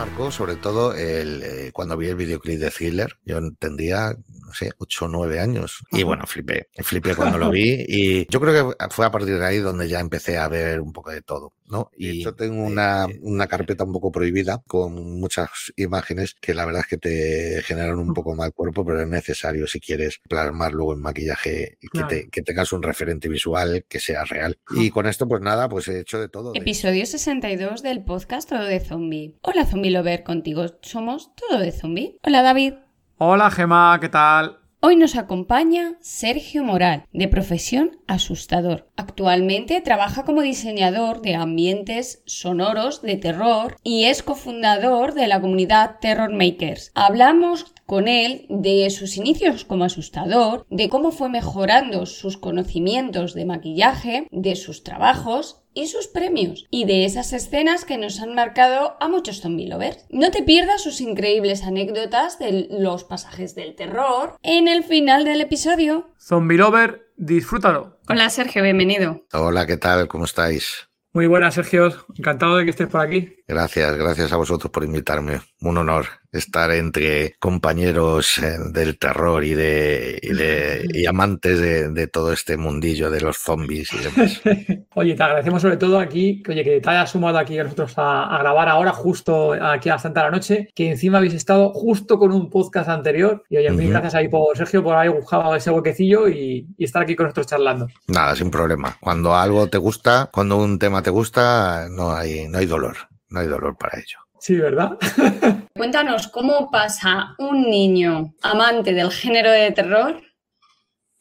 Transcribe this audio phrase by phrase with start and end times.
[0.00, 3.18] Marcó sobre todo el, eh, cuando vi el videoclip de Thriller.
[3.26, 4.16] Yo entendía
[4.50, 5.84] no sé, 8 o 9 años.
[5.92, 7.84] Y bueno, flipé, flipé cuando lo vi.
[7.86, 10.92] Y yo creo que fue a partir de ahí donde ya empecé a ver un
[10.92, 11.90] poco de todo, ¿no?
[11.96, 16.82] Y yo tengo una, una carpeta un poco prohibida con muchas imágenes que la verdad
[16.82, 20.94] es que te generan un poco mal cuerpo, pero es necesario si quieres plasmar luego
[20.94, 24.58] en maquillaje y que, te, que tengas un referente visual que sea real.
[24.70, 26.52] Y con esto, pues nada, pues he hecho de todo.
[26.54, 29.36] Episodio 62 del podcast Todo de Zombie.
[29.42, 32.18] Hola Zombie Lover, contigo somos Todo de Zombie.
[32.22, 32.74] Hola David.
[33.18, 34.59] Hola Gema, ¿qué tal?
[34.82, 38.88] Hoy nos acompaña Sergio Moral, de profesión asustador.
[38.96, 45.98] Actualmente trabaja como diseñador de ambientes sonoros de terror y es cofundador de la comunidad
[46.00, 46.92] Terror Makers.
[46.94, 53.44] Hablamos con él de sus inicios como asustador, de cómo fue mejorando sus conocimientos de
[53.44, 58.96] maquillaje, de sus trabajos y sus premios, y de esas escenas que nos han marcado
[59.00, 60.04] a muchos zombie lovers.
[60.10, 65.40] No te pierdas sus increíbles anécdotas de los pasajes del terror en el final del
[65.40, 66.10] episodio.
[66.18, 67.98] Zombie Lover, disfrútalo.
[68.08, 69.24] Hola Sergio, bienvenido.
[69.32, 70.08] Hola, ¿qué tal?
[70.08, 70.88] ¿Cómo estáis?
[71.12, 71.92] Muy buenas, Sergio.
[72.16, 73.34] Encantado de que estés por aquí.
[73.50, 75.40] Gracias, gracias a vosotros por invitarme.
[75.60, 81.90] Un honor estar entre compañeros eh, del terror y de, y de y amantes de,
[81.90, 84.40] de, todo este mundillo de los zombies y demás.
[84.94, 87.94] oye, te agradecemos sobre todo aquí que, oye, que te hayas sumado aquí a nosotros
[87.96, 91.72] a, a, grabar ahora, justo aquí a las de la noche, que encima habéis estado
[91.72, 93.42] justo con un podcast anterior.
[93.48, 93.78] Y oye, uh -huh.
[93.78, 97.24] mil gracias ahí por Sergio por haber buscado ese huequecillo y, y estar aquí con
[97.24, 97.88] nosotros charlando.
[98.06, 98.96] Nada, sin problema.
[99.00, 103.09] Cuando algo te gusta, cuando un tema te gusta, no hay, no hay dolor.
[103.30, 104.18] No hay dolor para ello.
[104.38, 104.98] Sí, ¿verdad?
[105.76, 110.20] Cuéntanos cómo pasa un niño amante del género de terror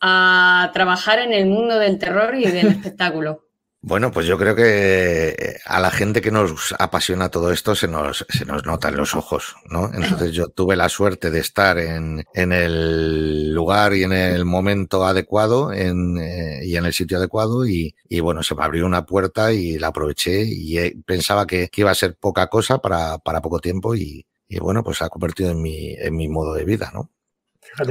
[0.02, 3.49] a trabajar en el mundo del terror y del espectáculo.
[3.82, 8.26] Bueno, pues yo creo que a la gente que nos apasiona todo esto se nos,
[8.28, 9.90] se nos nota en los ojos, ¿no?
[9.94, 15.06] Entonces yo tuve la suerte de estar en, en el lugar y en el momento
[15.06, 19.06] adecuado en, eh, y en el sitio adecuado y, y, bueno, se me abrió una
[19.06, 23.18] puerta y la aproveché y eh, pensaba que, que, iba a ser poca cosa para,
[23.20, 26.54] para poco tiempo y, y bueno, pues se ha convertido en mi, en mi modo
[26.54, 27.12] de vida, ¿no?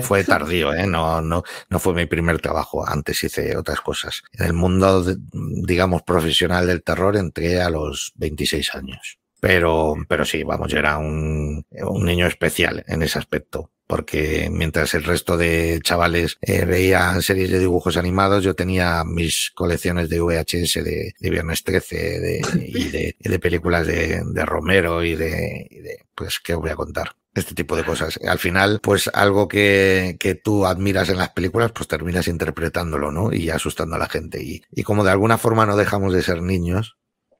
[0.02, 0.86] Fue tardío, ¿eh?
[0.86, 2.86] no, no, no fue mi primer trabajo.
[2.86, 4.22] Antes hice otras cosas.
[4.32, 9.18] En el mundo, digamos, profesional del terror entré a los 26 años.
[9.40, 14.92] Pero, pero sí, vamos, yo era un, un niño especial en ese aspecto porque mientras
[14.94, 20.20] el resto de chavales eh, veían series de dibujos animados, yo tenía mis colecciones de
[20.20, 25.78] VHS de, de Viernes 13 de, y, de, películas de, de Romero y de, y
[25.80, 27.16] de, pues, ¿qué os voy a contar?
[27.34, 28.18] este tipo de cosas.
[28.26, 33.32] Al final, pues algo que, que tú admiras en las películas, pues terminas interpretándolo, ¿no?
[33.32, 34.42] Y asustando a la gente.
[34.42, 36.96] Y, y como de alguna forma no dejamos de ser niños,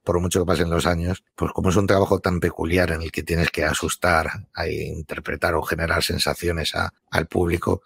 [0.09, 3.11] por mucho que pasen los años, pues como es un trabajo tan peculiar en el
[3.11, 7.83] que tienes que asustar, a interpretar o generar sensaciones a, al público,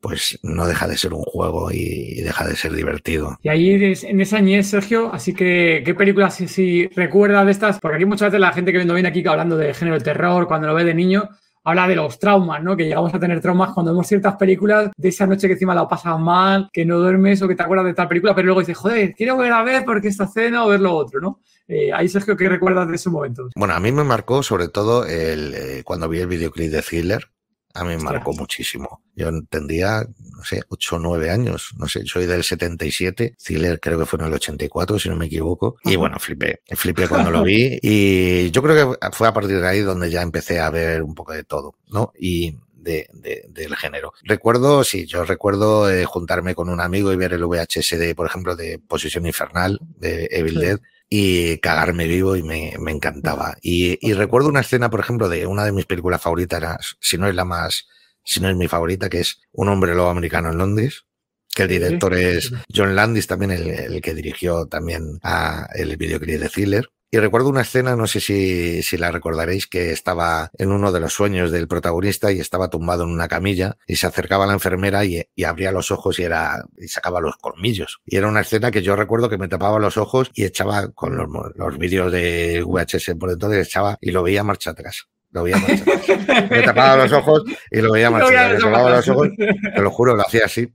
[0.00, 3.38] pues no deja de ser un juego y, deja de ser divertido.
[3.42, 7.78] Y ahí en esa niñez, Sergio, así que, ¿qué películas si, si recuerdas de estas?
[7.80, 10.68] Porque aquí muchas veces la gente que viene aquí hablando de género de terror, cuando
[10.68, 11.28] lo ve de niño,
[11.68, 12.76] habla de los traumas, ¿no?
[12.76, 15.86] Que llegamos a tener traumas cuando vemos ciertas películas de esa noche que encima la
[15.86, 18.76] pasas mal, que no duermes o que te acuerdas de tal película, pero luego dices,
[18.76, 21.40] joder, quiero ver a ver porque esta escena o ver lo otro, ¿no?
[21.66, 23.50] Eh, ahí, Sergio, ¿qué recuerdas de ese momento?
[23.54, 27.28] Bueno, a mí me marcó sobre todo el, eh, cuando vi el videoclip de Thriller,
[27.74, 29.02] a mí me marcó muchísimo.
[29.14, 30.06] Yo tendría,
[30.36, 34.18] no sé, 8 o 9 años, no sé, soy del 77, Thriller creo que fue
[34.20, 38.50] en el 84, si no me equivoco, y bueno, flipé, flipé cuando lo vi, y
[38.50, 41.32] yo creo que fue a partir de ahí donde ya empecé a ver un poco
[41.32, 42.12] de todo, ¿no?
[42.18, 44.12] Y de, de, del género.
[44.22, 48.26] Recuerdo, sí, yo recuerdo eh, juntarme con un amigo y ver el VHS de, por
[48.26, 50.60] ejemplo, de Posición Infernal, de Evil sí.
[50.60, 53.56] Dead, y cagarme vivo y me, me encantaba.
[53.62, 57.28] Y, y, recuerdo una escena, por ejemplo, de una de mis películas favoritas, si no
[57.28, 57.86] es la más,
[58.24, 61.06] si no es mi favorita, que es Un hombre lobo americano en Londres,
[61.54, 66.40] que el director es John Landis, también el, el que dirigió también a el videoclip
[66.40, 66.90] de Thriller.
[67.10, 71.00] Y recuerdo una escena, no sé si, si, la recordaréis, que estaba en uno de
[71.00, 74.52] los sueños del protagonista y estaba tumbado en una camilla y se acercaba a la
[74.52, 78.02] enfermera y, y, abría los ojos y era y sacaba los colmillos.
[78.04, 81.16] Y era una escena que yo recuerdo que me tapaba los ojos y echaba con
[81.16, 85.08] los, los vídeos de VHS por entonces echaba y lo veía marcha atrás.
[85.30, 86.50] Lo veía marcha atrás.
[86.50, 88.52] me tapaba los ojos y lo veía marcha atrás.
[88.52, 90.70] Me tapaba los ojos, te lo juro, lo hacía así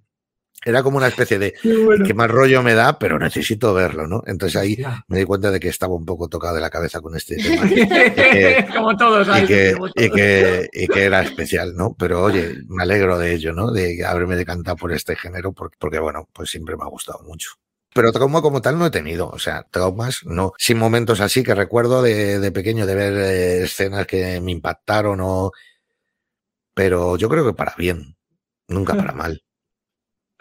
[0.65, 2.05] era como una especie de bueno.
[2.05, 4.23] qué más rollo me da, pero necesito verlo, ¿no?
[4.25, 4.77] Entonces ahí
[5.07, 7.65] me di cuenta de que estaba un poco tocado de la cabeza con este tema.
[7.65, 11.95] y que, como todos, y que, y, que, y que, era especial, ¿no?
[11.97, 13.71] Pero oye, me alegro de ello, ¿no?
[13.71, 17.49] De haberme decantado por este género, porque, porque bueno, pues siempre me ha gustado mucho.
[17.93, 20.53] Pero trauma como tal no he tenido, o sea, traumas no.
[20.57, 25.19] Sin momentos así que recuerdo de, de pequeño de ver eh, escenas que me impactaron
[25.21, 25.51] o...
[26.73, 28.17] Pero yo creo que para bien,
[28.67, 29.43] nunca para mal.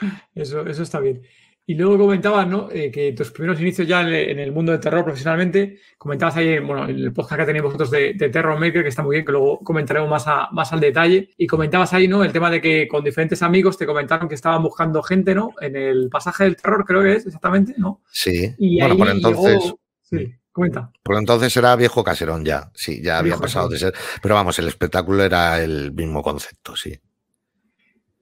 [0.35, 1.23] Eso, eso está bien.
[1.65, 2.69] Y luego comentabas, ¿no?
[2.73, 6.59] Eh, que tus primeros inicios ya en, en, el mundo del terror profesionalmente, comentabas ahí,
[6.59, 9.25] bueno, en el podcast que tenéis vosotros de, de, Terror Maker, que está muy bien,
[9.25, 11.31] que luego comentaremos más, a, más al detalle.
[11.37, 12.25] Y comentabas ahí, ¿no?
[12.25, 15.53] El tema de que con diferentes amigos te comentaron que estaban buscando gente, ¿no?
[15.61, 18.03] En el pasaje del terror, creo que es exactamente, ¿no?
[18.11, 18.53] Sí.
[18.59, 19.63] Y bueno, por entonces.
[19.63, 19.81] Llegó...
[20.03, 20.35] Sí.
[20.51, 20.91] Comenta.
[21.03, 23.95] Por entonces era viejo caserón ya, sí, ya había pasado de ser.
[24.21, 26.95] Pero vamos, el espectáculo era el mismo concepto, sí.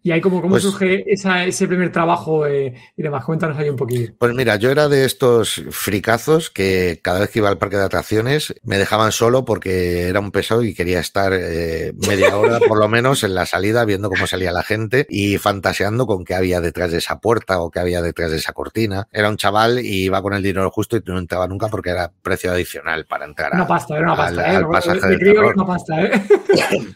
[0.03, 3.25] Y ahí como cómo pues, surge esa, ese primer trabajo eh, y demás.
[3.25, 4.13] Cuéntanos ahí un poquillo.
[4.19, 7.85] Pues mira, yo era de estos fricazos que cada vez que iba al parque de
[7.85, 12.79] atracciones me dejaban solo porque era un pesado y quería estar eh, media hora por
[12.79, 16.61] lo menos en la salida viendo cómo salía la gente y fantaseando con qué había
[16.61, 19.07] detrás de esa puerta o qué había detrás de esa cortina.
[19.13, 22.11] Era un chaval y iba con el dinero justo y no entraba nunca porque era
[22.23, 24.57] precio adicional para entrar una pasta, era una pasta, al, ¿eh?
[24.57, 26.23] al pasaje de, de una pasta, ¿eh?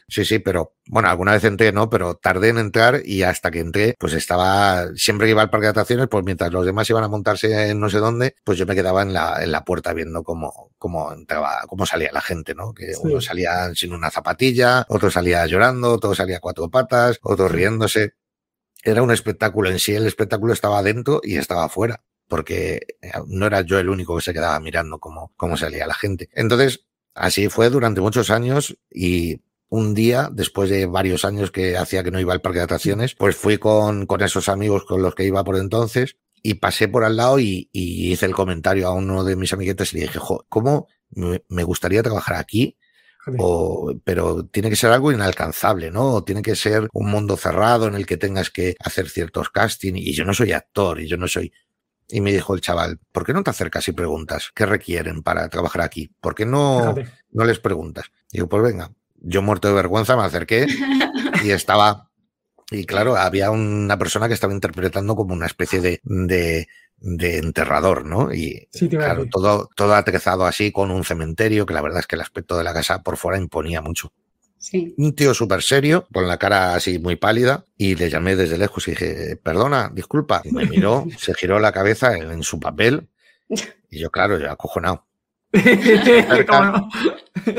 [0.08, 1.88] Sí, sí, pero bueno, alguna vez entré, ¿no?
[1.90, 5.66] Pero tardé en entrar y hasta que entré, pues estaba, siempre que iba al parque
[5.66, 8.66] de atracciones, pues mientras los demás iban a montarse en no sé dónde, pues yo
[8.66, 12.54] me quedaba en la, en la puerta viendo cómo, cómo entraba, cómo salía la gente,
[12.54, 12.74] ¿no?
[12.74, 13.00] Que sí.
[13.02, 18.14] uno salía sin una zapatilla, otro salía llorando, otro salía a cuatro patas, otro riéndose.
[18.82, 22.80] Era un espectáculo en sí, el espectáculo estaba dentro y estaba afuera porque
[23.26, 26.28] no era yo el único que se quedaba mirando cómo, cómo salía la gente.
[26.32, 32.04] Entonces, así fue durante muchos años y un día, después de varios años que hacía
[32.04, 35.14] que no iba al parque de atracciones, pues fui con, con esos amigos con los
[35.14, 38.92] que iba por entonces y pasé por al lado y, y hice el comentario a
[38.92, 42.76] uno de mis amiguetes y le dije, jo, ¿cómo me gustaría trabajar aquí?
[43.38, 46.12] O, pero tiene que ser algo inalcanzable, ¿no?
[46.12, 49.98] O tiene que ser un mundo cerrado en el que tengas que hacer ciertos castings.
[49.98, 51.52] Y yo no soy actor y yo no soy.
[52.08, 55.48] Y me dijo el chaval, ¿por qué no te acercas y preguntas qué requieren para
[55.48, 56.12] trabajar aquí?
[56.20, 56.94] ¿Por qué no,
[57.30, 58.10] no les preguntas?
[58.30, 58.92] Y digo, pues venga,
[59.24, 60.66] yo muerto de vergüenza me acerqué
[61.44, 62.10] y estaba,
[62.70, 66.68] y claro, había una persona que estaba interpretando como una especie de, de,
[66.98, 68.32] de enterrador, ¿no?
[68.32, 72.16] Y sí, claro, todo, todo atrezado así con un cementerio, que la verdad es que
[72.16, 74.12] el aspecto de la casa por fuera imponía mucho.
[74.58, 74.94] Sí.
[74.96, 78.88] Un tío súper serio, con la cara así muy pálida, y le llamé desde lejos
[78.88, 80.40] y dije, perdona, disculpa.
[80.44, 83.08] Y me miró, se giró la cabeza en, en su papel,
[83.90, 85.04] y yo, claro, yo acojonado.
[85.52, 86.88] Se acerca,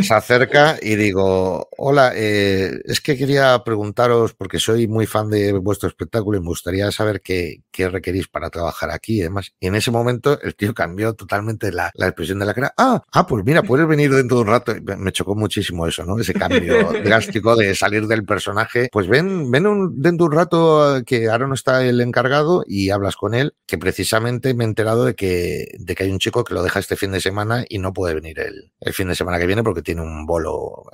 [0.01, 5.53] se acerca, y digo, hola, eh, es que quería preguntaros, porque soy muy fan de
[5.53, 9.53] vuestro espectáculo y me gustaría saber qué, qué requerís para trabajar aquí y demás.
[9.59, 12.73] Y en ese momento el tío cambió totalmente la, la, expresión de la cara.
[12.77, 14.73] Ah, ah, pues mira, puedes venir dentro de un rato.
[14.97, 16.19] Me chocó muchísimo eso, ¿no?
[16.19, 18.89] Ese cambio drástico de salir del personaje.
[18.91, 22.91] Pues ven, ven un, dentro de un rato que ahora no está el encargado y
[22.91, 26.43] hablas con él, que precisamente me he enterado de que, de que hay un chico
[26.43, 29.15] que lo deja este fin de semana y no puede venir el, el fin de
[29.15, 30.85] semana que viene porque tiene un bolo.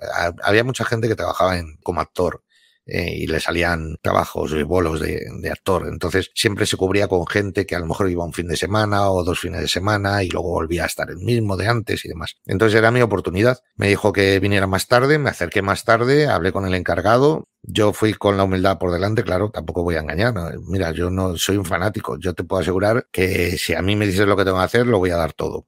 [0.44, 2.44] Había mucha gente que trabajaba como actor
[2.86, 5.88] eh, y le salían trabajos y bolos de, de, actor.
[5.88, 9.12] Entonces siempre se cubría con gente que a lo mejor iba un fin de semana
[9.12, 12.10] o dos fines de semana y luego volvía a estar el mismo de antes y
[12.10, 12.38] demás.
[12.46, 13.60] Entonces era mi oportunidad.
[13.76, 17.48] Me dijo que viniera más tarde, me acerqué más tarde, hablé con el encargado.
[17.62, 20.34] Yo fui con la humildad por delante, claro, tampoco voy a engañar.
[20.68, 22.18] Mira, yo no soy un fanático.
[22.20, 24.88] Yo te puedo asegurar que si a mí me dices lo que tengo que hacer,
[24.88, 25.68] lo voy a dar todo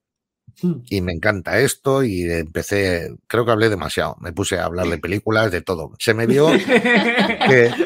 [0.62, 4.98] y me encanta esto y empecé, creo que hablé demasiado, me puse a hablar de
[4.98, 5.92] películas, de todo.
[6.00, 6.48] Se me dio
[7.48, 7.72] que...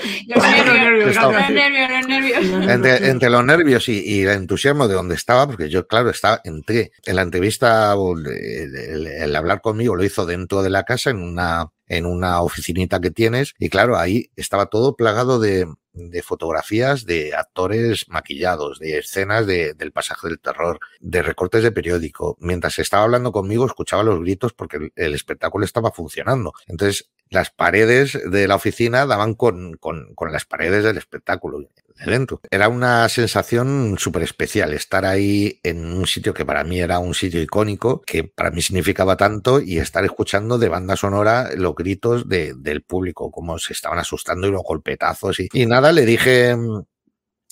[2.69, 6.41] Entre, entre los nervios y, y, el entusiasmo de donde estaba, porque yo, claro, estaba,
[6.43, 11.09] entré en la entrevista, el, el, el hablar conmigo lo hizo dentro de la casa
[11.09, 16.22] en una en una oficinita que tienes y claro, ahí estaba todo plagado de, de
[16.22, 22.38] fotografías de actores maquillados, de escenas de, del pasaje del terror, de recortes de periódico.
[22.39, 26.53] Mientras estaba hablando conmigo, escuchaba los gritos porque el, el espectáculo estaba funcionando.
[26.67, 31.60] Entonces, las paredes de la oficina daban con, con, con, las paredes del espectáculo.
[32.05, 32.41] Dentro.
[32.49, 37.13] Era una sensación súper especial estar ahí en un sitio que para mí era un
[37.13, 42.27] sitio icónico, que para mí significaba tanto, y estar escuchando de banda sonora los gritos
[42.27, 45.39] del público, cómo se estaban asustando y los golpetazos.
[45.39, 46.55] Y, y nada, le dije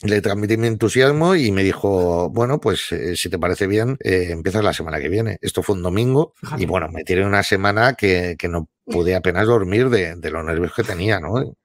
[0.03, 4.27] le transmití mi entusiasmo y me dijo, bueno, pues eh, si te parece bien, eh,
[4.29, 5.37] empiezas la semana que viene.
[5.41, 9.47] Esto fue un domingo y bueno, me tiré una semana que, que no pude apenas
[9.47, 11.55] dormir de, de, los nervios que tenía, ¿no?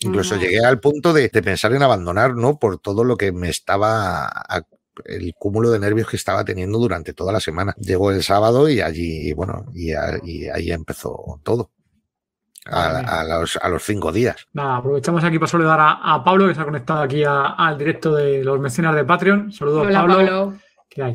[0.00, 2.58] Incluso llegué al punto de, de, pensar en abandonar, ¿no?
[2.58, 4.30] Por todo lo que me estaba,
[5.04, 7.74] el cúmulo de nervios que estaba teniendo durante toda la semana.
[7.78, 9.92] Llegó el sábado y allí, bueno, y,
[10.24, 11.70] y ahí empezó todo
[12.66, 14.46] a, a, los, a, los, cinco días.
[14.52, 18.14] Nada, aprovechamos aquí para saludar a, a Pablo, que se ha conectado aquí al directo
[18.14, 19.52] de los mecenas de Patreon.
[19.52, 20.14] Saludos, Hola, Pablo.
[20.14, 20.54] Pablo.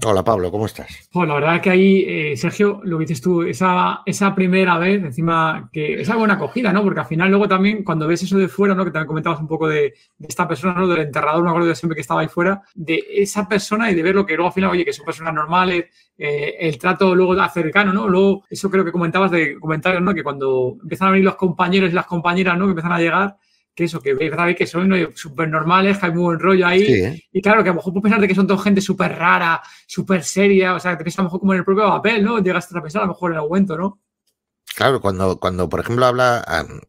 [0.05, 1.09] Hola Pablo, ¿cómo estás?
[1.09, 4.77] Pues la verdad es que ahí, eh, Sergio, lo que dices tú, esa, esa primera
[4.77, 6.83] vez, encima, que es buena acogida, ¿no?
[6.83, 8.83] Porque al final luego también, cuando ves eso de fuera, ¿no?
[8.83, 10.85] Que también comentabas un poco de, de esta persona, ¿no?
[10.85, 14.03] Del enterrador, me acuerdo de siempre que estaba ahí fuera, de esa persona y de
[14.03, 15.85] ver lo que luego al final, oye, que son personas normales,
[16.17, 18.09] eh, el trato luego cercano, ¿no?
[18.09, 20.13] Luego, eso creo que comentabas de comentarios, ¿no?
[20.13, 22.65] Que cuando empiezan a venir los compañeros y las compañeras, ¿no?
[22.65, 23.37] Que empiezan a llegar,
[23.79, 26.85] que eso, que veis que son súper normales, que hay muy buen rollo ahí.
[26.85, 27.23] Sí.
[27.31, 29.61] Y claro, que a lo mejor puedes pensar de que son toda gente súper rara,
[29.87, 32.23] súper seria, o sea, que te piensas a lo mejor como en el propio papel,
[32.23, 32.39] ¿no?
[32.39, 33.99] Llegas a pensar a lo mejor en el aumento, ¿no?
[34.79, 36.41] Claro, cuando, cuando por ejemplo habla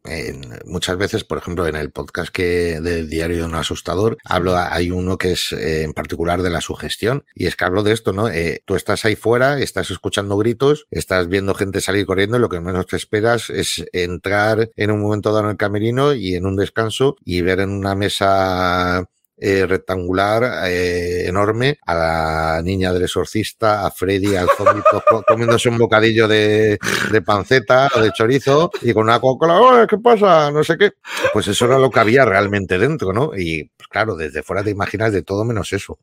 [0.05, 4.55] en, muchas veces, por ejemplo, en el podcast que del diario de un asustador, hablo,
[4.55, 7.91] hay uno que es eh, en particular de la sugestión, y es que hablo de
[7.91, 8.29] esto, ¿no?
[8.29, 12.47] Eh, tú estás ahí fuera, estás escuchando gritos, estás viendo gente salir corriendo, y lo
[12.47, 16.45] que menos te esperas es entrar en un momento dado en el camerino y en
[16.45, 19.09] un descanso y ver en una mesa
[19.43, 24.83] eh, rectangular eh, enorme, a la niña del exorcista, a Freddy, al zombie,
[25.27, 26.77] comiéndose un bocadillo de,
[27.11, 30.51] de, panceta o de chorizo y con una Coca-Cola, ¿qué pasa?
[30.51, 30.91] No sé qué.
[31.33, 33.31] Pues eso era lo que había realmente dentro, ¿no?
[33.35, 35.97] Y pues, claro, desde fuera te imaginas de todo menos eso.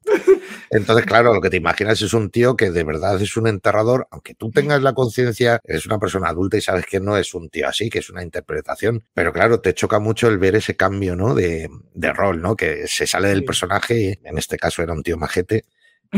[0.70, 4.06] Entonces, claro, lo que te imaginas es un tío que de verdad es un enterrador,
[4.10, 7.48] aunque tú tengas la conciencia, eres una persona adulta y sabes que no es un
[7.48, 9.04] tío así, que es una interpretación.
[9.14, 11.34] Pero claro, te choca mucho el ver ese cambio, ¿no?
[11.34, 12.56] De, de rol, ¿no?
[12.56, 15.64] Que se sale del personaje y en este caso era un tío majete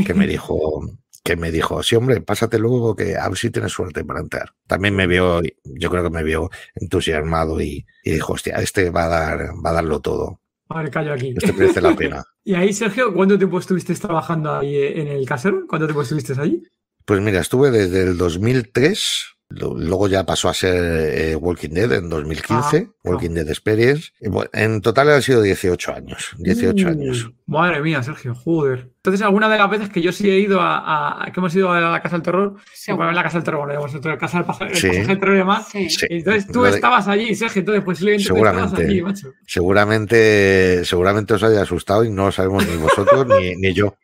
[0.04, 0.80] que me dijo,
[1.24, 4.54] que me dijo, sí, hombre, pásate luego que a ver si tienes suerte para entrar.
[4.66, 9.04] También me vio, yo creo que me vio entusiasmado y, y dijo, hostia, este va
[9.04, 10.39] a dar, va a darlo todo.
[10.70, 11.34] A ver, callo aquí.
[11.36, 12.24] Este merece la pena.
[12.44, 15.64] y ahí, Sergio, ¿cuánto tiempo estuviste trabajando ahí en el casero?
[15.68, 16.62] ¿Cuánto tiempo estuviste allí?
[17.04, 20.74] Pues mira, estuve desde el 2003 Luego ya pasó a ser
[21.12, 24.12] eh, Walking Dead en 2015, ah, Walking Dead Experience.
[24.20, 26.36] Bueno, en total han sido 18 años.
[26.38, 27.32] 18 uh, años.
[27.46, 28.90] Madre mía, Sergio, joder.
[28.98, 31.72] Entonces, alguna de las veces que yo sí he ido a, a que hemos ido
[31.72, 32.92] a la Casa del Terror, sí.
[32.92, 34.88] bueno, la Casa del Terror, bueno, la Casa del Pasaje, sí.
[34.88, 35.68] del Terror y demás.
[35.68, 35.90] Sí.
[35.90, 36.06] Sí.
[36.08, 36.70] Entonces tú de...
[36.70, 39.32] estabas allí, Sergio, entonces pues seguramente, allí, macho.
[39.48, 43.96] Seguramente, seguramente os haya asustado y no lo sabemos ni vosotros ni, ni yo.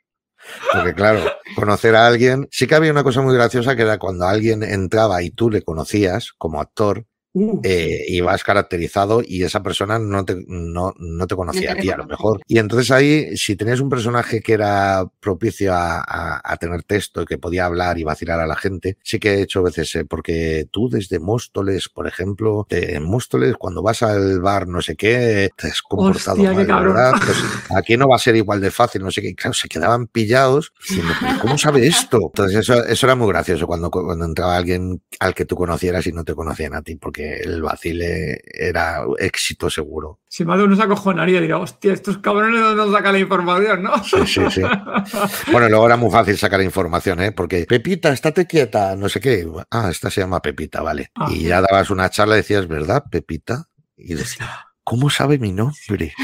[0.72, 1.20] Porque claro,
[1.54, 5.22] conocer a alguien, sí que había una cosa muy graciosa que era cuando alguien entraba
[5.22, 7.06] y tú le conocías como actor,
[7.38, 7.60] Uh.
[7.64, 11.80] Eh, y vas caracterizado y esa persona no te, no, no te conocía no te
[11.80, 12.40] a ti a lo mejor.
[12.48, 17.20] Y entonces ahí, si tenías un personaje que era propicio a, a, a, tener texto
[17.20, 20.06] y que podía hablar y vacilar a la gente, sí que he hecho veces, eh,
[20.06, 25.50] porque tú desde Móstoles, por ejemplo, en Móstoles, cuando vas al bar no sé qué,
[25.58, 27.12] te has comportado Hostia, mal, ¿verdad?
[27.22, 27.36] Pues
[27.76, 29.34] aquí no va a ser igual de fácil, no sé qué.
[29.34, 31.12] Claro, se quedaban pillados diciendo,
[31.42, 32.18] ¿cómo sabe esto?
[32.32, 36.12] Entonces eso, eso era muy gracioso cuando, cuando entraba alguien al que tú conocieras y
[36.12, 40.20] no te conocían a ti, porque el vacile era éxito seguro.
[40.28, 44.04] Si uno se acojonaría, diría, hostia, estos cabrones no nos sacan la información, ¿no?
[44.04, 44.62] Sí, sí, sí.
[45.52, 47.32] bueno, luego era muy fácil sacar información, ¿eh?
[47.32, 49.46] Porque Pepita, estate quieta, no sé qué.
[49.70, 51.10] Ah, esta se llama Pepita, vale.
[51.14, 53.68] Ah, y ya dabas una charla y decías, ¿verdad, Pepita?
[53.96, 56.14] Y decía, ¿Cómo sabe mi nombre?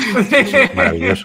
[0.76, 1.24] Maravilloso.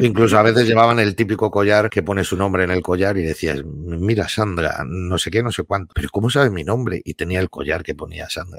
[0.00, 3.22] Incluso a veces llevaban el típico collar que pone su nombre en el collar y
[3.22, 7.00] decías, mira Sandra, no sé qué, no sé cuánto, pero ¿cómo sabe mi nombre?
[7.04, 8.58] Y tenía el collar que ponía Sandra.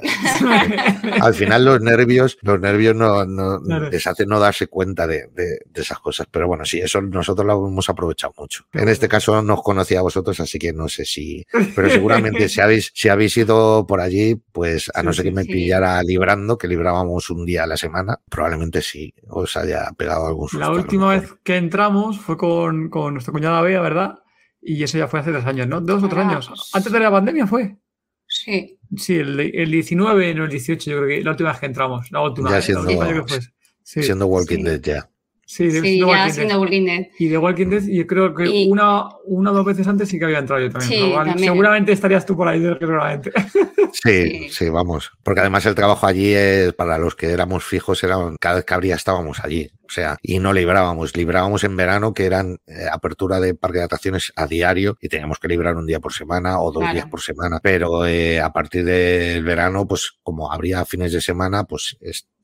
[1.19, 3.89] Al final los nervios, los nervios no, no claro.
[3.89, 6.25] les hacen no darse cuenta de, de, de, esas cosas.
[6.31, 8.63] Pero bueno, sí, eso nosotros lo hemos aprovechado mucho.
[8.71, 12.47] En este caso no os conocía a vosotros, así que no sé si, pero seguramente
[12.47, 16.57] si habéis, si habéis ido por allí, pues a no ser que me pillara librando,
[16.57, 20.59] que librábamos un día a la semana, probablemente sí os haya pegado algún susto.
[20.59, 24.19] La última vez que entramos fue con, con nuestra cuñada Bea, ¿verdad?
[24.61, 25.81] Y eso ya fue hace tres años, ¿no?
[25.81, 26.71] Dos o tres años.
[26.73, 27.77] Antes de la pandemia fue.
[28.27, 28.79] Sí.
[28.95, 32.11] Sí, el, el 19, no el 18, yo creo que la última vez que entramos.
[32.11, 32.51] La última.
[32.51, 33.39] Ya siendo, la última,
[33.83, 34.63] siendo Walking sí.
[34.63, 35.09] Dead ya.
[35.45, 37.07] Sí, sí ya siendo Walking Dead.
[37.19, 40.25] Y de Walking Dead, y creo que una, una o dos veces antes sí que
[40.25, 41.37] había entrado yo también.
[41.37, 43.31] Seguramente estarías tú por ahí, seguramente.
[43.93, 45.11] Sí, sí, vamos.
[45.21, 48.73] Porque además el trabajo allí es, para los que éramos fijos, era cada vez que
[48.73, 49.69] habría estábamos allí.
[49.85, 51.15] O sea, y no librábamos.
[51.15, 55.37] Librábamos en verano, que eran eh, apertura de parque de atracciones a diario, y teníamos
[55.37, 57.59] que librar un día por semana o dos días por semana.
[57.61, 61.95] Pero eh, a partir del verano, pues como habría fines de semana, pues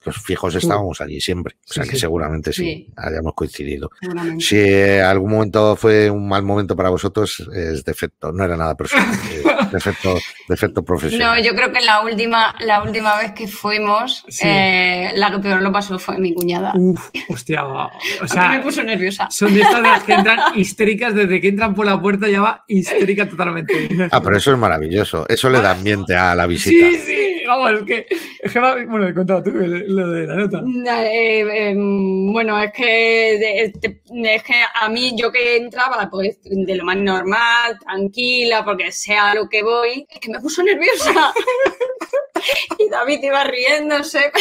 [0.05, 1.55] los fijos estábamos allí siempre.
[1.69, 3.89] O sea que seguramente sí, hayamos coincidido.
[4.39, 8.75] Si eh, algún momento fue un mal momento para vosotros, es defecto, no era nada
[8.75, 9.07] personal,
[9.71, 10.15] defecto,
[10.47, 11.37] defecto profesional.
[11.37, 15.61] No, yo creo que la última, la última vez que fuimos, eh, la que peor
[15.61, 16.71] lo pasó fue mi cuñada.
[16.75, 17.89] Uf, hostia, o
[18.27, 19.27] sea, me puso nerviosa.
[19.29, 22.41] Son de estas de las que entran histéricas, desde que entran por la puerta ya
[22.41, 23.89] va histérica totalmente.
[24.11, 26.89] Ah, pero eso es maravilloso, eso le da ambiente a la visita.
[26.89, 28.07] Sí, sí vamos, es que,
[28.41, 29.51] es que bueno, he contado tú
[29.89, 30.63] lo de la nota.
[31.03, 36.85] Eh, em, bueno, es que, es que a mí yo que entraba pues de lo
[36.85, 41.33] más normal, tranquila, porque sea lo que voy, es que me puso nerviosa.
[42.79, 44.31] y David iba riéndose.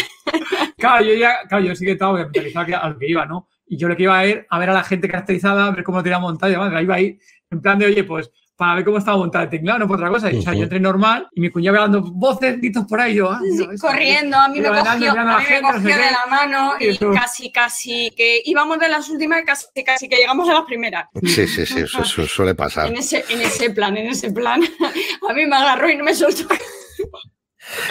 [0.76, 3.48] claro, yo ya, claro, yo sí que estaba mentalizado a lo que iba, ¿no?
[3.66, 5.84] Y yo lo que iba a ir a ver a la gente caracterizada, a ver
[5.84, 6.82] cómo tira montaña, ¿vale?
[6.82, 7.18] iba a ir
[7.50, 10.10] en plan de, oye, pues para ver cómo estaba montada el teclado, no por otra
[10.10, 10.30] cosa.
[10.36, 13.40] o sea, yo entré normal y mi cuñado dando voces, gritos por ahí, yo, ah,
[13.80, 18.10] corriendo, a mí me cogió, a mí me cogió de la mano y casi, casi
[18.16, 21.06] que íbamos de las últimas, casi, casi que llegamos a las primeras.
[21.22, 22.88] Sí, sí, sí, eso, suele pasar.
[22.88, 24.60] En ese, en ese plan, en ese plan.
[25.30, 26.52] A mí me agarró y no me soltó.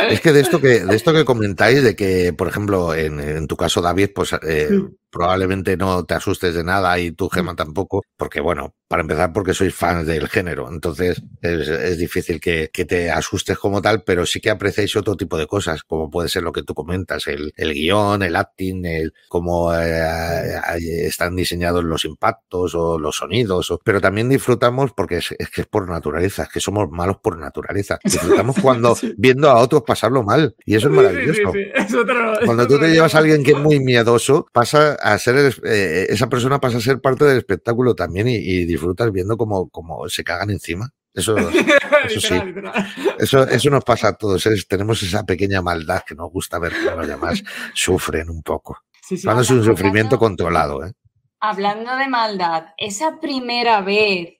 [0.09, 3.47] Es que de esto que, de esto que comentáis, de que, por ejemplo, en, en
[3.47, 4.69] tu caso, David, pues eh,
[5.09, 9.53] probablemente no te asustes de nada y tú, Gema, tampoco, porque bueno, para empezar, porque
[9.53, 14.49] sois fans del género, entonces es, difícil que, te asustes como tal, pero sí que
[14.49, 18.23] apreciáis otro tipo de cosas, como puede ser lo que tú comentas, el, el guion,
[18.23, 20.59] el acting, el cómo eh,
[21.05, 25.89] están diseñados los impactos o los sonidos, pero también disfrutamos porque es, que es por
[25.89, 27.99] naturaleza, es que somos malos por naturaleza.
[28.03, 31.53] Disfrutamos cuando viendo a otros pasarlo mal y eso es maravilloso.
[32.45, 36.27] cuando tú te llevas a alguien que es muy miedoso, pasa a ser eh, esa
[36.27, 40.49] persona pasa a ser parte del espectáculo también y, disfrutas viendo cómo, cómo, se cagan
[40.49, 40.89] encima.
[41.13, 41.35] Eso,
[42.05, 42.35] eso sí.
[43.17, 44.47] Eso, eso nos pasa a todos.
[44.67, 48.79] tenemos esa pequeña maldad que nos gusta ver que los demás sufren un poco.
[49.23, 50.85] Cuando es un sufrimiento controlado.
[50.85, 50.91] ¿eh?
[51.39, 54.37] Hablando de maldad, esa primera vez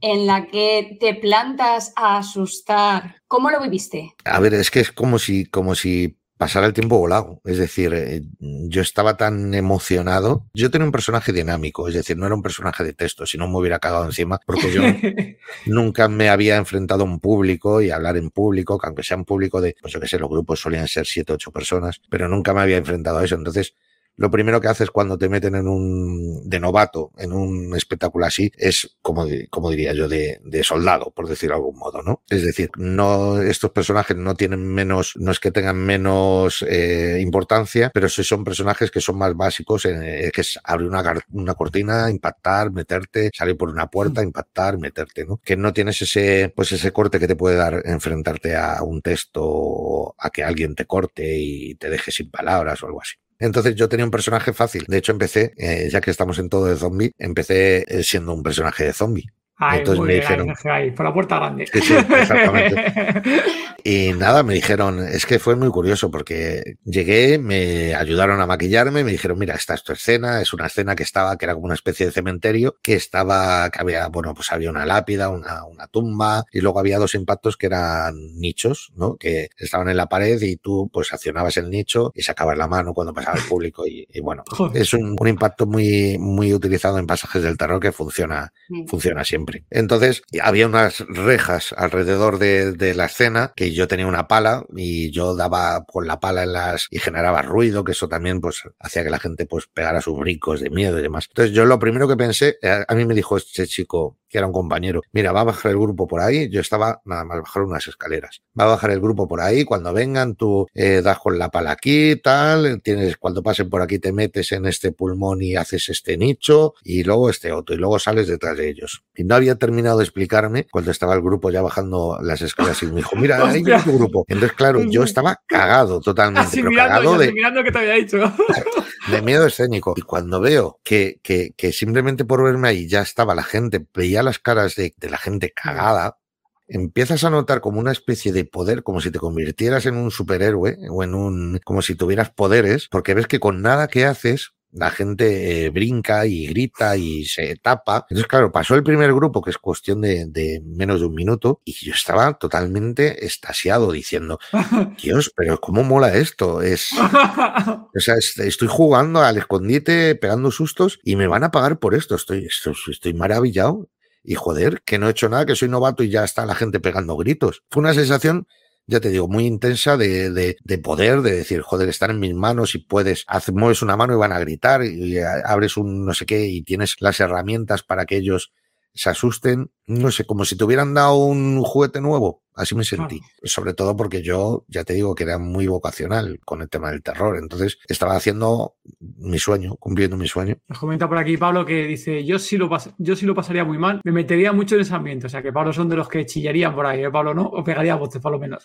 [0.00, 4.14] en la que te plantas a asustar, ¿cómo lo viviste?
[4.24, 7.40] A ver, es que es como si, como si pasar el tiempo volado.
[7.44, 10.46] Es decir, eh, yo estaba tan emocionado.
[10.54, 13.48] Yo tenía un personaje dinámico, es decir, no era un personaje de texto, si no
[13.48, 14.82] me hubiera cagado encima, porque yo
[15.66, 19.24] nunca me había enfrentado a un público y hablar en público, que aunque sea un
[19.24, 22.54] público de, pues yo qué sé, los grupos solían ser siete, ocho personas, pero nunca
[22.54, 23.34] me había enfrentado a eso.
[23.34, 23.74] Entonces,
[24.18, 28.50] lo primero que haces cuando te meten en un de novato, en un espectáculo así,
[28.56, 32.22] es como, como diría yo, de, de, soldado, por decirlo de algún modo, ¿no?
[32.28, 37.92] Es decir, no, estos personajes no tienen menos, no es que tengan menos eh, importancia,
[37.94, 42.10] pero sí son personajes que son más básicos, eh, que es abrir una, una cortina,
[42.10, 45.40] impactar, meterte, salir por una puerta, impactar, meterte, ¿no?
[45.44, 50.16] Que no tienes ese, pues ese corte que te puede dar enfrentarte a un texto,
[50.18, 53.14] a que alguien te corte y te deje sin palabras o algo así.
[53.38, 54.84] Entonces yo tenía un personaje fácil.
[54.88, 58.42] De hecho, empecé, eh, ya que estamos en todo de zombie, empecé eh, siendo un
[58.42, 59.30] personaje de zombie.
[59.60, 60.54] Entonces me dijeron.
[60.64, 61.66] Ahí, por la puerta grande.
[61.66, 62.92] Sí, exactamente.
[63.84, 69.02] y nada, me dijeron, es que fue muy curioso porque llegué, me ayudaron a maquillarme,
[69.02, 71.66] me dijeron, mira, esta es tu escena, es una escena que estaba, que era como
[71.66, 75.88] una especie de cementerio, que estaba, que había, bueno, pues había una lápida, una, una
[75.88, 79.16] tumba, y luego había dos impactos que eran nichos, ¿no?
[79.16, 82.94] Que estaban en la pared y tú, pues, accionabas el nicho y sacabas la mano
[82.94, 83.84] cuando pasaba el público.
[83.86, 88.52] Y, bueno, es un, un, impacto muy, muy utilizado en pasajes del terror que funciona,
[88.86, 89.47] funciona siempre.
[89.70, 95.36] Entonces, había unas rejas alrededor de, la escena que yo tenía una pala y yo
[95.36, 99.10] daba con la pala en las y generaba ruido, que eso también pues hacía que
[99.10, 101.26] la gente pues pegara sus brincos de miedo y demás.
[101.28, 104.46] Entonces, yo lo primero que pensé, eh, a mí me dijo este chico, que era
[104.46, 105.00] un compañero.
[105.12, 106.48] Mira, va a bajar el grupo por ahí.
[106.50, 108.42] Yo estaba nada más bajar unas escaleras.
[108.58, 109.64] Va a bajar el grupo por ahí.
[109.64, 112.80] Cuando vengan, tú eh, das con la pala aquí, tal.
[112.82, 117.04] Tienes, cuando pasen por aquí, te metes en este pulmón y haces este nicho y
[117.04, 117.74] luego este otro.
[117.74, 119.04] Y luego sales detrás de ellos.
[119.14, 122.96] Y había terminado de explicarme cuando estaba el grupo ya bajando las escaleras y me
[122.96, 124.24] dijo, mira, ahí viene tu grupo.
[124.28, 126.50] Entonces, claro, yo estaba cagado totalmente.
[126.54, 128.18] pero cagado de, que te había dicho.
[129.10, 129.94] de miedo escénico.
[129.96, 134.22] Y cuando veo que, que, que simplemente por verme ahí ya estaba la gente, veía
[134.22, 136.18] las caras de, la gente cagada,
[136.66, 140.76] empiezas a notar como una especie de poder, como si te convirtieras en un superhéroe
[140.90, 144.90] o en un, como si tuvieras poderes, porque ves que con nada que haces la
[144.90, 148.06] gente eh, brinca y grita y se tapa.
[148.08, 151.72] Entonces, claro, pasó el primer grupo, que es cuestión de, menos de un minuto, y
[151.72, 154.38] yo estaba totalmente estasiado diciendo,
[155.02, 156.62] Dios, pero ¿cómo mola esto?
[156.62, 156.88] Es,
[157.94, 162.14] o sea, estoy jugando al escondite, pegando sustos, y me van a pagar por esto.
[162.14, 163.88] Estoy, estoy, estoy maravillado.
[164.24, 166.80] Y joder, que no he hecho nada, que soy novato y ya está la gente
[166.80, 167.62] pegando gritos.
[167.70, 168.46] Fue una sensación
[168.88, 172.34] ya te digo, muy intensa de, de, de, poder, de decir, joder, estar en mis
[172.34, 176.14] manos y puedes, hacer, mueves una mano y van a gritar y abres un no
[176.14, 178.50] sé qué y tienes las herramientas para que ellos
[178.94, 182.42] se asusten, no sé, como si te hubieran dado un juguete nuevo.
[182.54, 183.20] Así me sentí.
[183.44, 187.04] Sobre todo porque yo, ya te digo, que era muy vocacional con el tema del
[187.04, 187.38] terror.
[187.38, 190.56] Entonces estaba haciendo mi sueño, cumpliendo mi sueño.
[190.66, 193.78] Nos comenta por aquí Pablo que dice, yo sí lo, yo sí lo pasaría muy
[193.78, 195.26] mal, me metería mucho en ese ambiente.
[195.26, 197.44] O sea, que Pablo son de los que chillarían por ahí, ¿eh, Pablo no?
[197.44, 198.64] O pegaría voces, por lo menos.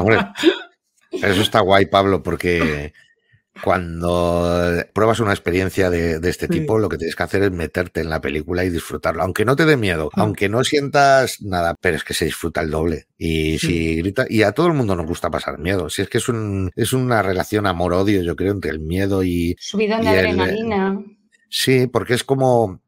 [0.00, 0.18] Hombre,
[1.12, 2.92] eso está guay, Pablo, porque
[3.62, 8.10] cuando pruebas una experiencia de, este tipo, lo que tienes que hacer es meterte en
[8.10, 9.22] la película y disfrutarlo.
[9.22, 10.22] Aunque no te dé miedo, ah.
[10.22, 13.06] aunque no sientas nada, pero es que se disfruta el doble.
[13.16, 15.90] Y si grita, y a todo el mundo nos gusta pasar miedo.
[15.90, 19.56] Si es que es un, es una relación amor-odio, yo creo, entre el miedo y.
[19.58, 20.98] Subidón de adrenalina.
[21.48, 22.80] sí, porque es como.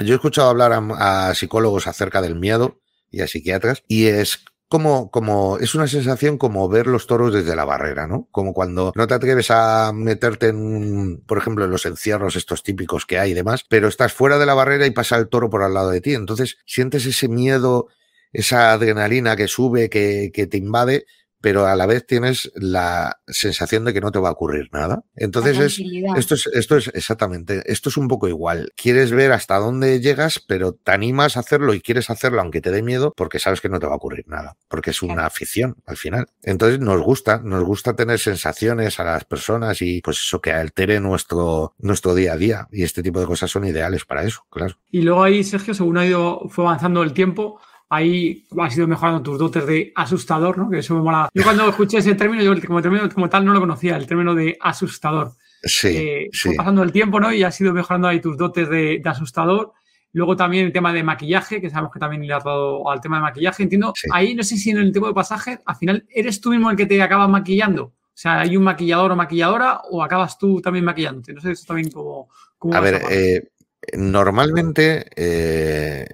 [0.00, 5.10] Yo he escuchado hablar a psicólogos acerca del miedo y a psiquiatras, y es como,
[5.10, 8.28] como, es una sensación como ver los toros desde la barrera, ¿no?
[8.30, 13.06] Como cuando no te atreves a meterte en, por ejemplo, en los encierros estos típicos
[13.06, 15.62] que hay y demás, pero estás fuera de la barrera y pasa el toro por
[15.62, 16.14] al lado de ti.
[16.14, 17.88] Entonces sientes ese miedo,
[18.32, 21.06] esa adrenalina que sube, que, que te invade,
[21.40, 25.04] pero a la vez tienes la sensación de que no te va a ocurrir nada.
[25.14, 25.80] Entonces es,
[26.16, 28.72] esto es, esto es exactamente, esto es un poco igual.
[28.76, 32.70] Quieres ver hasta dónde llegas, pero te animas a hacerlo y quieres hacerlo aunque te
[32.70, 35.76] dé miedo porque sabes que no te va a ocurrir nada, porque es una afición
[35.86, 36.26] al final.
[36.42, 41.00] Entonces nos gusta, nos gusta tener sensaciones a las personas y pues eso que altere
[41.00, 44.76] nuestro, nuestro día a día y este tipo de cosas son ideales para eso, claro.
[44.90, 49.22] Y luego ahí, Sergio, según ha ido, fue avanzando el tiempo, ahí has ido mejorando
[49.22, 50.70] tus dotes de asustador, ¿no?
[50.70, 51.28] Que eso me mola.
[51.32, 54.34] Yo cuando escuché ese término, yo como término como tal no lo conocía, el término
[54.34, 55.32] de asustador.
[55.62, 56.54] Sí, eh, sí.
[56.56, 57.32] pasando el tiempo, ¿no?
[57.32, 59.72] Y has ido mejorando ahí tus dotes de, asustador.
[60.12, 63.16] Luego también el tema de maquillaje, que sabemos que también le has dado al tema
[63.16, 63.62] de maquillaje.
[63.62, 66.70] Entiendo, ahí no sé si en el tipo de pasaje, al final, ¿eres tú mismo
[66.70, 67.84] el que te acaba maquillando?
[67.84, 71.32] O sea, ¿hay un maquillador o maquilladora o acabas tú también maquillándote?
[71.32, 72.28] No sé eso también cómo...
[72.72, 73.48] a ver, eh,
[73.96, 76.06] Normalmente, eh,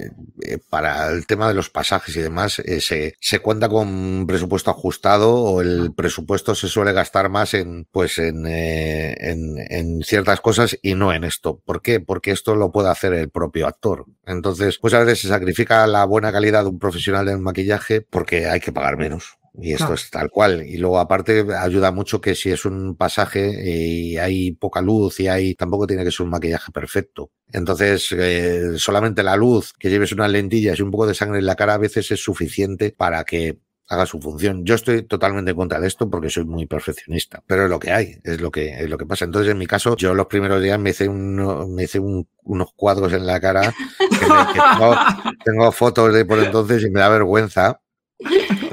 [0.42, 4.26] eh, para el tema de los pasajes y demás, eh, se, se, cuenta con un
[4.26, 10.40] presupuesto ajustado o el presupuesto se suele gastar más en, pues en, en, en, ciertas
[10.40, 11.60] cosas y no en esto.
[11.64, 12.00] ¿Por qué?
[12.00, 14.06] Porque esto lo puede hacer el propio actor.
[14.26, 18.46] Entonces, pues a veces se sacrifica la buena calidad de un profesional del maquillaje porque
[18.46, 19.38] hay que pagar menos.
[19.56, 20.66] Y esto es tal cual.
[20.66, 25.28] Y luego, aparte, ayuda mucho que si es un pasaje y hay poca luz y
[25.28, 27.30] hay, tampoco tiene que ser un maquillaje perfecto.
[27.52, 31.46] Entonces, eh, solamente la luz, que lleves unas lentillas y un poco de sangre en
[31.46, 34.64] la cara a veces es suficiente para que haga su función.
[34.64, 37.92] Yo estoy totalmente en contra de esto porque soy muy perfeccionista, pero es lo que
[37.92, 39.24] hay, es lo que es lo que pasa.
[39.24, 43.12] Entonces, en mi caso, yo los primeros días me hice, un, me hice unos cuadros
[43.12, 44.96] en la cara que, tengo,
[45.44, 47.80] tengo, fotos de por entonces y me da vergüenza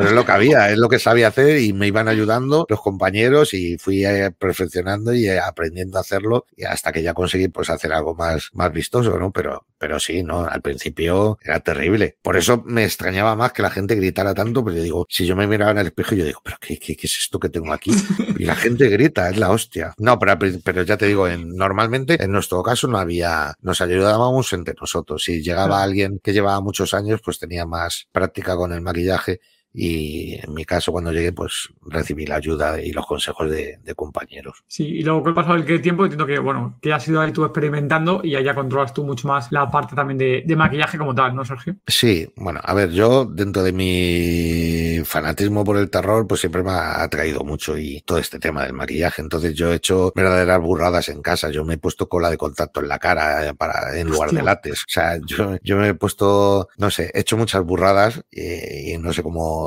[0.02, 2.82] pero es lo que había, es lo que sabía hacer y me iban ayudando los
[2.82, 7.50] compañeros y fui eh, perfeccionando y eh, aprendiendo a hacerlo y hasta que ya conseguí
[7.50, 9.32] pues hacer algo más, más vistoso, ¿no?
[9.32, 10.46] Pero, pero sí, ¿no?
[10.46, 12.18] Al principio era terrible.
[12.22, 15.48] Por eso me extrañaba más que la gente gritara tanto, porque digo, si yo me
[15.48, 17.92] miraba en el espejo, yo digo, pero ¿qué, qué, qué es esto que tengo aquí?
[18.42, 19.94] Y la gente grita, es la hostia.
[20.00, 24.52] No, pero, pero ya te digo, en, normalmente en nuestro caso no había, nos ayudábamos
[24.54, 25.24] entre nosotros.
[25.24, 29.42] Si llegaba alguien que llevaba muchos años, pues tenía más práctica con el maquillaje
[29.74, 34.64] y en mi caso cuando llegué pues recibí la ayuda y los consejos de, compañeros.
[34.68, 37.32] Sí, y luego con el paso del tiempo entiendo que bueno, que has ido ahí
[37.32, 41.36] tú experimentando y allá controlas tú mucho más la parte también de, maquillaje como tal,
[41.36, 41.76] ¿no, Sergio?
[41.88, 46.72] Sí, bueno, a ver, yo dentro de mi fanatismo por el terror pues siempre me
[46.72, 51.10] ha atraído mucho y todo este tema del maquillaje, entonces yo he hecho verdaderas burradas
[51.10, 54.32] en casa, yo me he puesto cola de contacto en la cara para en lugar
[54.32, 58.24] de látex, o sea, yo, yo me he puesto, no sé, he hecho muchas burradas
[58.32, 59.61] y no sé cómo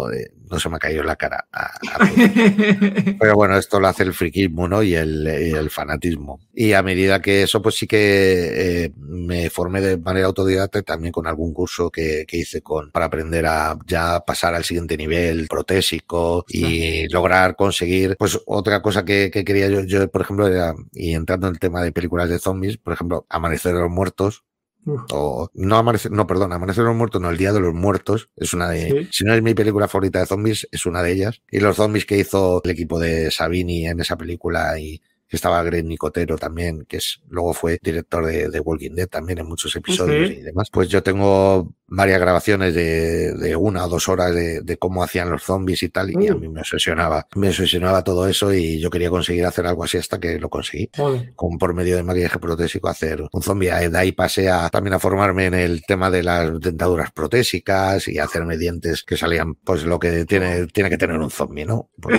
[0.50, 1.46] no se me ha caído la cara.
[3.18, 4.83] Pero bueno, esto lo hace el friquismo ¿no?
[4.83, 6.40] y, el, fanatismo.
[6.52, 11.12] Y a medida que eso, pues sí que eh, me formé de manera autodidacta también
[11.12, 16.44] con algún curso que, hice con para aprender a ya pasar al siguiente nivel protésico
[16.48, 21.46] y lograr conseguir, pues otra cosa que, quería yo, yo, por ejemplo, era, y entrando
[21.46, 24.44] en el tema de películas de zombies, por ejemplo, Amanecer de los Muertos,
[24.87, 28.31] o no amanecer, no, perdón, Amanecer de los Muertos, no, El Día de los Muertos.
[28.37, 31.42] Es una de, si no es mi película favorita de zombies, es una de ellas.
[31.51, 35.01] Y los zombies que hizo el equipo de Sabini en esa película y
[35.35, 39.47] estaba Greg Nicotero también, que es, luego fue director de, de Walking Dead también en
[39.47, 40.68] muchos episodios y demás.
[40.70, 45.30] Pues yo tengo varias grabaciones de, de una o dos horas de, de, cómo hacían
[45.30, 48.90] los zombies y tal, y a mí me obsesionaba, me obsesionaba todo eso y yo
[48.90, 50.90] quería conseguir hacer algo así hasta que lo conseguí.
[51.35, 53.70] Con por medio de maquillaje protésico hacer un zombie.
[53.88, 58.18] De ahí pasé a, también a formarme en el tema de las dentaduras protésicas y
[58.18, 61.90] hacerme dientes que salían, pues lo que tiene, tiene que tener un zombie, ¿no?
[62.04, 62.18] Pues,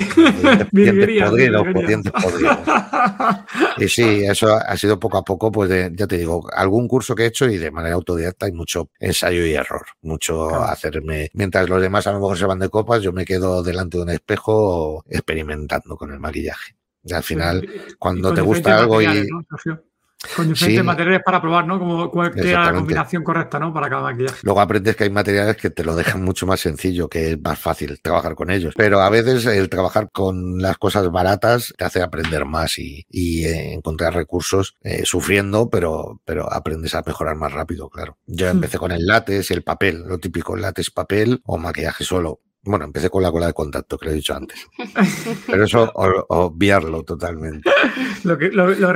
[0.72, 2.58] dientes, podridos, dientes podridos.
[3.78, 7.14] Y sí, eso ha sido poco a poco, pues de, ya te digo, algún curso
[7.14, 9.65] que he hecho y de manera autodidacta hay mucho ensayo y error,
[10.02, 10.64] mucho claro.
[10.66, 13.98] hacerme, mientras los demás a lo mejor se van de copas, yo me quedo delante
[13.98, 16.76] de un espejo experimentando con el maquillaje.
[17.04, 17.68] Y al final,
[18.00, 19.06] cuando te gusta algo y...
[19.06, 19.46] ¿no?
[20.36, 20.84] Con diferentes sí.
[20.84, 21.80] materiales para probar, ¿no?
[21.80, 23.74] Como cuál la combinación correcta, ¿no?
[23.74, 24.40] Para cada maquillaje.
[24.44, 27.60] Luego aprendes que hay materiales que te lo dejan mucho más sencillo, que es más
[27.60, 28.74] fácil trabajar con ellos.
[28.76, 33.46] Pero a veces el trabajar con las cosas baratas te hace aprender más y, y
[33.46, 38.18] eh, encontrar recursos eh, sufriendo, pero, pero aprendes a mejorar más rápido, claro.
[38.26, 42.40] Yo empecé con el látex y el papel, lo típico, látex, papel o maquillaje solo.
[42.66, 44.68] Bueno, empecé con la cola de contacto, que lo he dicho antes.
[45.48, 47.70] Pero eso, obviarlo totalmente.
[48.24, 48.92] Lo, que, lo, lo,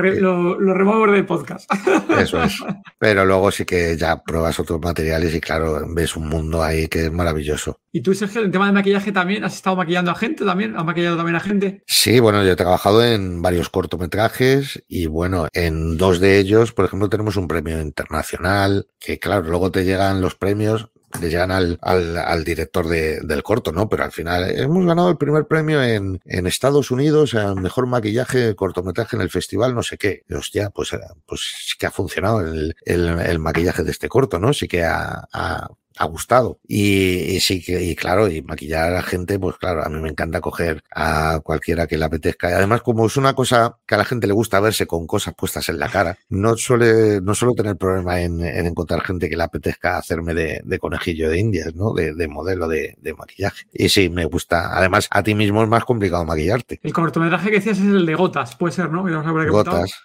[0.74, 1.70] remuevo del podcast.
[2.18, 2.56] Eso es.
[2.98, 7.06] Pero luego sí que ya pruebas otros materiales y claro, ves un mundo ahí que
[7.06, 7.78] es maravilloso.
[7.92, 9.44] ¿Y tú, Sergio, en tema de maquillaje también?
[9.44, 10.76] ¿Has estado maquillando a gente también?
[10.76, 11.82] ¿Has maquillado también a gente?
[11.86, 16.84] Sí, bueno, yo he trabajado en varios cortometrajes y bueno, en dos de ellos, por
[16.84, 21.78] ejemplo, tenemos un premio internacional, que claro, luego te llegan los premios, le llegan al,
[21.82, 23.88] al, al director de, del corto, ¿no?
[23.88, 28.54] Pero al final hemos ganado el primer premio en, en Estados Unidos al mejor maquillaje
[28.54, 30.22] cortometraje en el festival, no sé qué.
[30.28, 30.90] Y, hostia, pues,
[31.26, 34.52] pues sí que ha funcionado el, el, el maquillaje de este corto, ¿no?
[34.52, 35.68] Sí que ha, ha
[36.00, 36.58] ha gustado.
[36.66, 40.00] Y, y, sí que, y claro, y maquillar a la gente, pues claro, a mí
[40.00, 42.48] me encanta coger a cualquiera que le apetezca.
[42.48, 45.34] Y además, como es una cosa que a la gente le gusta verse con cosas
[45.34, 49.36] puestas en la cara, no suele, no suelo tener problema en, en encontrar gente que
[49.36, 51.92] le apetezca hacerme de, de conejillo de indias, ¿no?
[51.92, 53.66] De, de modelo de, de, maquillaje.
[53.70, 54.74] Y sí, me gusta.
[54.74, 56.80] Además, a ti mismo es más complicado maquillarte.
[56.82, 59.02] El cortometraje que decías es el de gotas, puede ser, ¿no?
[59.02, 60.00] Ver gotas.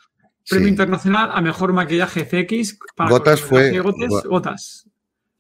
[0.48, 0.72] Premio sí.
[0.72, 2.80] internacional a mejor maquillaje FX.
[2.98, 3.80] Para gotas fue.
[3.80, 4.90] Gotas.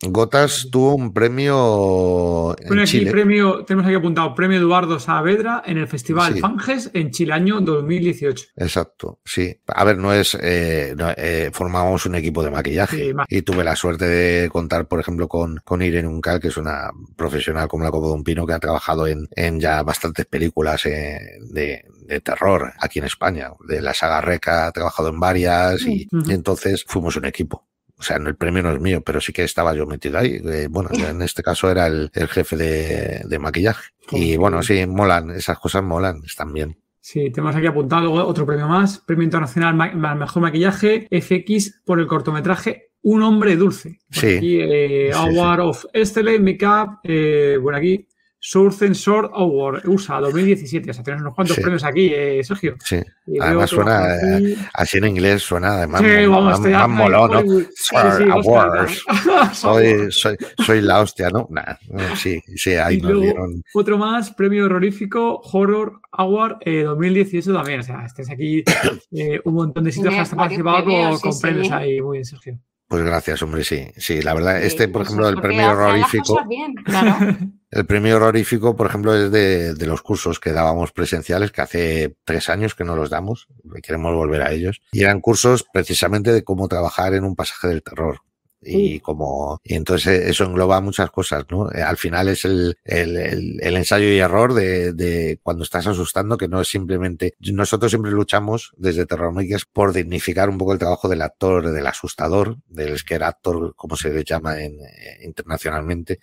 [0.01, 3.11] Gotas tuvo un premio en aquí Chile.
[3.11, 6.39] Premio, tenemos aquí apuntado premio Eduardo Saavedra en el Festival sí.
[6.41, 8.47] Fanges en Chile año 2018.
[8.57, 9.57] Exacto, sí.
[9.67, 13.63] A ver, no es, eh, no, eh, formábamos un equipo de maquillaje sí, y tuve
[13.63, 17.85] la suerte de contar, por ejemplo, con, con Irene Uncal, que es una profesional como
[17.85, 21.85] la Copa de un Pino que ha trabajado en, en ya bastantes películas eh, de,
[22.05, 23.51] de, terror aquí en España.
[23.65, 26.29] De la saga Reca ha trabajado en varias y, uh -huh.
[26.29, 27.65] y entonces fuimos un equipo
[27.97, 30.41] o sea, el premio no es mío, pero sí que estaba yo metido ahí.
[30.43, 33.89] Eh, bueno, en este caso era el, el jefe de, de, maquillaje.
[34.11, 36.77] Y bueno, sí, molan, esas cosas molan, están bien.
[36.99, 42.07] Sí, tenemos aquí apuntado otro premio más, Premio Internacional al Mejor Maquillaje, FX por el
[42.07, 43.99] cortometraje Un Hombre Dulce.
[44.09, 44.37] Sí.
[44.37, 45.67] Aquí, eh, Award sí.
[45.67, 48.07] of Excellence Makeup, eh, bueno, aquí
[48.47, 50.91] Source and Sword Award, USA 2017.
[50.91, 51.63] O sea, tenemos unos cuantos sí.
[51.63, 52.75] premios aquí, eh, Sergio.
[52.85, 52.97] Sí.
[53.25, 54.55] Y además suena, aquí.
[54.71, 57.65] así en inglés suena además sí, vamos, más, más molón, ¿no?
[57.75, 59.03] Sword sí, Awards.
[59.53, 61.47] soy, soy, soy, la hostia, ¿no?
[61.49, 61.73] Nah,
[62.15, 63.63] sí, sí, ahí y nos dieron.
[63.73, 67.79] Otro más, premio horrorífico Horror Award eh, 2018 también.
[67.79, 68.63] O sea, este es aquí
[69.11, 71.99] eh, un montón de sitios que has participado con, con premios ahí.
[71.99, 72.59] Muy bien, Sergio.
[72.87, 73.87] Pues gracias, hombre, sí.
[73.97, 76.39] Sí, la verdad, este, por ejemplo, el premio horrorífico.
[76.47, 77.17] Bien, claro.
[77.75, 82.15] El premio horrorífico, por ejemplo, es de, de, los cursos que dábamos presenciales, que hace
[82.23, 83.49] tres años que no los damos,
[83.83, 84.81] queremos volver a ellos.
[84.93, 88.21] Y eran cursos precisamente de cómo trabajar en un pasaje del terror.
[88.61, 93.59] Y como y entonces eso engloba muchas cosas no al final es el, el, el,
[93.61, 98.09] el ensayo y error de, de, cuando estás asustando que no es simplemente nosotros siempre
[98.09, 102.97] luchamos desde Terror Makers por dignificar un poco el trabajo del actor del asustador del
[103.07, 106.19] era actor como se le llama en, eh, internacionalmente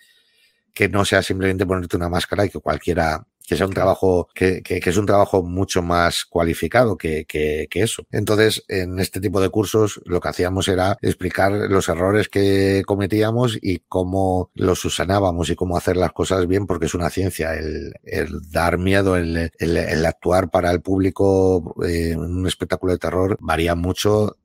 [0.73, 4.61] que no sea simplemente ponerte una máscara y que cualquiera que sea un trabajo que,
[4.63, 8.05] que, que, es un trabajo mucho más cualificado que, que, eso.
[8.11, 13.57] Entonces, en este tipo de cursos lo que hacíamos era explicar los errores que cometíamos
[13.61, 17.53] y cómo los susanábamos y cómo hacer las cosas bien, porque es una ciencia.
[17.53, 22.93] El, el dar miedo, el, el, el, actuar para el público eh, en un espectáculo
[22.93, 24.37] de terror varía mucho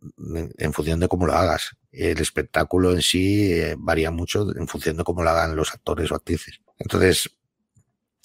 [0.59, 1.77] en función de cómo lo hagas.
[1.91, 6.11] El espectáculo en sí eh, varía mucho en función de cómo lo hagan los actores
[6.13, 6.61] o actrices.
[6.79, 7.31] Entonces,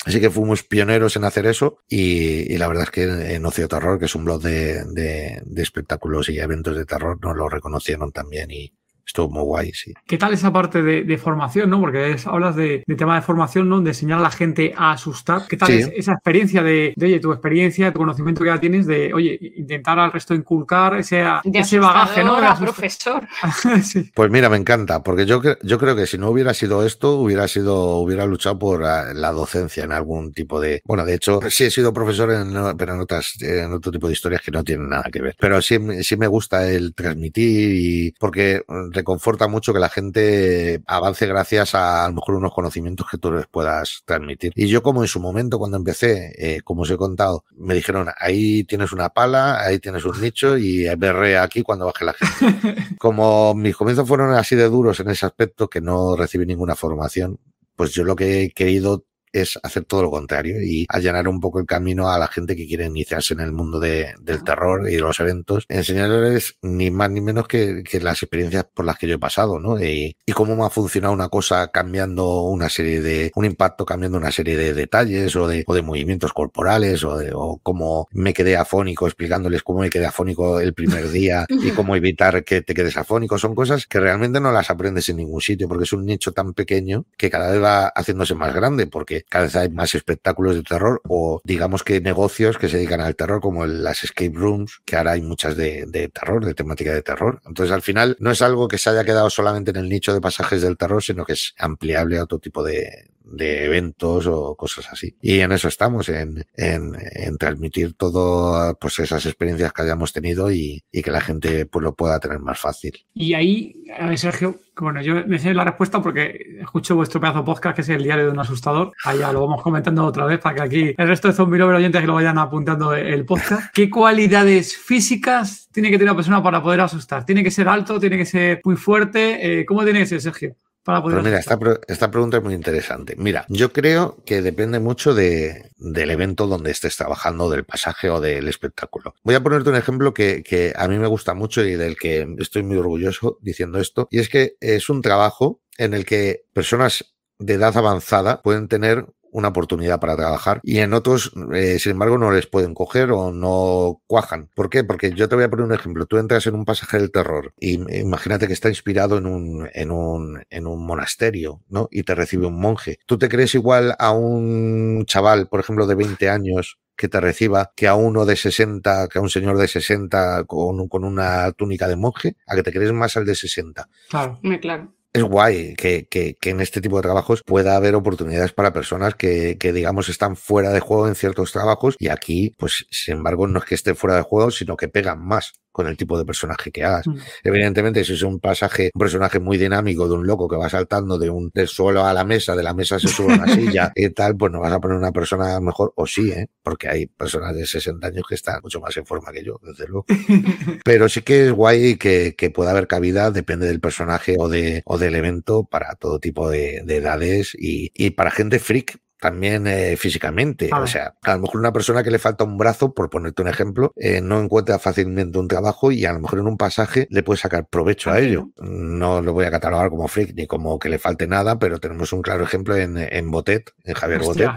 [0.05, 3.69] Así que fuimos pioneros en hacer eso y, y, la verdad es que en Ocio
[3.69, 8.11] Terror, que es un blog de, de, espectáculos y eventos de terror, nos lo reconocieron
[8.11, 8.73] también y,
[9.05, 9.93] estuvo muy guay, sí.
[10.07, 11.79] ¿Qué tal esa parte de, formación, no?
[11.79, 13.81] Porque hablas de, tema de formación, ¿no?
[13.81, 15.43] De enseñar a la gente a asustar.
[15.47, 19.37] ¿Qué tal esa experiencia de, oye, tu experiencia, tu conocimiento que ya tienes de, oye,
[19.57, 22.37] intentar al resto inculcar ese, ese bagaje, ¿no?
[22.59, 23.27] profesor.
[24.13, 27.47] Pues mira, me encanta, porque yo, yo creo que si no hubiera sido esto, hubiera
[27.47, 30.81] sido, hubiera luchado por ah, la docencia en algún tipo de.
[30.85, 34.13] Bueno, de hecho, sí he sido profesor, en, pero en, otras, en otro tipo de
[34.13, 35.35] historias que no tienen nada que ver.
[35.39, 41.25] Pero sí, sí me gusta el transmitir y porque reconforta mucho que la gente avance
[41.25, 44.51] gracias a a lo mejor unos conocimientos que tú les puedas transmitir.
[44.55, 48.09] Y yo como en su momento cuando empecé, eh, como os he contado, me dijeron,
[48.17, 52.75] ahí tienes una pala, ahí tienes un nicho y berre aquí cuando baje la gente.
[52.99, 57.39] como mis comienzos fueron así de duros en ese aspecto que no recibí ninguna formación,
[57.75, 61.59] pues yo lo que he querido es hacer todo lo contrario y allanar un poco
[61.59, 64.95] el camino a la gente que quiere iniciarse en el mundo de, del terror y
[64.95, 69.07] de los eventos, enseñarles ni más ni menos que, que las experiencias por las que
[69.07, 69.83] yo he pasado, ¿no?
[69.83, 74.17] Y, y, cómo me ha funcionado una cosa cambiando una serie de, un impacto cambiando
[74.17, 78.33] una serie de detalles o de, o de movimientos corporales o, de, o cómo me
[78.33, 82.73] quedé afónico explicándoles cómo me quedé afónico el primer día y cómo evitar que te
[82.73, 83.37] quedes afónico.
[83.39, 86.53] Son cosas que realmente no las aprendes en ningún sitio porque es un nicho tan
[86.53, 90.63] pequeño que cada vez va haciéndose más grande porque cada vez hay más espectáculos de
[90.63, 94.95] terror o digamos que negocios que se dedican al terror como las escape rooms, que
[94.95, 97.41] ahora hay muchas de, de terror, de temática de terror.
[97.45, 100.21] Entonces al final no es algo que se haya quedado solamente en el nicho de
[100.21, 104.87] pasajes del terror, sino que es ampliable a otro tipo de, de eventos o cosas
[104.91, 105.15] así.
[105.21, 110.83] Y en eso estamos, en, en, transmitir todo, pues esas experiencias que hayamos tenido y,
[110.91, 113.05] y, que la gente pues lo pueda tener más fácil.
[113.13, 113.83] Y ahí,
[114.15, 118.03] Sergio, bueno, yo me sé la respuesta porque escucho vuestro pedazo podcast que es el
[118.03, 118.91] diario de un asustador.
[119.19, 122.07] Ya lo vamos comentando otra vez para que aquí el resto de zombie oyentes que
[122.07, 123.71] lo vayan apuntando el podcast.
[123.73, 127.25] ¿Qué cualidades físicas tiene que tener una persona para poder asustar?
[127.25, 127.99] ¿Tiene que ser alto?
[127.99, 129.59] ¿Tiene que ser muy fuerte?
[129.59, 130.55] Eh, ¿Cómo tiene que ser, Sergio?
[130.85, 133.15] Pues mira, esta, esta, pregunta es muy interesante.
[133.17, 138.19] Mira, yo creo que depende mucho de, del evento donde estés trabajando, del pasaje o
[138.19, 139.15] del espectáculo.
[139.23, 142.27] Voy a ponerte un ejemplo que, que a mí me gusta mucho y del que
[142.37, 147.15] estoy muy orgulloso diciendo esto, y es que es un trabajo en el que personas
[147.39, 152.17] de edad avanzada pueden tener una oportunidad para trabajar y en otros, eh, sin embargo,
[152.17, 154.49] no les pueden coger o no cuajan.
[154.55, 154.83] ¿Por qué?
[154.83, 156.05] Porque yo te voy a poner un ejemplo.
[156.05, 159.91] Tú entras en un pasaje del terror y imagínate que está inspirado en un, en
[159.91, 161.87] un, en un monasterio, ¿no?
[161.91, 162.99] Y te recibe un monje.
[163.05, 167.71] ¿Tú te crees igual a un chaval, por ejemplo, de 20 años que te reciba
[167.75, 171.87] que a uno de 60, que a un señor de 60 con, con una túnica
[171.87, 173.89] de monje, a que te crees más al de 60.
[174.09, 178.51] Claro, claro es guay que, que, que, en este tipo de trabajos pueda haber oportunidades
[178.51, 182.87] para personas que, que, digamos, están fuera de juego en ciertos trabajos y aquí, pues,
[182.89, 185.97] sin embargo, no es que esté fuera de juego, sino que pegan más con el
[185.97, 187.07] tipo de personaje que hagas.
[187.07, 187.17] Mm.
[187.43, 191.17] Evidentemente, si es un pasaje, un personaje muy dinámico de un loco que va saltando
[191.17, 193.91] de un del suelo a la mesa, de la mesa se sube a una silla
[193.95, 196.47] y tal, pues no vas a poner una persona mejor, o sí, ¿eh?
[196.61, 199.87] porque hay personas de 60 años que están mucho más en forma que yo, desde
[199.87, 200.05] luego.
[200.85, 204.83] Pero sí que es guay que, que pueda haber cabida, depende del personaje o, de,
[204.85, 209.67] o del evento, para todo tipo de, de edades y, y para gente freak, también
[209.67, 210.69] eh, físicamente.
[210.73, 213.47] O sea, a lo mejor una persona que le falta un brazo, por ponerte un
[213.47, 217.23] ejemplo, eh, no encuentra fácilmente un trabajo y a lo mejor en un pasaje le
[217.23, 218.49] puede sacar provecho a ello.
[218.57, 222.11] No lo voy a catalogar como freak ni como que le falte nada, pero tenemos
[222.11, 224.51] un claro ejemplo en, en Botet, en Javier Botet,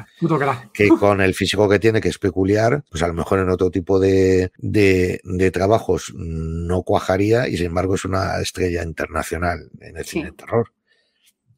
[0.75, 3.71] que con el físico que tiene, que es peculiar, pues a lo mejor en otro
[3.71, 9.97] tipo de, de, de trabajos no cuajaría y sin embargo es una estrella internacional en
[9.97, 10.73] el cine de terror.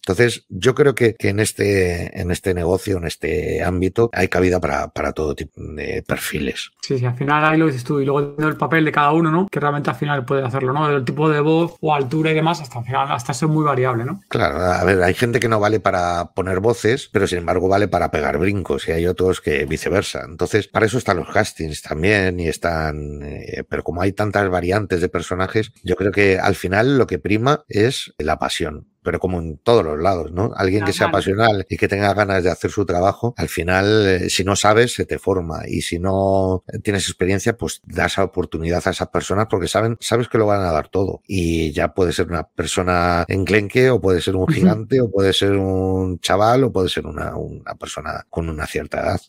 [0.03, 4.61] Entonces, yo creo que, que, en, este, en este negocio, en este ámbito, hay cabida
[4.61, 6.71] para, para todo tipo de perfiles.
[6.81, 9.31] Sí, sí, al final ahí lo dices tú, y luego el papel de cada uno,
[9.31, 9.47] ¿no?
[9.49, 10.89] Que realmente al final puede hacerlo, ¿no?
[10.91, 14.05] El tipo de voz o altura y demás, hasta al final, hasta es muy variable,
[14.05, 14.21] ¿no?
[14.29, 17.89] Claro, a ver, hay gente que no vale para poner voces, pero sin embargo vale
[17.89, 20.23] para pegar brincos, y hay otros que viceversa.
[20.27, 25.01] Entonces, para eso están los castings también, y están, eh, pero como hay tantas variantes
[25.01, 29.39] de personajes, yo creo que al final lo que prima es la pasión pero como
[29.39, 30.53] en todos los lados, ¿no?
[30.57, 34.31] Alguien que sea pasional y que tenga ganas de hacer su trabajo, al final, eh,
[34.31, 35.63] si no sabes, se te forma.
[35.67, 40.39] Y si no tienes experiencia, pues das oportunidad a esas personas porque saben, sabes que
[40.39, 41.23] lo van a dar todo.
[41.27, 45.53] Y ya puede ser una persona enclenque o puede ser un gigante o puede ser
[45.53, 49.21] un chaval o puede ser una, una persona con una cierta edad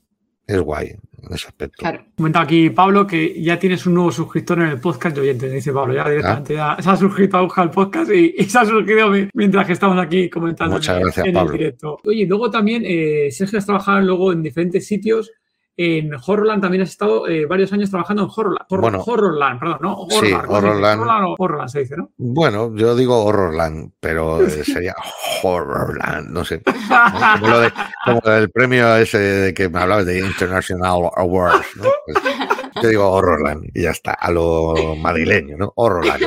[0.49, 1.77] es guay en ese aspecto.
[1.77, 2.03] Claro.
[2.15, 5.71] Comenta aquí Pablo que ya tienes un nuevo suscriptor en el podcast de oyentes, dice
[5.71, 9.67] Pablo, ya directamente ya se ha suscrito a al podcast y, se ha suscrito mientras
[9.67, 11.51] que estamos aquí comentando Muchas gracias, Pablo.
[11.51, 11.97] el directo.
[12.03, 15.32] Oye, luego también, eh, Sergio has trabajado luego en diferentes sitios
[15.82, 18.65] en Horrorland también has estado eh, varios años trabajando en Horrorland.
[18.69, 19.93] bueno, Horrorland, perdón, ¿no?
[19.93, 21.01] Horrorland, sí, Horrorland.
[21.01, 22.11] Horrorland, Horrorland se dice, ¿no?
[22.17, 24.93] Bueno, yo digo Horrorland, pero sería
[25.41, 26.61] Horrorland, no sé.
[27.39, 27.71] Como, lo de,
[28.03, 31.86] como el premio ese de que me hablabas de International Awards, ¿no?
[32.05, 32.17] Pues,
[32.84, 35.71] yo digo Horrorland y ya está, a lo madrileño, ¿no?
[35.77, 36.25] Horrorland.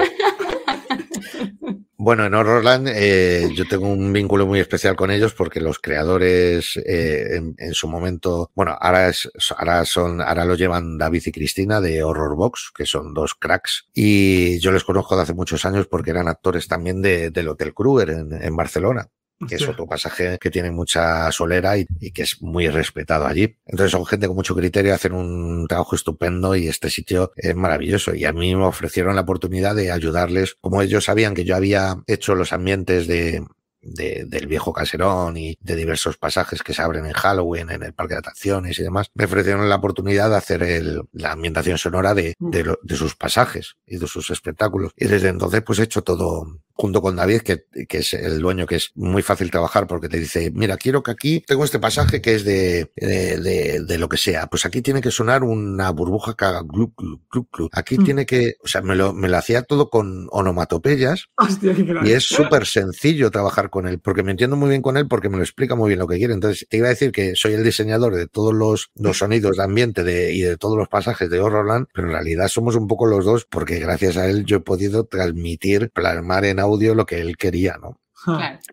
[2.05, 6.77] Bueno, en Horrorland eh, yo tengo un vínculo muy especial con ellos porque los creadores
[6.85, 11.81] eh, en, su momento, bueno, ahora, es, ahora son, ahora lo llevan David y Cristina
[11.81, 15.87] de Horror Box, que son dos cracks, y yo les conozco de hace muchos años
[15.87, 19.09] porque eran actores también de, del Hotel Kruger en, en Barcelona
[19.49, 23.57] que es otro pasaje que tiene mucha solera y, que es muy respetado allí.
[23.67, 28.15] Entonces son gente con mucho criterio, hacen un trabajo estupendo y este sitio es maravilloso.
[28.15, 31.97] Y a mí me ofrecieron la oportunidad de ayudarles, como ellos sabían que yo había
[32.07, 33.45] hecho los ambientes de,
[33.83, 38.15] del viejo caserón y de diversos pasajes que se abren en Halloween, en el parque
[38.15, 42.35] de atracciones y demás, me ofrecieron la oportunidad de hacer el, la ambientación sonora de,
[42.39, 44.93] de, de, sus pasajes y de sus espectáculos.
[44.97, 48.67] Y desde entonces pues he hecho todo, junto con David, que, que, es el dueño,
[48.67, 52.21] que es muy fácil trabajar porque te dice, mira, quiero que aquí tengo este pasaje
[52.21, 54.47] que es de, de, de, lo que sea.
[54.47, 58.05] Pues aquí tiene que sonar una burbuja que haga glu, glu, Aquí mm.
[58.05, 61.29] tiene que, o sea, me lo, me lo hacía todo con onomatopeyas.
[61.37, 65.09] Hostia, y es súper sencillo trabajar con él, porque me entiendo muy bien con él,
[65.09, 66.35] porque me lo explica muy bien lo que quiere.
[66.35, 69.65] Entonces, te iba a decir que soy el diseñador de todos los, los sonidos de
[69.65, 73.07] ambiente de, y de todos los pasajes de Horrorland, pero en realidad somos un poco
[73.07, 77.21] los dos, porque gracias a él yo he podido transmitir, plasmar en audio lo que
[77.21, 78.01] él quería, ¿no?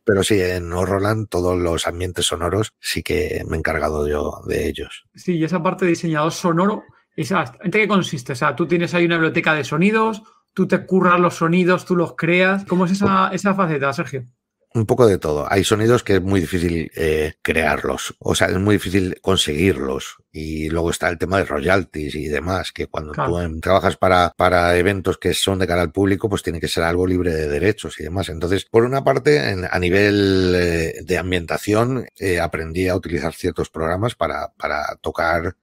[0.04, 4.68] Pero sí, en Horrorland todos los ambientes sonoros sí que me he encargado yo de
[4.68, 5.06] ellos.
[5.16, 6.84] Sí, y esa parte de diseñador sonoro,
[7.16, 8.34] esa, ¿en qué consiste?
[8.34, 10.22] O sea, tú tienes ahí una biblioteca de sonidos,
[10.54, 12.66] tú te curras los sonidos, tú los creas.
[12.66, 14.28] ¿Cómo es esa, esa faceta, Sergio?
[14.74, 15.52] Un poco de todo.
[15.52, 20.18] Hay sonidos que es muy difícil eh, crearlos, o sea, es muy difícil conseguirlos.
[20.32, 24.78] Y luego está el tema de royalties y demás, que cuando tú trabajas para, para
[24.78, 28.00] eventos que son de cara al público, pues tiene que ser algo libre de derechos
[28.00, 28.30] y demás.
[28.30, 34.14] Entonces, por una parte, a nivel eh, de ambientación, eh, aprendí a utilizar ciertos programas
[34.14, 35.56] para, para tocar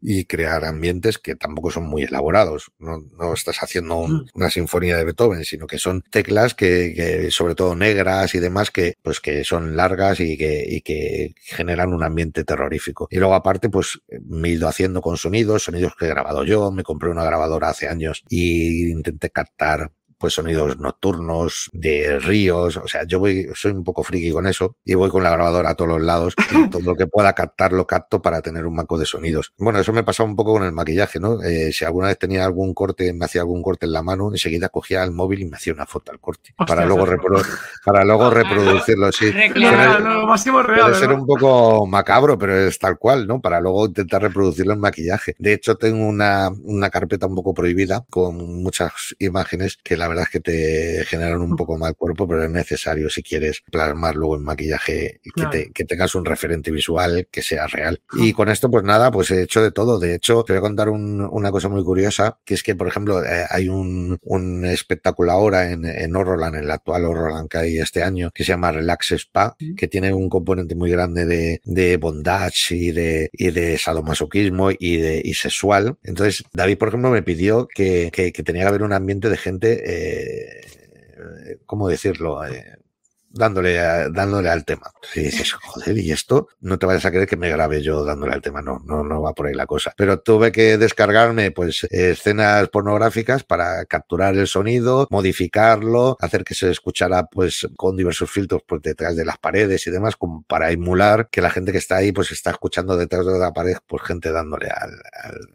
[0.00, 2.70] y crear ambientes que tampoco son muy elaborados.
[2.78, 4.26] No, no estás haciendo mm.
[4.34, 8.70] una sinfonía de Beethoven, sino que son teclas que, que, sobre todo negras y demás,
[8.70, 13.08] que, pues, que son largas y que, y que generan un ambiente terrorífico.
[13.10, 16.70] Y luego aparte, pues me he ido haciendo con sonidos, sonidos que he grabado yo,
[16.70, 22.88] me compré una grabadora hace años y intenté captar pues sonidos nocturnos, de ríos, o
[22.88, 25.74] sea, yo voy, soy un poco friki con eso y voy con la grabadora a
[25.74, 28.98] todos los lados y todo lo que pueda captar lo capto para tener un maco
[28.98, 29.52] de sonidos.
[29.56, 31.42] Bueno, eso me pasaba un poco con el maquillaje, ¿no?
[31.42, 34.68] Eh, si alguna vez tenía algún corte, me hacía algún corte en la mano, enseguida
[34.68, 37.06] cogía el móvil y me hacía una foto al corte para luego,
[37.84, 39.32] para luego reproducirlo, sí.
[40.84, 43.40] Puede ser un poco macabro, pero es tal cual, ¿no?
[43.40, 45.34] Para luego intentar reproducirlo en maquillaje.
[45.38, 50.14] De hecho, tengo una, una carpeta un poco prohibida con muchas imágenes que la la
[50.14, 51.56] verdad es que te generan un mm.
[51.56, 56.14] poco mal cuerpo, pero es necesario si quieres plasmar luego en maquillaje y que, tengas
[56.14, 58.00] un referente visual que sea real.
[58.14, 59.98] Y con esto, pues nada, pues he hecho de todo.
[59.98, 63.24] De hecho, te voy a contar una cosa muy curiosa, que es que, por ejemplo,
[63.24, 68.02] eh, hay un, un espectáculo ahora en, en en el actual Horrorland que hay este
[68.02, 72.74] año, que se llama Relax Spa, que tiene un componente muy grande de, de bondage
[72.74, 75.96] y de, y de sadomasoquismo y de y sexual.
[76.02, 79.36] Entonces, David, por ejemplo, me pidió que, que, que tenía que haber un ambiente de
[79.36, 82.44] gente eh, eh, ¿cómo decirlo?
[82.44, 82.78] Eh,
[83.30, 83.76] dándole,
[84.10, 84.90] dándole al tema.
[85.12, 88.34] Si dices, joder, y esto, no te vayas a creer que me grabe yo dándole
[88.34, 89.92] al tema, no, no, no va por ahí la cosa.
[89.96, 96.70] Pero tuve que descargarme, pues, escenas pornográficas para capturar el sonido, modificarlo, hacer que se
[96.70, 101.28] escuchara, pues, con diversos filtros por detrás de las paredes y demás, como para emular
[101.30, 104.32] que la gente que está ahí, pues, está escuchando detrás de la pared, pues, gente
[104.32, 104.90] dándole al...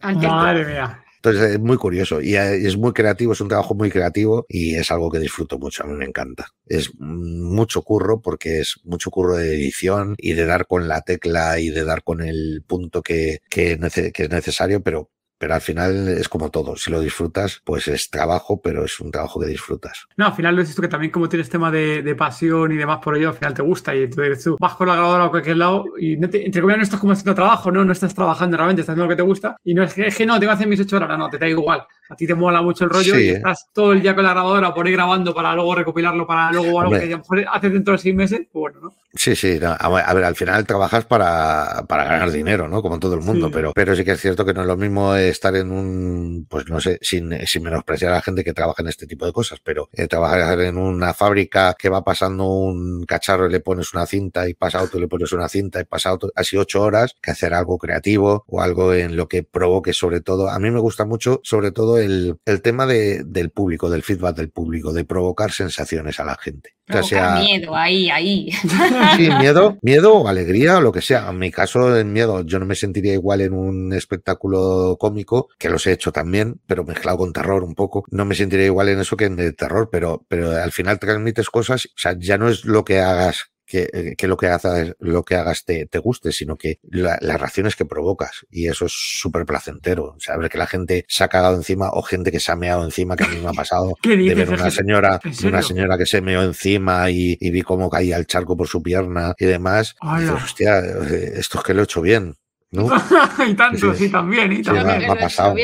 [0.02, 1.04] al Madre mía.
[1.24, 4.92] Entonces es muy curioso y es muy creativo, es un trabajo muy creativo y es
[4.92, 6.50] algo que disfruto mucho, a mí me encanta.
[6.66, 11.58] Es mucho curro porque es mucho curro de edición y de dar con la tecla
[11.62, 13.80] y de dar con el punto que, que,
[14.14, 15.12] que es necesario, pero
[15.44, 16.78] pero al final es como todo.
[16.78, 20.08] Si lo disfrutas, pues es trabajo, pero es un trabajo que disfrutas.
[20.16, 23.00] No, al final lo dices tú que también como tienes tema de, pasión y demás
[23.04, 25.58] por ello, al final te gusta y tú tú, vas con la grabadora a cualquier
[25.58, 27.84] lado y entre comillas no estás como haciendo trabajo, ¿no?
[27.84, 30.16] No estás trabajando realmente, estás haciendo lo que te gusta y no es que, es
[30.16, 31.86] que no, tengo que hacer mis ocho horas, no, te da igual.
[32.14, 34.74] A ti te mola mucho el rollo y estás todo el día con la grabadora
[34.74, 38.42] por ir grabando para luego recopilarlo para luego algo que haces dentro de seis meses,
[38.52, 38.94] pues bueno, ¿no?
[39.16, 42.82] Sí, sí, a ver, al final trabajas para, para ganar dinero, ¿no?
[42.82, 45.16] Como todo el mundo, pero, pero sí que es cierto que no es lo mismo
[45.16, 48.90] estar en un, pues no sé, sin, sin menospreciar a la gente que trabaja en
[48.90, 53.48] este tipo de cosas, pero eh, trabajar en una fábrica que va pasando un cacharro
[53.48, 56.12] y le pones una cinta y pasa otro y le pones una cinta y pasa
[56.12, 60.22] otro, así ocho horas, que hacer algo creativo o algo en lo que provoque sobre
[60.22, 60.50] todo.
[60.50, 64.36] A mí me gusta mucho sobre todo el, el tema de, del público, del feedback
[64.36, 66.76] del público, de provocar sensaciones a la gente.
[66.92, 68.50] O sea, miedo, ahí, ahí.
[69.16, 71.30] Sí, miedo, miedo o alegría o lo que sea.
[71.30, 75.70] En mi caso, en miedo, yo no me sentiría igual en un espectáculo cómico, que
[75.70, 78.04] los he hecho también, pero mezclado con terror un poco.
[78.12, 81.50] No me sentiría igual en eso que en el terror, pero, pero al final transmites
[81.50, 84.94] cosas, o sea, ya no es lo que hagas que, eh, que, lo que hagas,
[85.00, 88.46] lo que hagas te, te guste, sino que las reacciones que provocas.
[88.52, 90.16] Y eso es súper placentero.
[90.20, 93.16] Saber que la gente se ha cagado encima o gente que se ha meado encima,
[93.16, 93.96] que a mí me ha pasado.
[94.04, 98.18] de ver una señora, una señora que se meó encima y, y, vi cómo caía
[98.18, 99.96] el charco por su pierna y demás.
[100.04, 102.36] Y dices, hostia, eh, esto es que lo he hecho bien.
[102.74, 102.90] ¿No?
[103.48, 105.02] y tanto, sí, también, y también.
[105.02, 105.56] Sí, me, ha pasado.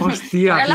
[0.00, 0.66] Hostia.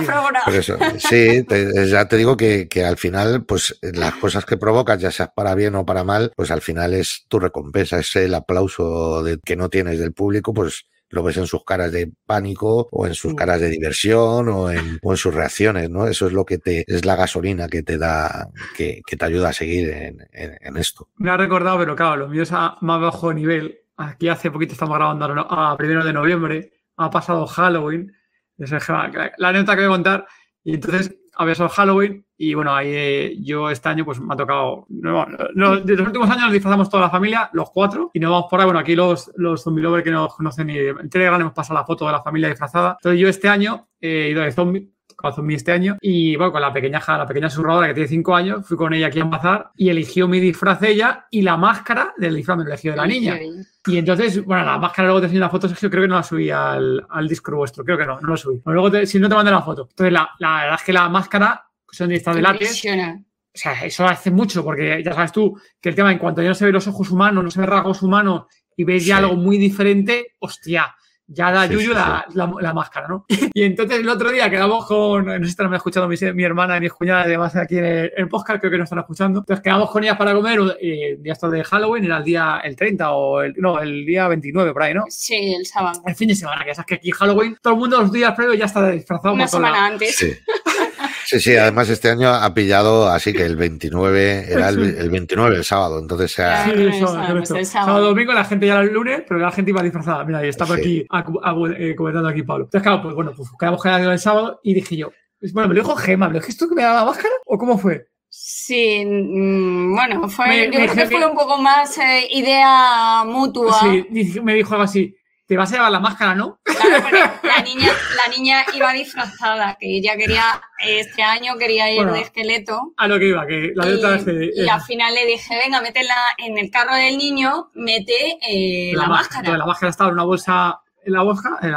[1.00, 1.46] sí,
[1.90, 5.56] ya te digo que, que, al final, pues las cosas que provocas, ya seas para
[5.56, 9.56] bien o para mal, pues al final es tu recompensa, es el aplauso de, que
[9.56, 13.34] no tienes del público, pues lo ves en sus caras de pánico o en sus
[13.34, 16.08] caras de diversión o en, o en, sus reacciones, ¿no?
[16.08, 19.50] Eso es lo que te, es la gasolina que te da, que, que te ayuda
[19.50, 21.08] a seguir en, en, en, esto.
[21.16, 24.74] Me ha recordado, pero claro, lo mío es a más bajo nivel Aquí hace poquito
[24.74, 26.72] estamos grabando a primero de noviembre.
[26.98, 28.14] Ha pasado Halloween.
[28.58, 30.28] La anécdota que voy a contar.
[30.64, 32.24] Y entonces había sido Halloween.
[32.38, 34.86] Y bueno, ahí eh, yo este año pues me ha tocado.
[34.90, 35.26] No,
[35.56, 38.12] no, de los últimos años nos disfrazamos toda la familia, los cuatro.
[38.14, 38.66] Y nos vamos por ahí.
[38.66, 41.86] Bueno, aquí los, los zombie lovers que nos conocen y en Telegram hemos pasado la
[41.86, 42.98] foto de la familia disfrazada.
[43.00, 45.98] Entonces yo este año he ido de zombie con este año.
[46.00, 49.08] Y bueno, con la pequeña la pequeña susurradora que tiene 5 años, fui con ella
[49.08, 52.70] aquí a bazar y eligió mi disfraz ella y la máscara del disfraz me lo
[52.70, 53.38] eligió de la niña.
[53.86, 56.24] Y entonces, bueno, la máscara luego te enseñé la foto, Sergio, creo que no la
[56.24, 58.62] subí al, al Discord vuestro, creo que no, no lo subí.
[58.66, 59.88] luego, si no te mandé la foto.
[59.90, 62.86] Entonces, la, la verdad es que la máscara son de de látex.
[62.86, 66.50] O sea, eso hace mucho, porque ya sabes tú que el tema, en cuanto ya
[66.50, 68.46] no se ven los ojos humanos, no se ven rasgos humanos
[68.76, 70.96] y ves ya algo muy diferente, hostia,
[71.28, 73.26] ya da Yuyu la, la, máscara, ¿no?
[73.54, 76.78] Y entonces el otro día quedamos con, no sé si están escuchando mi, mi hermana
[76.78, 79.40] y mis cuñadas, además aquí en el, podcast, creo que no están escuchando.
[79.40, 82.76] Entonces quedamos con ellas para comer eh, el día de Halloween, era el día el
[82.76, 85.04] 30 o el, no, el día 29 por ahí, ¿no?
[85.10, 86.02] Sí, el sábado.
[86.06, 88.58] El fin de semana, que sabes que aquí Halloween, todo el mundo los días previos
[88.58, 89.34] ya está disfrazado.
[89.34, 90.42] Una semana antes.
[91.28, 91.40] Sí.
[91.40, 95.64] Sí, sí, además este año ha pillado así que el 29 era el, 29 el
[95.66, 96.64] sábado, entonces sea...
[96.64, 98.02] Sí, el sábado.
[98.02, 100.24] domingo la gente ya era el lunes, pero la gente iba disfrazada.
[100.24, 102.66] Mira, y estaba aquí eh, comentando aquí Pablo.
[102.66, 105.12] Entonces, claro, pues bueno, pues quedamos quedado el sábado y dije yo,
[105.54, 107.78] bueno, me lo dijo Gema, ¿me lo dijiste tú que me daba máscara o cómo
[107.78, 108.08] fue?
[108.30, 113.80] Sí, mm, bueno, fue, yo creo que fue un poco más eh, idea mutua.
[113.82, 115.14] Sí, me dijo algo así,
[115.46, 116.60] te vas a llevar la máscara, ¿no?
[116.80, 122.06] Claro, porque la niña, la niña iba disfrazada, que ella quería, este año quería ir
[122.06, 122.94] de esqueleto.
[122.98, 126.58] A lo que iba, que la y, y al final le dije, venga, métela en
[126.58, 129.58] el carro del niño, mete eh, la, máscara.
[129.58, 131.74] La máscara estaba en una bolsa en la bolsa, en,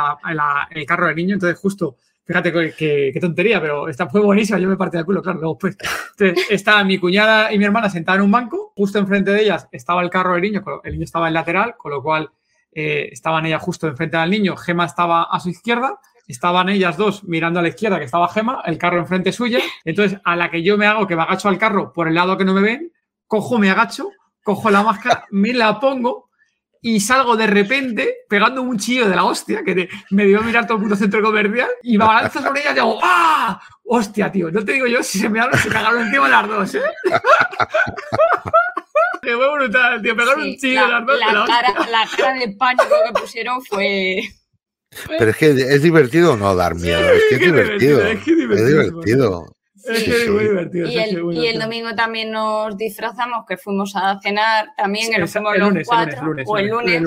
[0.71, 1.97] el carro del niño, entonces justo
[2.31, 4.57] Fíjate qué tontería, pero esta fue buenísima.
[4.61, 5.41] Yo me partí el culo, claro.
[5.41, 5.77] Luego, pues,
[6.17, 8.73] entonces, estaba mi cuñada y mi hermana sentadas en un banco.
[8.77, 10.63] Justo enfrente de ellas estaba el carro del niño.
[10.85, 12.31] El niño estaba en lateral, con lo cual
[12.73, 17.25] eh, estaban ellas justo enfrente del niño, Gema estaba a su izquierda, estaban ellas dos
[17.25, 19.59] mirando a la izquierda, que estaba Gema, el carro enfrente suya.
[19.85, 22.37] Entonces, a la que yo me hago, que me agacho al carro por el lado
[22.37, 22.93] que no me ven,
[23.27, 24.11] cojo, me agacho,
[24.43, 26.31] cojo la máscara, me la pongo
[26.83, 30.67] y salgo de repente pegando un chillo de la hostia, que me dio a mirar
[30.67, 33.61] todo el puto centro comercial y me abalanzo sobre ella y digo, ¡ah!
[33.85, 36.83] Hostia, tío, no te digo yo si se me se cagaron encima las dos, ¿eh?
[39.23, 40.17] Que fue brutal, tío.
[40.17, 44.23] Pegaron un chillo la, las la, cara, la cara de pánico que pusieron fue.
[45.07, 49.57] Pero es que es divertido no dar miedo, es que es, divertido, es, divertido.
[49.85, 50.89] Es que es muy divertido.
[50.89, 55.31] Y el, y el, domingo también nos disfrazamos, que fuimos a cenar también, que nos
[55.33, 57.03] fuimos los cuatro, o el lunes,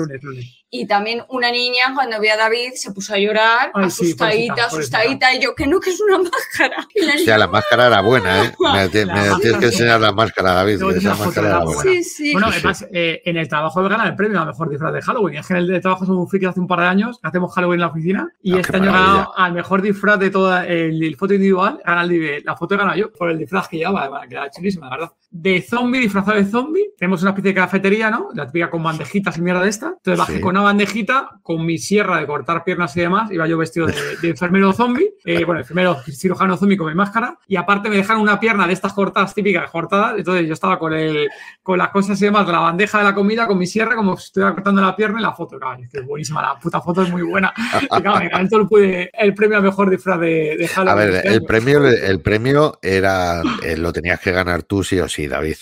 [0.76, 5.40] Y también una niña, cuando vio a David, se puso a llorar, asustadita, asustadita, y
[5.40, 6.84] yo, que no, que es una máscara.
[7.14, 8.52] O sea, la máscara era buena, ¿eh?
[8.74, 11.80] Me, tienes que enseñar la máscara, David, esa máscara era buena.
[11.80, 12.32] Sí, sí.
[12.32, 15.38] Bueno, además, eh, en el trabajo me gana el premio a mejor disfraz de Halloween.
[15.38, 17.76] Es que en el de trabajo somos frikis hace un par de años, hacemos Halloween
[17.76, 21.34] en la oficina, y ah, este año ganado al mejor disfraz de toda el, foto
[21.34, 24.50] individual, gana el, la foto he ganado yo por el disfraz que llevaba, que era
[24.50, 25.12] chulísima, la verdad.
[25.36, 28.28] De zombie, disfrazado de zombie, tenemos una especie de cafetería, ¿no?
[28.34, 29.94] La típica con bandejitas y mierda de esta.
[29.96, 33.32] Entonces bajé con bandejita con mi sierra de cortar piernas y demás.
[33.32, 37.36] Iba yo vestido de, enfermero zombie, eh, bueno, enfermero cirujano zombie con mi máscara.
[37.48, 40.14] Y aparte me dejaron una pierna de estas cortadas típicas cortadas.
[40.16, 41.28] Entonces yo estaba con, el,
[41.64, 44.16] con las cosas y demás de la bandeja de la comida, con mi sierra, como
[44.16, 45.58] si estuviera cortando la pierna y la foto.
[45.58, 47.52] Claro, es buenísima, la puta foto es muy buena.
[47.82, 51.08] Y claro, me encantó el, el premio a mejor disfraz de, de Halloween.
[51.08, 55.08] A ver, el premio, el premio era, eh, lo tenías que ganar tú sí o
[55.08, 55.56] sí, David.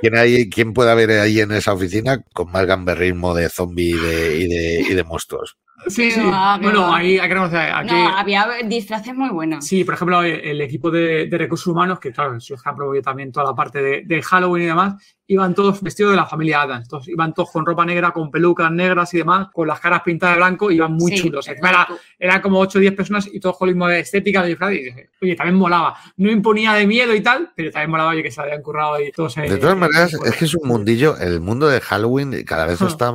[0.00, 3.98] ¿Quién, hay, ¿Quién puede haber ahí en esa oficina con más gamberrismo de zombie y
[3.98, 5.58] de, y y de monstruos?
[5.86, 6.20] Sí, sí.
[6.20, 7.72] bueno, ahí hay que reconocer.
[7.72, 7.94] Aquí...
[7.94, 9.64] No, había disfraces muy buenos.
[9.64, 13.32] Sí, por ejemplo, el, equipo de, recursos humanos, que claro, los que han promovido también
[13.32, 14.94] toda la parte de, de, Halloween y demás,
[15.26, 16.84] iban todos vestidos de la familia Adams.
[16.84, 20.36] Entonces, iban todos con ropa negra, con pelucas negras y demás, con las caras pintadas
[20.36, 21.48] de blanco, iban muy chulos.
[21.48, 24.74] Era, eran como 8 o 10 personas y todos con la misma estética de disfraz.
[24.74, 24.90] Y
[25.22, 25.96] oye, también molaba.
[26.16, 29.12] No imponía de miedo y tal, pero también molaba, oye, que se habían currado ahí
[29.12, 29.34] todos.
[29.34, 33.12] de todas maneras, es que es un mundillo, el mundo de Halloween cada vez está,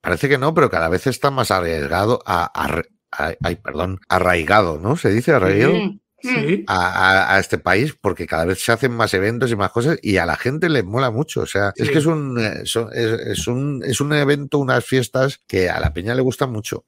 [0.00, 4.96] parece que no, pero cada vez está más arriesgado a, ay, perdón, arraigado, ¿no?
[4.96, 5.74] Se dice arraigado.
[6.66, 10.26] A, este país porque cada vez se hacen más eventos y más cosas y a
[10.26, 11.42] la gente le mola mucho.
[11.42, 15.70] O sea, es que es un, eh, es, un, es un evento, unas fiestas que
[15.70, 16.84] a la peña le gustan mucho.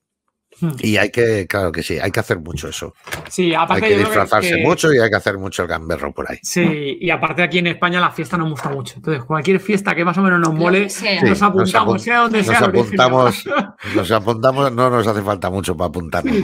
[0.61, 0.73] Hmm.
[0.81, 2.95] Y hay que, claro que sí, hay que hacer mucho eso.
[3.29, 6.39] Sí, aparte hay que disfrazarse mucho y hay que hacer mucho el gamberro por ahí.
[6.43, 8.95] Sí, y aparte aquí en España la fiesta nos gusta mucho.
[8.97, 10.89] Entonces, cualquier fiesta que más o menos nos mole,
[11.23, 12.59] nos apuntamos, sea donde sea.
[12.59, 13.45] Apuntamos,
[13.95, 16.37] nos apuntamos, no nos hace falta mucho para apuntarnos.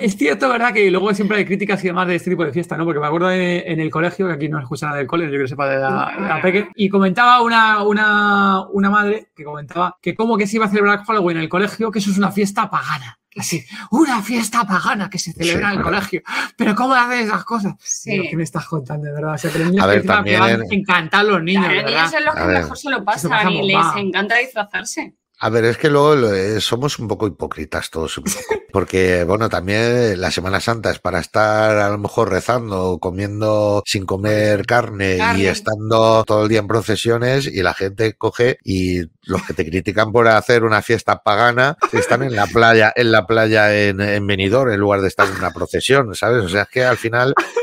[0.00, 0.72] Es, cierto, ¿verdad?
[0.72, 2.84] Que luego siempre hay críticas y demás de este tipo de fiesta, ¿no?
[2.84, 5.48] Porque me acuerdo en el colegio, que aquí no escucha nada del colegio, yo que
[5.48, 10.14] sepa de la, de la peque, y comentaba una, una, una madre que comentaba que
[10.14, 12.70] como que se iba a celebrar Halloween en el colegio, que eso es una fiesta
[12.70, 13.18] pagana.
[13.36, 16.20] Así, una fiesta pagana que se celebra en el colegio.
[16.56, 17.74] Pero ¿cómo haces esas cosas?
[17.78, 18.28] Sí.
[18.28, 19.34] ¿Qué me estás contando, de verdad?
[19.34, 20.40] O sea, a ver, también...
[20.40, 23.68] van a encantar los niños, Los niños son los que mejor se lo pasan y
[23.68, 25.14] les encanta disfrazarse.
[25.42, 28.20] A ver, es que luego eh, somos un poco hipócritas todos,
[28.72, 34.04] porque bueno, también la Semana Santa es para estar a lo mejor rezando, comiendo sin
[34.04, 39.42] comer carne, y estando todo el día en procesiones y la gente coge y los
[39.46, 43.74] que te critican por hacer una fiesta pagana están en la playa, en la playa
[43.74, 46.44] en, en Benidorm en lugar de estar en una procesión, ¿sabes?
[46.44, 47.32] O sea, es que al final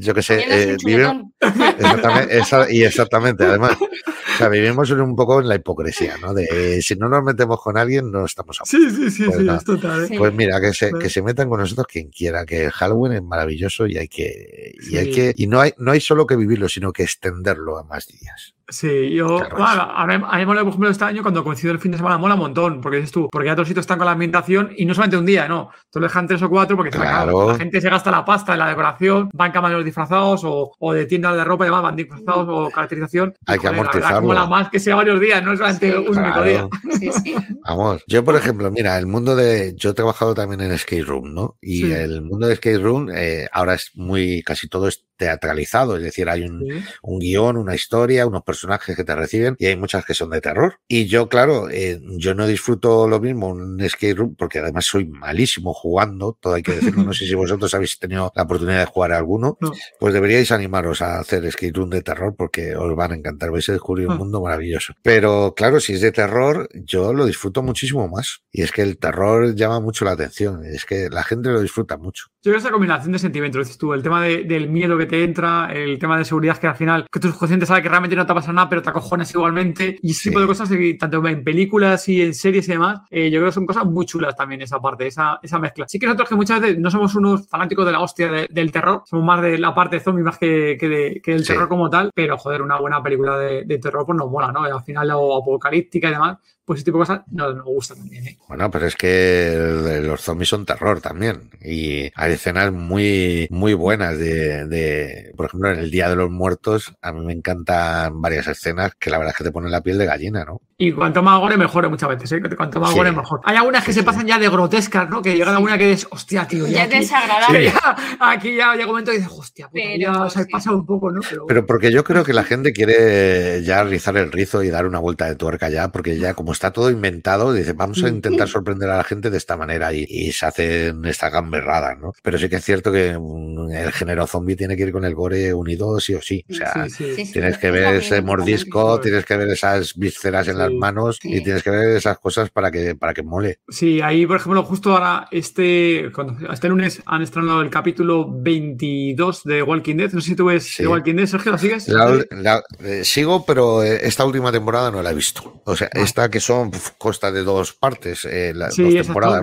[0.00, 0.76] yo qué sé, eh,
[1.40, 6.32] exactamente, y exactamente, además, o sea, vivimos un poco en la hipocresía, ¿no?
[6.32, 9.48] De si no nos metemos con alguien, no estamos a Sí, sí, sí, pues sí,
[9.48, 10.04] es total.
[10.04, 10.16] ¿eh?
[10.16, 13.86] Pues mira, que se, que se metan con nosotros quien quiera, que Halloween es maravilloso
[13.88, 16.92] y hay que, y hay que, y no hay, no hay solo que vivirlo, sino
[16.92, 18.54] que extenderlo a más días.
[18.70, 21.96] Sí, yo, a, mí, me mola, por ejemplo, este año cuando coincide el fin de
[21.96, 24.72] semana, mola un montón, porque dices tú, porque ya otros sitios están con la ambientación
[24.76, 27.80] y no solamente un día, no, tú lo dejan tres o cuatro porque la gente
[27.80, 31.44] se gasta la pasta en la decoración, van camareros disfrazados o, o, de tiendas de
[31.44, 33.32] ropa y demás, van disfrazados o caracterización.
[33.46, 34.28] Hay que amortizarlo.
[34.28, 36.68] Mola más que sea varios días, no solamente un único día.
[37.66, 41.32] Vamos, yo por ejemplo, mira, el mundo de, yo he trabajado también en Skate Room,
[41.32, 41.56] ¿no?
[41.62, 46.02] Y el mundo de Skate Room eh, ahora es muy, casi todo es teatralizado, es
[46.02, 46.64] decir, hay un,
[47.02, 50.40] un guion, una historia, unos personajes que te reciben y hay muchas que son de
[50.40, 50.80] terror.
[50.88, 55.06] Y yo, claro, eh, yo no disfruto lo mismo un skate room porque además soy
[55.06, 57.02] malísimo jugando, todo hay que decirlo.
[57.02, 59.58] No sé si vosotros habéis tenido la oportunidad de jugar a alguno,
[59.98, 63.68] pues deberíais animaros a hacer skate room de terror porque os van a encantar, vais
[63.68, 64.16] a descubrir un ah.
[64.16, 64.94] mundo maravilloso.
[65.02, 68.42] Pero claro, si es de terror, yo lo disfruto muchísimo más.
[68.52, 71.96] Y es que el terror llama mucho la atención, es que la gente lo disfruta
[71.96, 72.26] mucho.
[72.42, 75.70] Yo creo esa combinación de sentimientos, dices tú, el tema del miedo que te entra,
[75.72, 78.32] el tema de seguridad que al final, que tus conscientes sabe que realmente no te
[78.32, 82.08] ha pasado nada, pero te acojonas igualmente, y ese tipo de cosas, tanto en películas
[82.08, 84.80] y en series y demás, eh, yo creo que son cosas muy chulas también esa
[84.80, 85.86] parte, esa, esa mezcla.
[85.88, 89.02] Sí que nosotros que muchas veces no somos unos fanáticos de la hostia del terror,
[89.06, 92.62] somos más de la parte zombie más que, que, del terror como tal, pero joder,
[92.62, 94.64] una buena película de, de terror pues nos mola, ¿no?
[94.64, 96.38] al final lo apocalíptica y demás,
[96.68, 98.28] pues ese tipo de cosas no nos gusta también.
[98.28, 98.38] ¿eh?
[98.46, 101.48] Bueno, pero es que los zombies son terror también.
[101.62, 106.30] Y hay escenas muy, muy buenas de, de, por ejemplo, en el Día de los
[106.30, 109.80] Muertos, a mí me encantan varias escenas que la verdad es que te ponen la
[109.80, 110.60] piel de gallina, ¿no?
[110.80, 112.40] Y cuanto más gore, mejor muchas veces, ¿eh?
[112.56, 113.40] Cuanto más gore, mejor.
[113.42, 115.20] Hay algunas que se pasan ya de grotescas, ¿no?
[115.20, 116.68] Que llega alguna que es, hostia, tío.
[116.68, 117.72] Ya, es desagradable.
[118.20, 119.68] aquí ya llega un momento y dices, hostia,
[119.98, 121.20] ya se ha pasado un poco, ¿no?
[121.48, 121.66] Pero...
[121.66, 125.26] porque yo creo que la gente quiere ya rizar el rizo y dar una vuelta
[125.26, 128.98] de tuerca ya, porque ya como está todo inventado, dice, vamos a intentar sorprender a
[128.98, 132.12] la gente de esta manera y, y se hacen esta gamberrada, ¿no?
[132.22, 135.16] Pero sí que es cierto que mm, el género zombie tiene que ir con el
[135.16, 136.44] gore unido sí o sí.
[136.48, 136.86] O sea,
[137.32, 141.62] tienes que ver ese mordisco, tienes que ver esas vísceras en la manos y tienes
[141.62, 143.58] que ver esas cosas para que, para que mole.
[143.68, 149.44] Sí, ahí, por ejemplo, justo ahora, este, cuando, este lunes han estrenado el capítulo 22
[149.44, 150.12] de Walking Dead.
[150.12, 151.88] No sé si tú ves The Walking Dead, Sergio, ¿la sigues?
[151.88, 155.62] Eh, sigo, pero eh, esta última temporada no la he visto.
[155.64, 159.42] O sea, esta que son costa de dos partes, eh, las dos temporadas,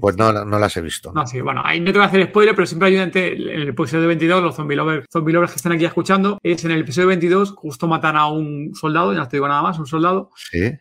[0.00, 1.12] pues no, no, las he visto.
[1.12, 3.68] No, sí, bueno, ahí no te voy a hacer spoiler, pero siempre hay en el
[3.68, 7.08] episodio 22, los zombie lovers, zombie lovers que están aquí escuchando, es en el episodio
[7.08, 10.30] 22, justo matan a un soldado, ya no te digo nada más, un soldado,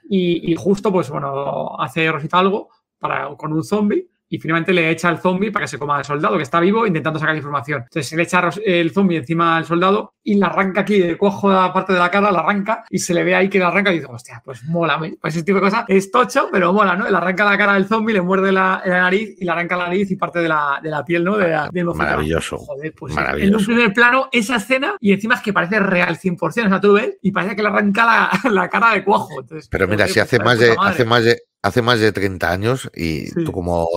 [0.10, 5.10] Y justo, pues bueno, hace Rosita algo para, con un zombie y finalmente le echa
[5.10, 7.84] al zombie para que se coma al soldado que está vivo intentando sacar información.
[7.84, 11.52] Entonces se le echa el zombie encima al soldado y la arranca aquí de cojo
[11.52, 13.92] la parte de la cara, la arranca y se le ve ahí que la arranca
[13.92, 17.10] y dice, hostia, pues mola, pues ese tipo de cosas es tocho, pero mola, ¿no?
[17.10, 20.12] Le arranca la cara del zombie, le muerde la, nariz y le arranca la nariz
[20.12, 21.38] y parte de la, de la piel, ¿no?
[21.38, 22.58] De Maravilloso.
[22.58, 26.42] Joder, pues en un primer plano esa escena y encima es que parece real 100%,
[26.42, 29.30] o sea, tú ves y parece que le arranca la, la cara de cuajo.
[29.70, 33.32] pero mira, si hace más, de, hace más de hace más de 30 años y
[33.32, 33.88] tú como,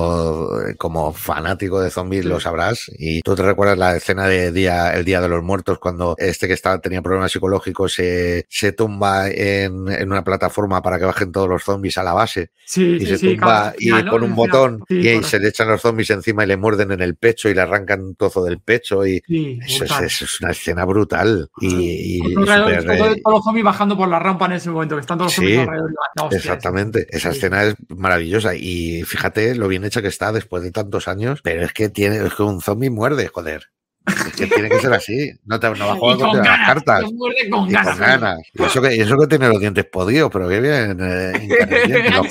[0.78, 5.04] como fanático de zombies lo sabrás y tú te recuerdas la escena de día, el
[5.04, 9.88] Día de los Muertos cuando este que estaba, tenía problemas psicológicos se, se tumba en,
[9.88, 13.74] en, una plataforma para que bajen todos los zombies a la base y se tumba
[13.78, 16.92] y con un botón y ahí se le echan los zombies encima y le muerden
[16.92, 19.22] en el pecho y le arrancan un trozo del pecho y
[19.66, 24.52] eso es, una escena brutal y, y todos los zombies bajando por la rampa en
[24.52, 25.90] ese momento que están todos los zombies alrededor.
[26.32, 31.08] exactamente, esa escena es maravillosa y fíjate lo bien hecha que está después de tantos
[31.08, 33.70] años, pero es que tiene es que un zombie muerde, joder.
[34.06, 35.30] Es que tiene que ser así.
[35.44, 37.04] No, te, no va a jugar con, las cartas.
[37.12, 38.38] Muerde con, ganas.
[38.54, 40.98] Y eso, que, eso que tiene los dientes podidos, pero qué bien.
[41.00, 42.26] Eh, los,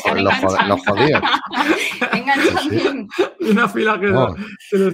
[0.67, 1.21] los, jodidos.
[3.39, 4.07] Una fila que.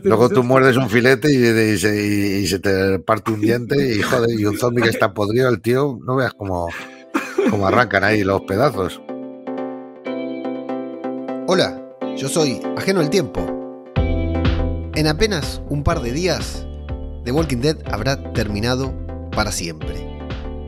[0.04, 1.96] luego tú muerdes un filete y, se,
[2.42, 5.62] y, se, te parte un diente y joder, y un zombie que está podrido, el
[5.62, 6.70] tío, no veas cómo,
[7.50, 9.02] cómo arrancan ahí los pedazos.
[11.48, 11.80] Hola,
[12.18, 13.40] yo soy Ajeno al Tiempo.
[14.96, 16.66] En apenas un par de días,
[17.24, 18.92] The Walking Dead habrá terminado
[19.30, 19.96] para siempre.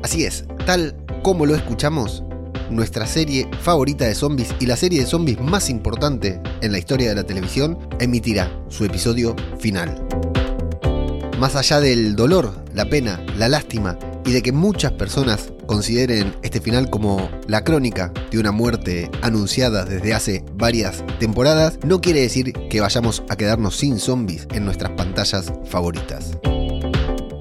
[0.03, 2.23] Así es, tal como lo escuchamos,
[2.69, 7.09] nuestra serie favorita de zombies y la serie de zombies más importante en la historia
[7.09, 10.07] de la televisión emitirá su episodio final.
[11.39, 13.97] Más allá del dolor, la pena, la lástima
[14.27, 19.85] y de que muchas personas consideren este final como la crónica de una muerte anunciada
[19.85, 24.91] desde hace varias temporadas, no quiere decir que vayamos a quedarnos sin zombies en nuestras
[24.91, 26.37] pantallas favoritas.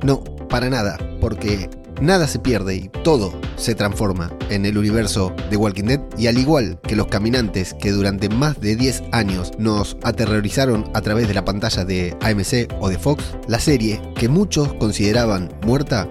[0.05, 1.68] No, para nada, porque
[2.01, 6.39] nada se pierde y todo se transforma en el universo de Walking Dead y al
[6.39, 11.34] igual que los caminantes que durante más de 10 años nos aterrorizaron a través de
[11.34, 16.09] la pantalla de AMC o de Fox, la serie que muchos consideraban muerta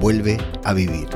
[0.00, 1.08] vuelve a vivir.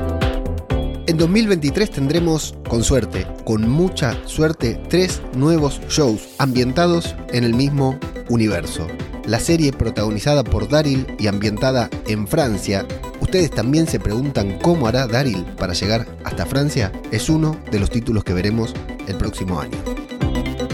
[1.07, 7.99] En 2023 tendremos, con suerte, con mucha suerte, tres nuevos shows ambientados en el mismo
[8.29, 8.87] universo.
[9.25, 12.85] La serie protagonizada por Daryl y ambientada en Francia.
[13.19, 16.91] Ustedes también se preguntan cómo hará Daryl para llegar hasta Francia.
[17.11, 18.73] Es uno de los títulos que veremos
[19.07, 19.77] el próximo año.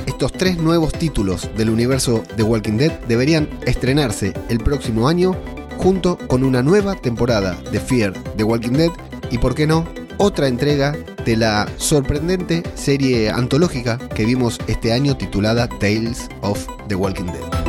[0.05, 5.35] Estos tres nuevos títulos del universo de Walking Dead deberían estrenarse el próximo año
[5.77, 8.91] junto con una nueva temporada de Fear The Walking Dead
[9.29, 9.85] y, por qué no,
[10.17, 16.95] otra entrega de la sorprendente serie antológica que vimos este año titulada Tales of the
[16.95, 17.67] Walking Dead.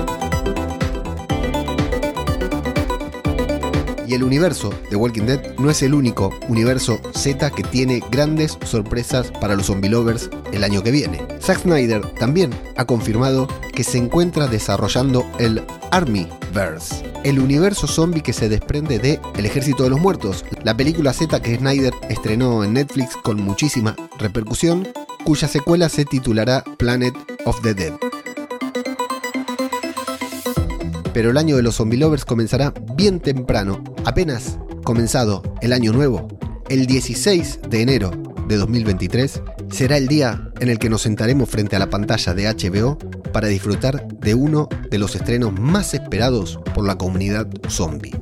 [4.07, 8.57] Y el universo de Walking Dead no es el único universo Z que tiene grandes
[8.65, 11.21] sorpresas para los zombie lovers el año que viene.
[11.43, 18.33] Zack Snyder también ha confirmado que se encuentra desarrollando el Armyverse, el universo zombie que
[18.33, 22.75] se desprende de El Ejército de los Muertos, la película Z que Snyder estrenó en
[22.75, 24.89] Netflix con muchísima repercusión,
[25.25, 27.15] cuya secuela se titulará Planet
[27.45, 27.93] of the Dead.
[31.13, 36.29] Pero el año de los zombie lovers comenzará bien temprano, apenas comenzado el año nuevo,
[36.69, 38.11] el 16 de enero
[38.47, 42.49] de 2023, será el día en el que nos sentaremos frente a la pantalla de
[42.49, 42.99] HBO
[43.39, 48.17] para disfrutar de uno de los estrenos más esperados por la comunidad zombie,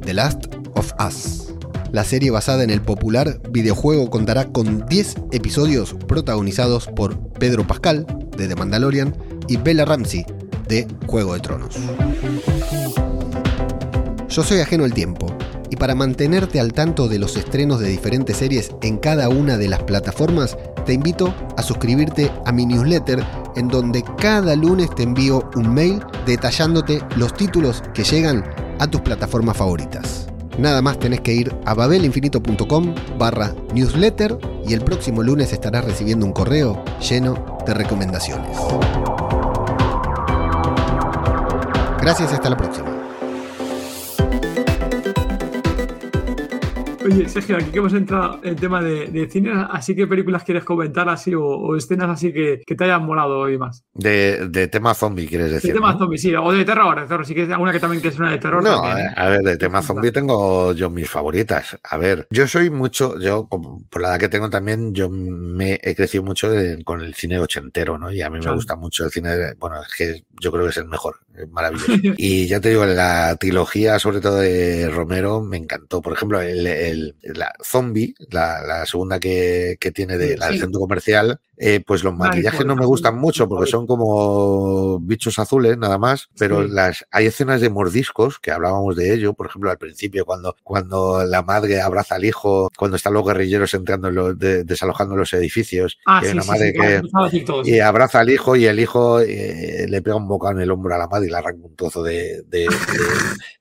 [0.00, 1.52] The Last of Us.
[1.92, 8.06] La serie basada en el popular videojuego contará con 10 episodios protagonizados por Pedro Pascal,
[8.34, 9.14] de The Mandalorian,
[9.46, 10.24] y Bella Ramsey,
[10.66, 11.76] de Juego de Tronos.
[14.30, 15.26] Yo soy ajeno al tiempo,
[15.68, 19.68] y para mantenerte al tanto de los estrenos de diferentes series en cada una de
[19.68, 23.22] las plataformas, te invito a suscribirte a mi newsletter
[23.56, 28.44] en donde cada lunes te envío un mail detallándote los títulos que llegan
[28.78, 30.28] a tus plataformas favoritas.
[30.58, 36.24] Nada más tenés que ir a babelinfinito.com barra newsletter y el próximo lunes estarás recibiendo
[36.24, 38.56] un correo lleno de recomendaciones.
[42.00, 42.95] Gracias hasta la próxima.
[47.06, 50.64] Oye, Sergio, aquí que hemos entrado en el tema de, cine, ¿así qué películas quieres
[50.64, 53.84] comentar así o, escenas así que, te hayan molado hoy más?
[53.94, 55.72] De, tema zombie, quieres decir.
[55.72, 58.02] De tema zombie, sí, o de terror, de terror, sí que es alguna que también
[58.02, 58.60] que es una de terror.
[58.60, 61.78] No, a ver, de tema zombie tengo yo mis favoritas.
[61.84, 65.94] A ver, yo soy mucho, yo por la edad que tengo también, yo me he
[65.94, 66.50] crecido mucho
[66.84, 68.10] con el cine ochentero, ¿no?
[68.10, 70.76] Y a mí me gusta mucho el cine, bueno, es que yo creo que es
[70.78, 71.20] el mejor,
[71.50, 71.92] maravilloso.
[72.16, 76.02] y ya te digo, la trilogía, sobre todo de Romero, me encantó.
[76.02, 81.82] Por ejemplo, el, la Zombie, la, segunda que, tiene de la del centro comercial, eh,
[81.86, 86.62] pues los maquillajes no me gustan mucho porque son como bichos azules nada más, pero
[86.66, 91.24] las hay escenas de mordiscos que hablábamos de ello, por ejemplo al principio cuando, cuando
[91.24, 96.20] la madre abraza al hijo, cuando están los guerrilleros entrando los, desalojando los edificios, ah,
[96.46, 97.02] madre que
[97.64, 100.94] y abraza al hijo y el hijo eh, le pega un bocado en el hombro
[100.94, 102.66] a la madre y le arranca un trozo de, de,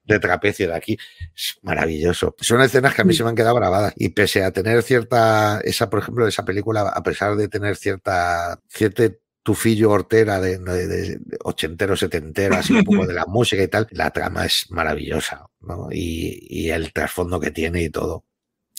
[0.03, 0.97] de, trapecio de aquí.
[1.35, 2.35] Es maravilloso.
[2.39, 5.59] Son escenas que a mí se me han quedado grabadas y pese a tener cierta,
[5.63, 9.03] esa por ejemplo, esa película, a pesar de tener cierta, cierto
[9.43, 14.09] tufillo hortera de, de, ochentero, setentero, así un poco de la música y tal, la
[14.09, 15.89] trama es maravillosa, ¿no?
[15.91, 18.25] Y, y el trasfondo que tiene y todo.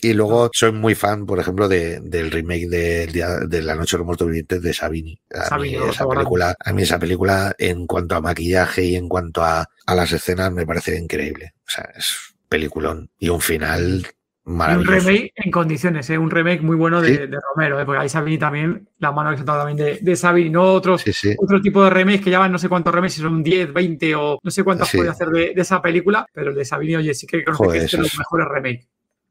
[0.00, 3.06] Y luego soy muy fan, por ejemplo, de, del remake de,
[3.48, 5.18] de, La Noche de los Muertos Vivientes de Sabini.
[5.50, 9.42] A mí, esa película, a mí esa película, en cuanto a maquillaje y en cuanto
[9.42, 11.54] a, a las escenas, me parece increíble.
[11.66, 12.14] O sea, es
[12.48, 13.10] peliculón.
[13.18, 14.06] Y un final
[14.46, 16.16] un remake en condiciones, ¿eh?
[16.16, 17.84] un remake muy bueno de, Romero, ¿eh?
[17.84, 21.04] porque ahí Sabini también, la mano que se también de, de Sabini, no otros,
[21.36, 24.38] otro tipo de remakes que llevan no sé cuántos remakes, si son 10, 20 o
[24.40, 27.42] no sé cuántos puede hacer de, esa película, pero el de Sabini, oye, sí que
[27.42, 28.86] creo que es de los mejores remakes.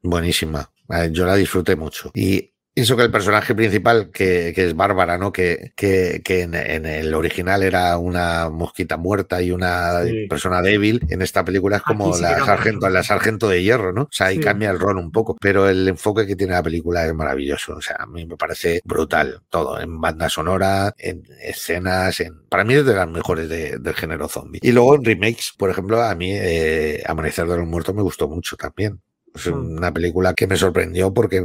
[0.06, 0.70] Buenísima,
[1.10, 2.10] yo la disfruté mucho.
[2.14, 5.32] Y eso que el personaje principal, que, que es Bárbara, ¿no?
[5.32, 11.22] Que, que, que en, el original era una mosquita muerta y una persona débil, en
[11.22, 14.02] esta película es como la, sargento, la sargento de hierro, ¿no?
[14.02, 17.06] O sea, ahí cambia el rol un poco, pero el enfoque que tiene la película
[17.06, 17.76] es maravilloso.
[17.76, 22.42] O sea, a mí me parece brutal todo, en banda sonora, en escenas, en...
[22.50, 24.60] para mí es de las mejores del género zombie.
[24.62, 28.28] Y luego en remakes, por ejemplo, a mí eh, Amanecer de los Muertos me gustó
[28.28, 29.00] mucho también.
[29.36, 29.76] Es mm.
[29.76, 31.44] una película que me sorprendió porque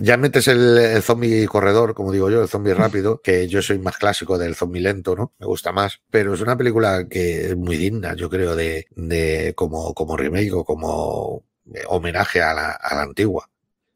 [0.00, 3.96] ya metes el, zombie corredor, como digo yo, el zombie rápido, que yo soy más
[3.96, 5.32] clásico del zombie lento, ¿no?
[5.38, 6.00] Me gusta más.
[6.10, 10.52] Pero es una película que es muy digna, yo creo, de, de como, como remake
[10.52, 11.44] o como
[11.88, 13.48] homenaje a la, a la antigua.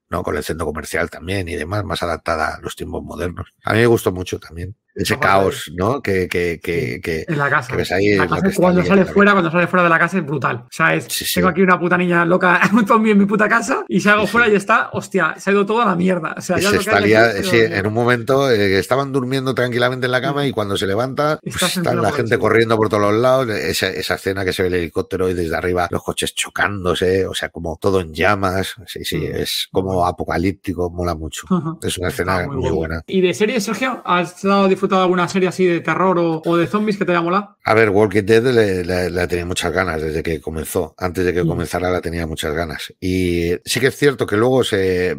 [0.09, 0.23] ¿no?
[0.23, 3.49] Con el centro comercial también y demás, más adaptada a los tiempos modernos.
[3.65, 6.03] A mí me gustó mucho también ese caos, ¿no?
[6.03, 7.75] Que, que, que, en la casa.
[8.57, 10.57] cuando sale fuera, cuando sale fuera de la casa es brutal.
[10.57, 12.61] O sea, es, tengo aquí una puta niña loca
[13.11, 15.87] en mi puta casa y salgo fuera y está, hostia, se ha ido todo a
[15.87, 16.35] la mierda.
[16.37, 20.47] O sea, ya se sí, en un momento eh, estaban durmiendo tranquilamente en la cama
[20.47, 23.49] y cuando se levanta, pues, está la gente corriendo por todos los lados.
[23.49, 27.35] Esa, esa, escena que se ve el helicóptero y desde arriba los coches chocándose, o
[27.35, 28.75] sea, como todo en llamas.
[28.87, 29.37] Sí, sí, mm.
[29.37, 31.47] es como apocalíptico, mola mucho.
[31.83, 33.03] Es una escena muy, buena.
[33.07, 34.03] ¿Y de serie, Sergio?
[34.05, 37.57] ¿Has estado disfrutado alguna serie así de terror o, de zombies que te haya molado?
[37.65, 40.95] A ver, Walking Dead le, tenía muchas ganas desde que comenzó.
[40.99, 41.49] Antes de que mm.
[41.49, 42.93] comenzara la tenía muchas ganas.
[43.01, 45.17] Y sí que es cierto que luego se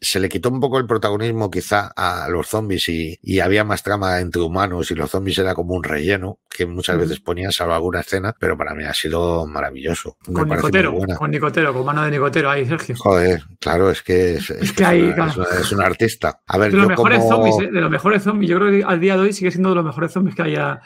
[0.00, 3.82] se le quitó un poco el protagonismo quizá a los zombies y, y, había más
[3.82, 7.74] trama entre humanos y los zombies era como un relleno que muchas veces ponían salvo
[7.74, 10.16] alguna escena, pero para mí ha sido maravilloso.
[10.32, 12.96] con Nicotero, con Nicotero, con mano de Nicotero ahí, Sergio.
[12.98, 15.14] Joder, claro, es que es, que
[15.60, 16.40] es, un artista.
[16.46, 17.70] A ver, de los mejores zombies, ¿eh?
[17.72, 19.84] de los mejores zombies, yo creo que al día de hoy sigue siendo de los
[19.84, 20.80] mejores zombies que hay a,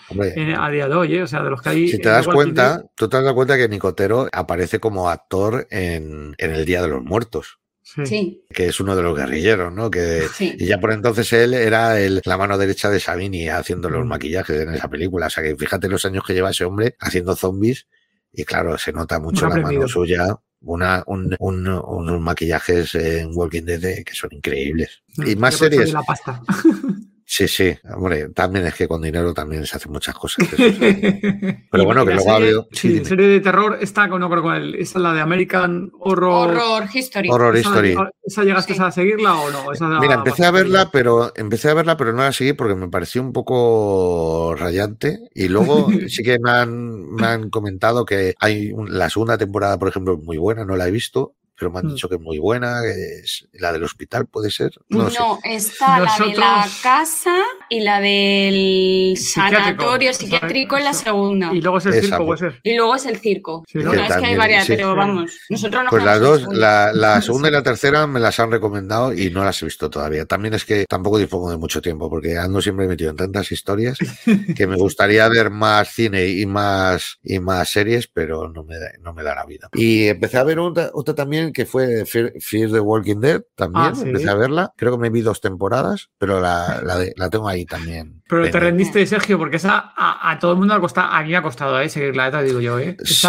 [0.70, 1.22] día de hoy, ¿eh?
[1.22, 1.88] o sea, de los que hay.
[1.88, 6.50] Si te das cuenta, tú te das cuenta que Nicotero aparece como actor en, en
[6.50, 7.61] El Día de los Muertos.
[8.04, 8.44] Sí.
[8.50, 9.90] Que es uno de los guerrilleros, ¿no?
[9.90, 14.04] Que, Y ya por entonces él era el, la mano derecha de Sabini haciendo los
[14.04, 14.08] mm.
[14.08, 15.26] maquillajes en esa película.
[15.26, 17.86] O sea que fíjate los años que lleva ese hombre haciendo zombies.
[18.32, 20.26] Y claro, se nota mucho la mano suya.
[20.64, 25.02] Una, un, unos maquillajes en Walking Dead que son increíbles.
[25.18, 25.92] Y más series.
[25.92, 26.40] La pasta.
[27.34, 30.46] Sí, sí, hombre, también es que con dinero también se hacen muchas cosas.
[31.70, 32.68] Pero bueno, que luego ha habido.
[32.72, 36.50] Sí, sí serie de terror está, no creo cuál, esa es la de American Horror,
[36.50, 37.30] Horror History.
[37.30, 37.96] Horror History.
[38.22, 39.64] ¿Esa, llegaste a seguirla o no?
[39.98, 43.22] Mira, empecé a verla, pero empecé a verla, pero no la seguí porque me pareció
[43.22, 45.30] un poco rayante.
[45.34, 49.88] Y luego sí que me han, me han comentado que hay la segunda temporada, por
[49.88, 51.32] ejemplo, muy buena, no la he visto
[51.62, 51.90] pero me han mm.
[51.90, 54.72] dicho que es muy buena, es la del hospital puede ser.
[54.88, 55.06] No,
[55.44, 57.36] está la de la casa
[57.72, 61.50] y la del Psiquiátrico, sanatorio psiquiátrico en la segunda.
[61.52, 62.40] Y luego es el Esa, circo, pues.
[62.40, 62.60] puede ser.
[62.62, 63.64] Y luego es el circo.
[63.66, 64.74] Sí, que es que hay varias, sí.
[64.76, 68.50] pero vamos, nosotros Pues las dos, la, la segunda y la tercera me las han
[68.50, 70.26] recomendado y no las he visto todavía.
[70.26, 73.98] También es que tampoco dispongo de mucho tiempo porque ando siempre metido en tantas historias
[74.56, 78.88] que me gustaría ver más cine y más y más series, pero no me da,
[79.00, 79.68] no me da la vida.
[79.74, 83.86] Y empecé a ver otra, otra también que fue Fear, Fear the Walking Dead también.
[83.86, 84.02] Ah, sí.
[84.02, 84.72] Empecé a verla.
[84.76, 88.22] Creo que me vi dos temporadas, pero la, la, de- la tengo ahí también.
[88.28, 91.22] Pero te rendiste, Sergio, porque esa a, a todo el mundo le ha costado, a
[91.22, 91.88] mí me ha costado, ¿eh?
[91.88, 92.96] Seguirla, te digo yo, ¿eh?
[92.98, 93.28] Esa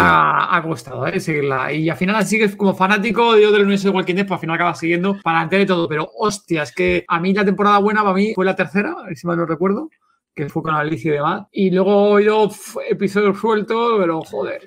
[0.50, 1.20] ha costado, ¿eh?
[1.20, 1.72] Seguirla.
[1.72, 4.54] Y al final sigues como fanático yo del universo de Walking Dead, pues al final
[4.56, 5.88] acabas siguiendo para entender todo.
[5.88, 9.26] Pero hostia, es que a mí la temporada buena para mí fue la tercera, si
[9.26, 9.88] mal no recuerdo,
[10.34, 11.46] que fue con Alicia y demás.
[11.52, 14.60] Y luego he oído pf, episodios sueltos, pero joder,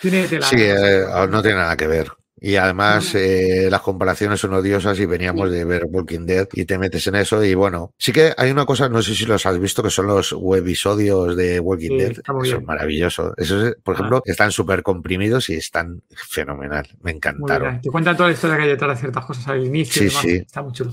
[0.00, 0.46] tiene tela.
[0.46, 2.10] Sí, eh, no tiene nada que ver.
[2.42, 6.78] Y además eh, las comparaciones son odiosas y veníamos de ver Walking Dead y te
[6.78, 9.58] metes en eso y bueno, sí que hay una cosa, no sé si los has
[9.58, 12.16] visto, que son los webisodios de Walking Sí, Dead.
[12.44, 13.34] Son maravillosos.
[13.36, 13.98] Esos, por Ah.
[13.98, 16.88] ejemplo, están súper comprimidos y están fenomenal.
[17.02, 17.80] Me encantaron.
[17.80, 20.08] Te cuentan toda la historia que hay detrás de ciertas cosas al inicio Sí, y
[20.08, 20.22] demás.
[20.22, 20.30] sí.
[20.36, 20.92] Está muy chulo.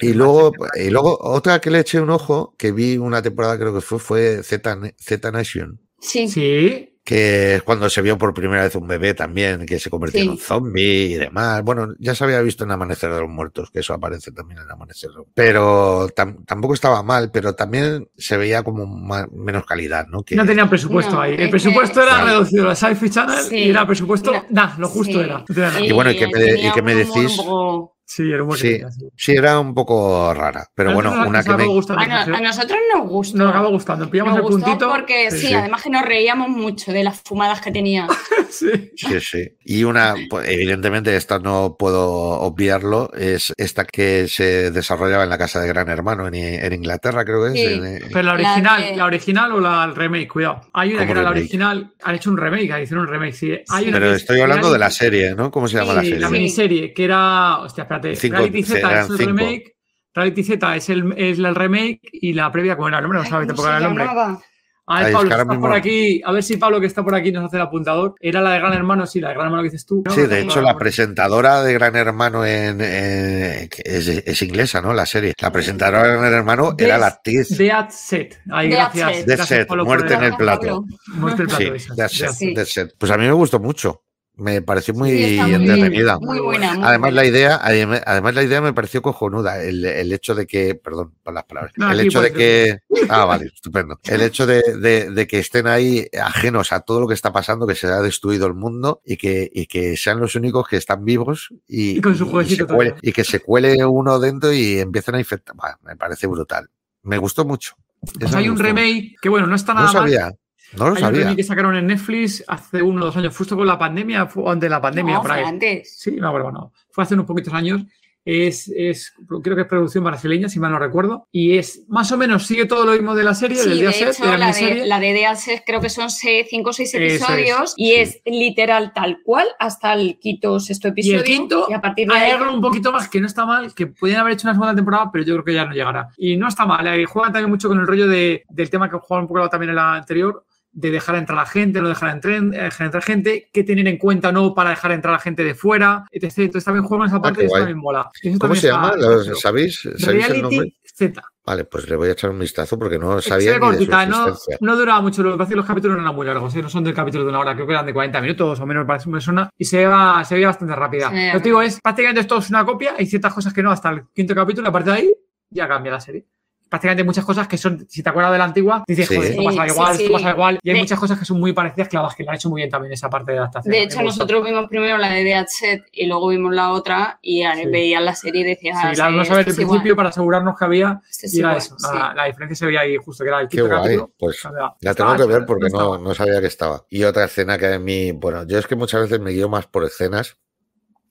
[0.00, 3.74] Y luego, y luego otra que le eché un ojo, que vi una temporada creo
[3.74, 5.80] que fue, fue Z, Z Nation.
[6.00, 9.88] Sí, Sí, que es cuando se vio por primera vez un bebé también, que se
[9.90, 11.62] convirtió en un zombie y demás.
[11.62, 14.68] Bueno, ya se había visto en Amanecer de los Muertos, que eso aparece también en
[14.68, 15.10] Amanecer.
[15.10, 18.86] de los- Pero tam- tampoco estaba mal, pero también se veía como
[19.32, 20.24] menos calidad, ¿no?
[20.24, 21.32] Que, No tenían presupuesto No, ahí.
[21.32, 22.26] El que- presupuesto era Claro.
[22.26, 23.56] reducido a Sci-Fi Channel Sí.
[23.56, 25.20] y era presupuesto, No, nah, lo justo sí.
[25.20, 25.38] era.
[25.38, 25.80] No tenía nada.
[25.80, 28.48] Y bueno, ¿y qué me- tenía y qué me un un poco- Sí, era un
[28.48, 28.80] buen Sí.
[29.16, 30.68] sí, era un poco rara.
[30.74, 31.64] Pero bueno, una que me...
[31.66, 32.36] gustando, A, no- Sergio.
[32.36, 33.38] a nosotros nos gustó.
[33.38, 34.08] Nos acabó gustando.
[34.10, 34.90] Pillamos Nos el gustó puntito.
[34.90, 38.06] porque Sí, sí, además que nos reíamos mucho de las fumadas que tenía.
[38.48, 38.68] Sí.
[38.96, 39.48] Sí, sí.
[39.64, 42.08] Y una, pues, evidentemente, esta no puedo
[42.40, 47.24] obviarlo, es esta que se desarrollaba en la casa de Gran Hermano en, en Inglaterra,
[47.24, 47.54] creo que es.
[47.68, 47.74] Sí.
[47.74, 50.60] en- en- Pero la La original, de- la original o la el remake, cuidado.
[50.72, 53.34] Hay una ¿Cómo que era la original, han hecho un remake, han hicieron un remake,
[53.34, 53.50] sí.
[53.68, 53.88] Hay Sí.
[53.90, 55.50] una Pero estoy hablando de la serie, ¿no?
[55.50, 56.20] ¿Cómo se llama la serie?
[56.20, 57.58] la miniserie, que era.
[57.58, 58.16] Hostia, espérate.
[58.16, 59.30] Cinco- Reality Z es el cinco.
[59.30, 59.72] remake.
[60.14, 63.18] Reality Z es el, es el remake y la previa, ¿cómo era el nombre?
[63.20, 64.04] No sabe ¿cómo tampoco era el nombre.
[64.04, 64.40] llamaba?
[64.88, 66.22] A ver, Ay, es Pablo, que mismo- por aquí.
[66.24, 68.14] A ver si Pablo, que está por aquí, nos hace el apuntador.
[68.20, 70.04] Era la de Gran Hermano, sí, la de Gran Hermano que dices tú.
[70.14, 74.94] Sí, de hecho, la presentadora de Gran Hermano en, en- que es, es inglesa, ¿no?
[74.94, 75.34] La serie.
[75.42, 77.58] La presentadora de Gran Hermano era la actriz.
[77.58, 78.40] Dead Set.
[78.48, 79.16] Ahí, gracias.
[79.16, 79.26] Set.
[79.26, 80.84] Gracias, Set, muerte en el plato.
[81.14, 81.74] Muerte en el Sí, plato.
[81.74, 82.54] esa, Set, Sí.
[82.54, 82.94] Dead Set.
[82.96, 84.02] Pues a mí me gustó mucho.
[84.38, 86.18] Me pareció muy Sí, entretenida.
[86.18, 86.74] Muy buena.
[86.74, 87.22] muy Además buena.
[87.22, 91.32] la idea, además la idea me pareció cojonuda, el, el hecho de que, perdón por
[91.32, 95.26] las palabras, No, el hecho de que, ah, vale, estupendo, el hecho de, de- de
[95.26, 98.52] que estén ahí ajenos a todo lo que está pasando, que se ha destruido el
[98.52, 102.26] mundo y que, y que sean los únicos que están vivos y, Y con su
[102.42, 105.56] y se cuele- y que se cuele uno dentro y empiecen a infectar.
[105.56, 106.68] Bah, me parece brutal.
[107.04, 107.74] Me gustó mucho.
[108.20, 110.36] Pues hay un remake que, bueno, no está No nada mal.
[110.74, 111.20] No lo Hay un sabía.
[111.20, 114.44] remake que sacaron en Netflix hace uno o dos años, justo con la pandemia, fue
[114.50, 115.14] antes de la pandemia.
[115.14, 115.40] No, por ahí.
[115.42, 115.96] fue antes.
[115.98, 116.72] Sí, no, bueno, no.
[116.90, 117.82] Fue hace unos poquitos años.
[118.28, 121.28] Es, es, creo que es producción brasileña, si mal no recuerdo.
[121.30, 123.90] Y es más o menos, sigue todo lo mismo de la serie, del Sí, día
[123.90, 126.92] de hecho, de la la de, la de Set creo que son 5 o 6
[126.92, 127.94] Eso es, episodios y sí.
[127.94, 131.18] es literal tal cual hasta el quinto o sexto Y episodio.
[131.18, 133.46] el quinto, y a partir de hay ahí, algo un poquito más que no está
[133.46, 136.08] mal, que podrían haber hecho una segunda temporada, pero yo creo que ya no llegará.
[136.16, 138.96] Y no está mal, eh, juegan también mucho con el rollo de, del tema que
[138.98, 140.44] jugaban un poco también en la anterior,
[140.78, 143.88] de dejar entrar a la gente, no dejar entrar, eh, dejar entrar gente, qué tener
[143.88, 146.32] en cuenta no para dejar entrar a la gente de fuera, etc.
[146.38, 148.10] Entonces también juegan esa parte qué y eso también mola.
[148.22, 148.94] Eso ¿Cómo también se está- llama?
[148.94, 149.36] está ¿Lo- chulo.
[149.36, 149.88] ¿Sabéis?
[149.96, 150.58] ¿Sabéis el nombre?
[150.58, 151.22] Reality Z.
[151.46, 154.04] Vale, pues le voy a echar un vistazo porque no sabía ni de su cortita,
[154.06, 155.22] no, no duraba mucho.
[155.22, 156.60] Lo que pasa es que los capítulos no eran muy largos, ¿eh?
[156.62, 158.82] no son del capítulo de una hora, creo que eran de 40 minutos o menos,
[158.82, 161.08] me parece me suena, y se veía, se veía bastante rápida.
[161.10, 161.26] Sí.
[161.32, 163.90] Lo que digo es, prácticamente esto es una copia, hay ciertas cosas que no hasta
[163.90, 165.12] el quinto capítulo, y a partir de ahí
[165.48, 166.26] ya cambia la serie.
[166.68, 169.16] Prácticamente muchas cosas que son, si te acuerdas de la antigua, dices, Sí.
[169.16, 170.02] joder, esto pasa igual, sí.
[170.02, 172.30] esto pasa igual, y hay De- muchas cosas que son muy parecidas, claro, que lo
[172.30, 173.70] han hecho muy bien también esa parte de adaptación.
[173.72, 177.42] de hecho, nosotros vimos primero la de Dead Set y luego vimos la otra y
[177.44, 177.66] Sí.
[177.70, 178.78] veías la serie y decías.
[178.80, 181.38] Sí, la "Ah, vamos esto a ver al igual, principio para asegurarnos que había, y
[181.38, 181.86] era igual", eso, sí.
[181.94, 183.82] la, la diferencia se veía ahí justo, que era el Qué quinto guay.
[183.82, 184.10] capítulo.
[184.18, 184.42] Pues
[184.80, 186.84] la tengo que ver porque no, no sabía que estaba.
[186.90, 189.66] Y otra escena que a mí, bueno, yo es que muchas veces me guío más
[189.68, 190.36] por escenas.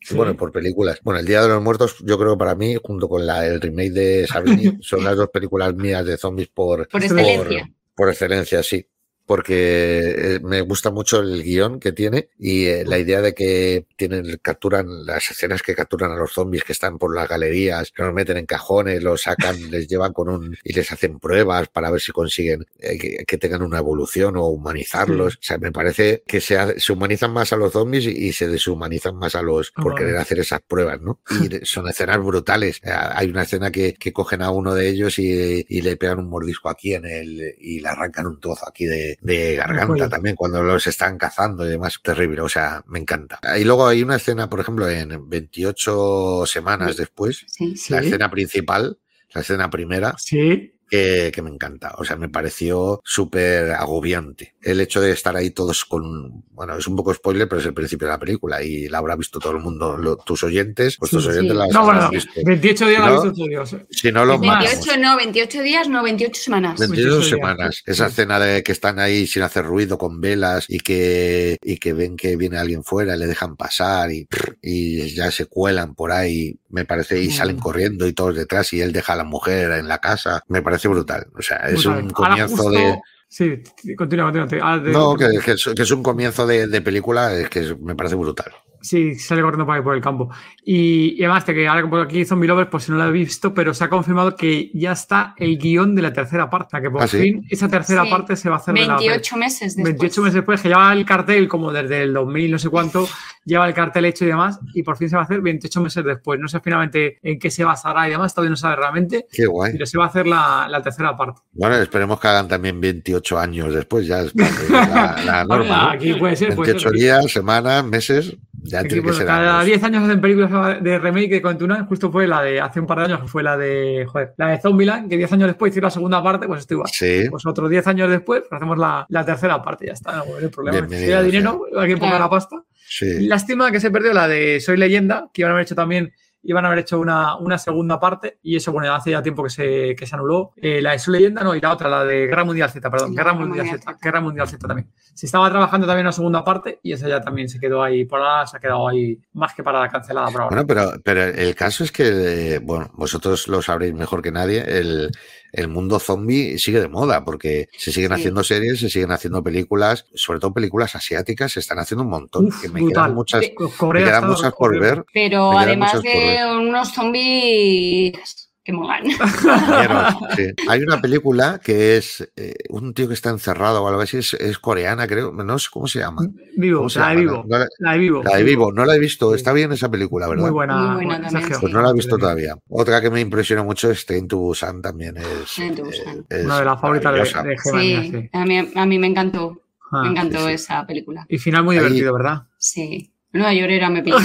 [0.08, 0.14] Sí.
[0.16, 1.00] Bueno, por películas.
[1.04, 3.60] Bueno, El Día de los Muertos, yo creo que para mí, junto con la, el
[3.60, 7.72] remake de Savini, son las dos películas mías de zombies por, Por Por- excelencia.
[7.96, 8.86] por excelencia, sí.
[9.26, 13.86] Porque eh, me gusta mucho el guion que tiene y eh, la idea de que
[13.96, 18.04] tienen, capturan las escenas que capturan a los zombies que están por las galerías, que
[18.04, 21.90] los meten en cajones, los sacan, les llevan con un y les hacen pruebas para
[21.90, 25.36] ver si consiguen eh, que, tengan una evolución o humanizarlos.
[25.36, 29.16] O sea, me parece que se, se humanizan más a los zombies y, se deshumanizan
[29.16, 31.20] más a los por querer hacer esas pruebas, ¿no?
[31.42, 32.82] Y son escenas brutales.
[32.84, 36.30] Hay una escena que, que cogen a uno de ellos y, y, le pegan un
[36.30, 40.62] mordisco aquí en el y le arrancan un trozo aquí de, de garganta también cuando
[40.64, 42.00] los están cazando y demás.
[42.02, 43.40] Terrible, o sea, me encanta.
[43.58, 47.46] Y luego hay una escena, por ejemplo, en 28 semanas después,
[47.90, 49.00] la escena principal,
[49.34, 50.16] la escena primera.
[50.18, 51.94] Sí que, me encanta.
[51.98, 54.56] O sea, me pareció súper agobiante.
[54.62, 57.74] El hecho de estar ahí todos con, bueno, es un poco spoiler, pero es el
[57.74, 61.56] principio de la película y la habrá visto todo el mundo, tus oyentes, vuestros oyentes
[61.56, 62.10] la No, bueno,
[62.44, 63.76] 28 días la visto todos.
[63.90, 66.80] Si no, lo 28 no, 28 días, no, 28 semanas.
[66.80, 67.84] 28, semanas.
[67.86, 71.94] Esa escena de que están ahí sin hacer ruido con velas y que, y que
[71.94, 74.28] ven que viene alguien fuera, le dejan pasar y,
[74.62, 78.82] y ya se cuelan por ahí, me parece, y salen corriendo y todos detrás y
[78.82, 80.44] él deja a la mujer en la casa.
[80.48, 81.28] Me parece brutal.
[81.38, 83.00] O sea, es un comienzo de.
[83.28, 83.64] Sí,
[83.98, 84.74] continúa, continúa.
[84.74, 88.52] Ah, no, que, es, un comienzo de, de película, es que me parece brutal.
[88.86, 90.30] Sí, sale corriendo por ahí por el campo.
[90.64, 93.74] Y, además, que ahora por aquí Zombie Lovers, pues si no lo he visto, pero
[93.74, 96.80] se ha confirmado que ya está el guion de la tercera parte.
[96.80, 98.76] Que por ¿Ah, fin esa tercera parte se va a hacer.
[98.76, 99.98] 28 meses después.
[99.98, 103.08] 28 meses después, que lleva el cartel como desde el 2000, no sé cuánto,
[103.46, 106.06] lleva el cartel hecho y demás, y por fin se va a hacer 28 meses
[106.06, 106.40] después.
[106.40, 109.26] No sé finalmente en qué se basará y demás, todavía no sabe realmente.
[109.32, 109.72] Qué guay.
[109.72, 111.42] Pero se va a hacer la, la tercera parte.
[111.54, 115.94] Bueno, esperemos que hagan también 28 años después, ya es la, la norma.
[115.94, 116.56] Aquí puede ser.
[116.56, 118.38] 28 días, semanas, meses.
[118.68, 121.86] Ya tiene que ser cada 10 años hacen películas de remake de continúan.
[121.86, 124.48] Justo fue la de hace un par de años, que fue la de, joder, la
[124.50, 126.90] de Zombieland, que 10 años después hicieron la segunda parte, pues estoy igual.
[126.92, 127.28] Sí.
[127.30, 130.18] Pues otros 10 años después, pues hacemos la, la, tercera parte, ya está.
[130.18, 130.88] No, el problema.
[130.90, 132.64] Si hay dinero, que poner la pasta.
[132.88, 133.28] Sí.
[133.28, 136.14] Lástima que se perdió la de Soy Leyenda, que iban a haber hecho también
[136.46, 139.50] iban a haber hecho una, una segunda parte y eso, bueno, hace ya tiempo que
[139.50, 140.54] se, que se anuló.
[140.56, 143.16] Eh, la de su leyenda, no, y la otra, la de Guerra Mundial Z, perdón,
[143.16, 144.90] Guerra, Mundial, Z, Guerra Mundial Z también.
[145.14, 148.20] Se estaba trabajando también una segunda parte y esa ya también se quedó ahí, por
[148.22, 150.56] ahora se ha quedado ahí más que para la cancelada por ahora.
[150.56, 155.12] Bueno, pero, pero el caso es que, bueno, vosotros lo sabréis mejor que nadie, el,
[155.56, 160.06] el mundo zombie sigue de moda porque se siguen haciendo series, se siguen haciendo películas,
[160.14, 162.50] sobre todo películas asiáticas, se están haciendo un montón.
[162.62, 165.06] que me quedan muchas, me quedan muchas por ver.
[165.14, 169.04] Pero además de unos zombies que molan.
[170.70, 174.60] Hay una película que es eh, un tío que está encerrado o algo así, es,
[174.60, 176.28] coreana, creo, no sé cómo se llama.
[176.58, 177.46] Vivo, la, de vivo.
[177.48, 178.24] la, de vivo.
[178.24, 180.44] La de Vivo, no la he visto, está bien esa película, ¿verdad?
[180.44, 180.78] Muy buena.
[180.96, 182.58] Muy buena pues no la he visto todavía.
[182.70, 187.14] Otra que me impresionó mucho es Train to Busan también es, una de las favoritas
[187.14, 189.62] de, de sí, A, mí, a mí me encantó.
[189.92, 191.26] Ah, me encantó esa película.
[191.30, 192.48] Y final muy divertido, ¿verdad?
[192.58, 193.12] Sí.
[193.36, 194.18] Nueva Llorera me pilla.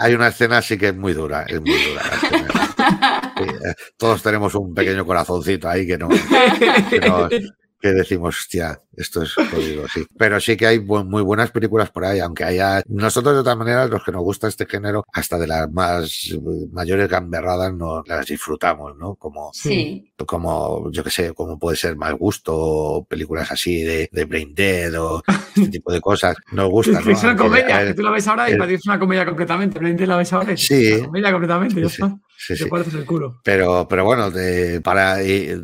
[0.00, 2.02] hay una escena así que es muy dura, es muy dura.
[3.40, 7.40] Eh, todos tenemos un pequeño corazoncito ahí que no, que
[7.88, 10.04] decimos, hostia, esto es jodido, sí.
[10.18, 12.82] Pero sí que hay muy buenas películas por ahí, aunque haya.
[12.86, 16.30] Nosotros, de todas maneras, los que nos gusta este género, hasta de las más
[16.72, 19.14] mayores gamberradas, no las disfrutamos, ¿no?
[19.14, 20.12] Como, sí.
[20.26, 24.54] como yo qué sé, como puede ser Mal Gusto, o películas así de, de Brain
[24.54, 25.22] Dead, o
[25.56, 26.36] este tipo de cosas.
[26.52, 27.08] Nos gustan.
[27.08, 29.78] Es una comedia, que tú la ves ahora y parece una comedia completamente.
[29.78, 30.92] Brain Dead la ves ahora y sí.
[30.92, 32.02] una comedia completamente, sí, sí.
[32.42, 33.38] Sí, el culo.
[33.44, 35.18] Pero, pero bueno, de, para,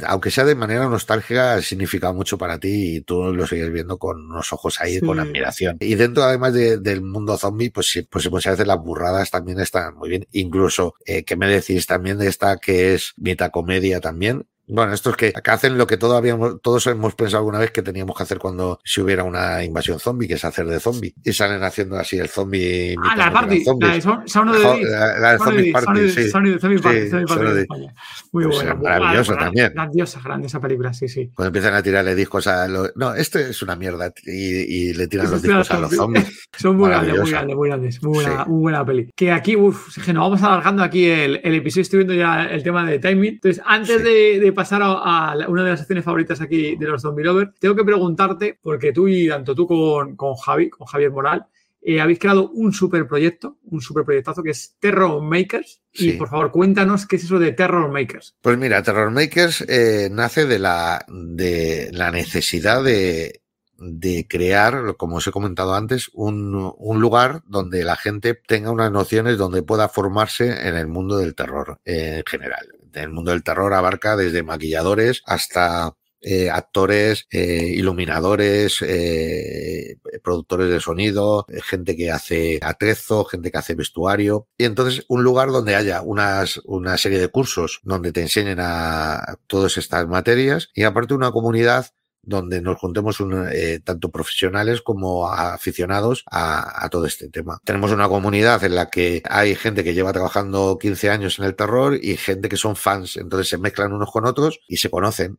[0.07, 4.31] aunque sea de manera nostálgica, significa mucho para ti y tú lo sigues viendo con
[4.31, 5.79] unos ojos ahí, con admiración.
[5.81, 9.95] Y dentro, además del mundo zombie, pues sí, pues muchas veces las burradas también están
[9.97, 10.27] muy bien.
[10.33, 13.15] Incluso, eh, ¿qué me decís también de esta que es
[13.51, 14.47] comedia también?
[14.69, 18.25] Bueno, estos que, que hacen lo que todos hemos pensado alguna vez que teníamos que
[18.25, 21.15] hacer cuando si hubiera una invasión zombie, que es hacer de zombie.
[21.25, 22.97] Y salen haciendo así el zombie.
[23.05, 23.65] Ah, la party.
[23.81, 26.31] La de Sound de La de Zombie Party, sí.
[26.31, 27.09] Zombie Party.
[27.09, 27.87] Zombie Party
[28.33, 28.75] Muy pues buena.
[28.75, 29.73] Maravillosa también.
[29.73, 31.31] Grandiosa, grande esa película, sí, sí.
[31.33, 32.93] Cuando empiezan a tirarle discos a los.
[32.97, 34.13] No, este es una mierda.
[34.25, 36.49] Y, le tiran los discos a los zombies.
[36.57, 38.03] Son muy grandes, muy grandes, muy grandes.
[38.03, 39.11] Muy buena, muy buena peli.
[39.15, 41.83] Que aquí, uff, que nos vamos alargando aquí el, episodio.
[41.83, 43.35] Estoy viendo ya el tema de timing.
[43.35, 47.53] Entonces, antes de pasar a una de las secciones favoritas aquí de los Zombie Lovers,
[47.61, 51.47] tengo que preguntarte, porque tú y tanto tú con, con Javi, con Javier Moral,
[51.89, 55.83] eh, habéis creado un super proyecto, un super proyectazo que es Terror Makers.
[55.93, 58.35] Y por favor, cuéntanos qué es eso de Terror Makers.
[58.41, 63.43] Pues mira, Terror Makers eh, nace de la, de la necesidad de,
[63.79, 68.91] de crear, como os he comentado antes, un, un, lugar donde la gente tenga unas
[68.91, 73.75] nociones donde pueda formarse en el mundo del terror en general el mundo del terror
[73.75, 82.59] abarca desde maquilladores hasta eh, actores, eh, iluminadores, eh, productores de sonido, gente que hace
[82.63, 84.49] atrezo, gente que hace vestuario.
[84.59, 89.39] Y entonces un lugar donde haya unas, una serie de cursos donde te enseñen a
[89.47, 91.87] todas estas materias y aparte una comunidad
[92.27, 97.61] donde nos juntemos un, eh, tanto profesionales como aficionados a, a, todo este tema.
[97.65, 101.55] Tenemos una comunidad en la que hay gente que lleva trabajando 15 años en el
[101.55, 105.39] terror y gente que son fans, entonces se mezclan unos con otros y se conocen.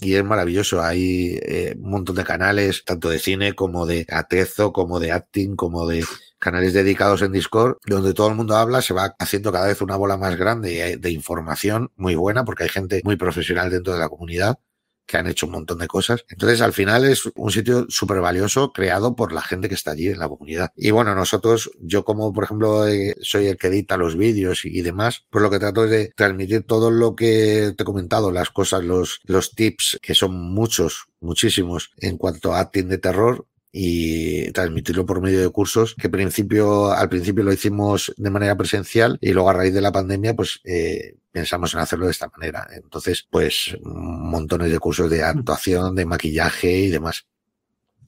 [0.00, 4.72] Y es maravilloso, hay eh, un montón de canales, tanto de cine como de atezo,
[4.72, 6.04] como de acting, como de
[6.38, 9.96] canales dedicados en Discord, donde todo el mundo habla, se va haciendo cada vez una
[9.96, 14.08] bola más grande de información muy buena, porque hay gente muy profesional dentro de la
[14.08, 14.60] comunidad
[15.08, 16.24] que han hecho un montón de cosas.
[16.28, 20.08] Entonces, al final es un sitio súper valioso creado por la gente que está allí
[20.08, 20.70] en la comunidad.
[20.76, 24.82] Y bueno, nosotros, yo como por ejemplo eh, soy el que edita los vídeos y,
[24.82, 28.50] demás, pues lo que trato es de transmitir todo lo que te he comentado, las
[28.50, 34.50] cosas, los, los tips, que son muchos, muchísimos en cuanto a acting de terror, y
[34.52, 39.32] transmitirlo por medio de cursos que principio, al principio lo hicimos de manera presencial y
[39.32, 42.66] luego a raíz de la pandemia pues eh, pensamos en hacerlo de esta manera.
[42.72, 47.26] Entonces pues montones de cursos de actuación, de maquillaje y demás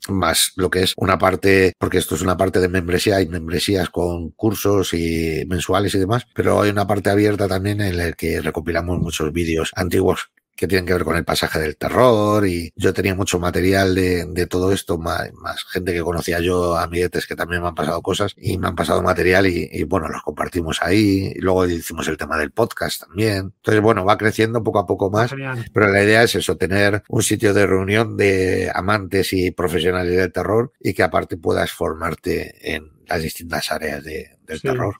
[0.08, 3.90] más lo que es una parte, porque esto es una parte de membresía, hay membresías
[3.90, 8.40] con cursos y mensuales y demás, pero hay una parte abierta también en la que
[8.40, 10.30] recopilamos muchos vídeos antiguos
[10.60, 14.26] que tienen que ver con el pasaje del terror y yo tenía mucho material de,
[14.26, 18.02] de todo esto, más, más, gente que conocía yo, amiguetes que también me han pasado
[18.02, 22.06] cosas y me han pasado material y, y, bueno, los compartimos ahí y luego hicimos
[22.08, 23.54] el tema del podcast también.
[23.56, 25.34] Entonces, bueno, va creciendo poco a poco más,
[25.72, 30.30] pero la idea es eso, tener un sitio de reunión de amantes y profesionales del
[30.30, 34.68] terror y que aparte puedas formarte en las distintas áreas de, del sí.
[34.68, 34.96] terror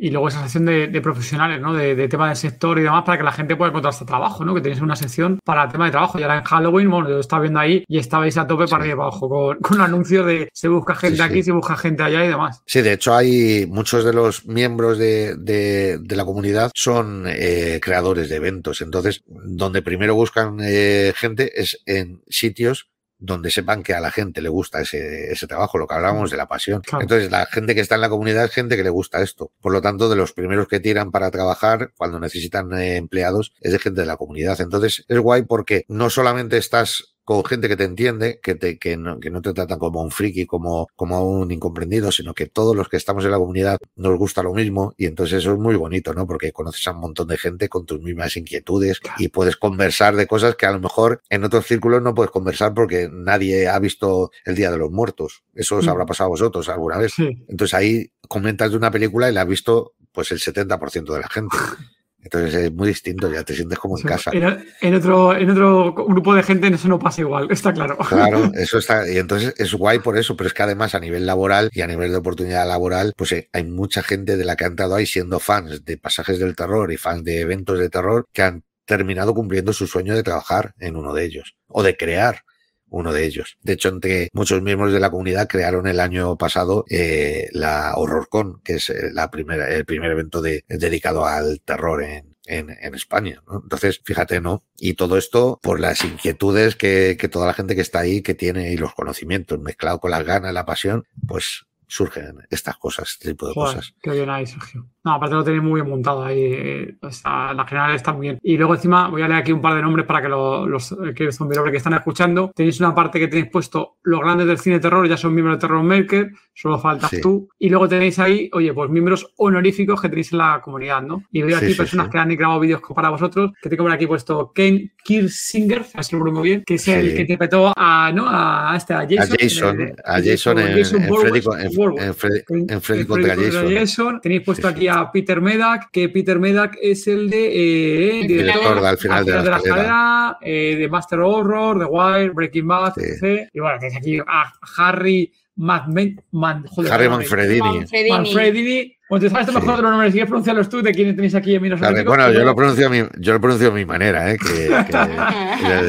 [0.00, 1.74] y luego esa sección de, de profesionales, ¿no?
[1.74, 4.44] De, de, tema del sector y demás para que la gente pueda encontrar este trabajo,
[4.44, 4.54] ¿no?
[4.54, 6.18] Que tenéis una sección para el tema de trabajo.
[6.18, 8.70] Y ahora en Halloween, bueno, yo estaba viendo ahí y estabais a tope sí.
[8.70, 11.76] para arriba y abajo con, con anuncios de se busca gente sí, aquí, se busca
[11.76, 12.62] gente allá y demás.
[12.66, 18.30] Sí, de hecho hay muchos de los miembros de, de la comunidad son eh, creadores
[18.30, 18.80] de eventos.
[18.80, 22.88] Entonces, donde primero buscan eh, gente es en sitios
[23.20, 26.36] donde sepan que a la gente le gusta ese, ese trabajo, lo que hablábamos de
[26.36, 26.80] la pasión.
[26.80, 27.02] Claro.
[27.02, 29.52] Entonces, la gente que está en la comunidad es gente que le gusta esto.
[29.60, 33.72] Por lo tanto, de los primeros que tiran para trabajar cuando necesitan eh, empleados es
[33.72, 34.60] de gente de la comunidad.
[34.60, 38.96] Entonces, es guay porque no solamente estás con gente que te entiende, que, te, que,
[38.96, 42.74] no, que no te tratan como un friki, como, como un incomprendido, sino que todos
[42.74, 45.76] los que estamos en la comunidad nos gusta lo mismo y entonces eso es muy
[45.76, 46.26] bonito, ¿no?
[46.26, 50.26] Porque conoces a un montón de gente con tus mismas inquietudes y puedes conversar de
[50.26, 54.30] cosas que a lo mejor en otros círculos no puedes conversar porque nadie ha visto
[54.44, 55.44] el Día de los Muertos.
[55.54, 57.14] Eso os habrá pasado a vosotros alguna vez.
[57.18, 61.28] Entonces ahí comentas de una película y la has visto pues el 70% de la
[61.28, 61.56] gente.
[62.22, 64.30] Entonces es muy distinto, ya te sientes como en casa.
[64.32, 67.96] En, en, otro, en otro grupo de gente eso no pasa igual, está claro.
[67.96, 71.26] Claro, eso está, y entonces es guay por eso, pero es que además a nivel
[71.26, 74.64] laboral y a nivel de oportunidad laboral, pues eh, hay mucha gente de la que
[74.64, 78.26] ha entrado ahí siendo fans de pasajes del terror y fans de eventos de terror
[78.32, 82.42] que han terminado cumpliendo su sueño de trabajar en uno de ellos o de crear
[82.90, 83.56] uno de ellos.
[83.62, 88.60] De hecho, entre muchos miembros de la comunidad crearon el año pasado eh, la HorrorCon,
[88.62, 92.94] que es eh, la primera, el primer evento de, dedicado al terror en, en, en,
[92.94, 93.42] España.
[93.50, 94.64] Entonces, fíjate, ¿no?
[94.76, 98.34] Y todo esto por las inquietudes que, que, toda la gente que está ahí, que
[98.34, 103.30] tiene y los conocimientos, mezclado con las ganas, la pasión, pues surgen estas cosas, este
[103.30, 103.94] tipo de Joder, cosas.
[104.00, 104.86] Qué bien ahí, Sergio.
[105.02, 106.96] No, aparte lo tenéis muy bien montado ahí.
[107.02, 108.38] Está, la general está muy bien.
[108.42, 110.94] Y luego encima voy a leer aquí un par de nombres para que lo, los
[111.16, 112.52] que son que están escuchando.
[112.54, 115.60] Tenéis una parte que tenéis puesto los grandes del cine terror, ya son miembros de
[115.60, 117.20] Terror Maker, solo faltas sí.
[117.20, 117.48] tú.
[117.58, 121.24] Y luego tenéis ahí, oye, pues miembros honoríficos que tenéis en la comunidad, ¿no?
[121.32, 123.92] Y veo aquí sí, personas sí, que han grabado vídeos para vosotros, que tengo por
[123.92, 127.72] aquí puesto Ken Kirsinger, a ver si lo muy bien, que es el que interpretó
[127.74, 128.26] a, ¿no?
[128.28, 129.18] A, este, a Jason.
[129.20, 133.04] A Jason, de, de, a Jason, en, Jason en, Freddy, en, en, Freddy, en Freddy
[133.04, 133.74] contra Jason.
[133.74, 134.20] Jason.
[134.20, 138.84] Tenéis puesto aquí a Peter Medak, que Peter Medak es el de eh, el director
[138.84, 143.02] al final, de, de la escalera, eh, de Master Horror, The Wire, Breaking Bad, sí.
[143.04, 143.48] etc.
[143.52, 147.60] Y bueno, tenéis aquí a Harry Man, Man, joder, Harry Manfredini.
[147.60, 148.10] Manfredini.
[148.10, 148.96] Manfredini.
[149.10, 149.54] Bueno, te sabes sí.
[149.54, 150.12] mejor de los nombres.
[150.12, 152.90] Si pronunciarlos tú, de quién tenéis aquí en Minos claro, Bueno, yo lo, pronuncio a
[152.90, 154.32] mi, yo lo pronuncio a mi manera.
[154.32, 154.38] ¿eh?
[154.38, 154.68] Que,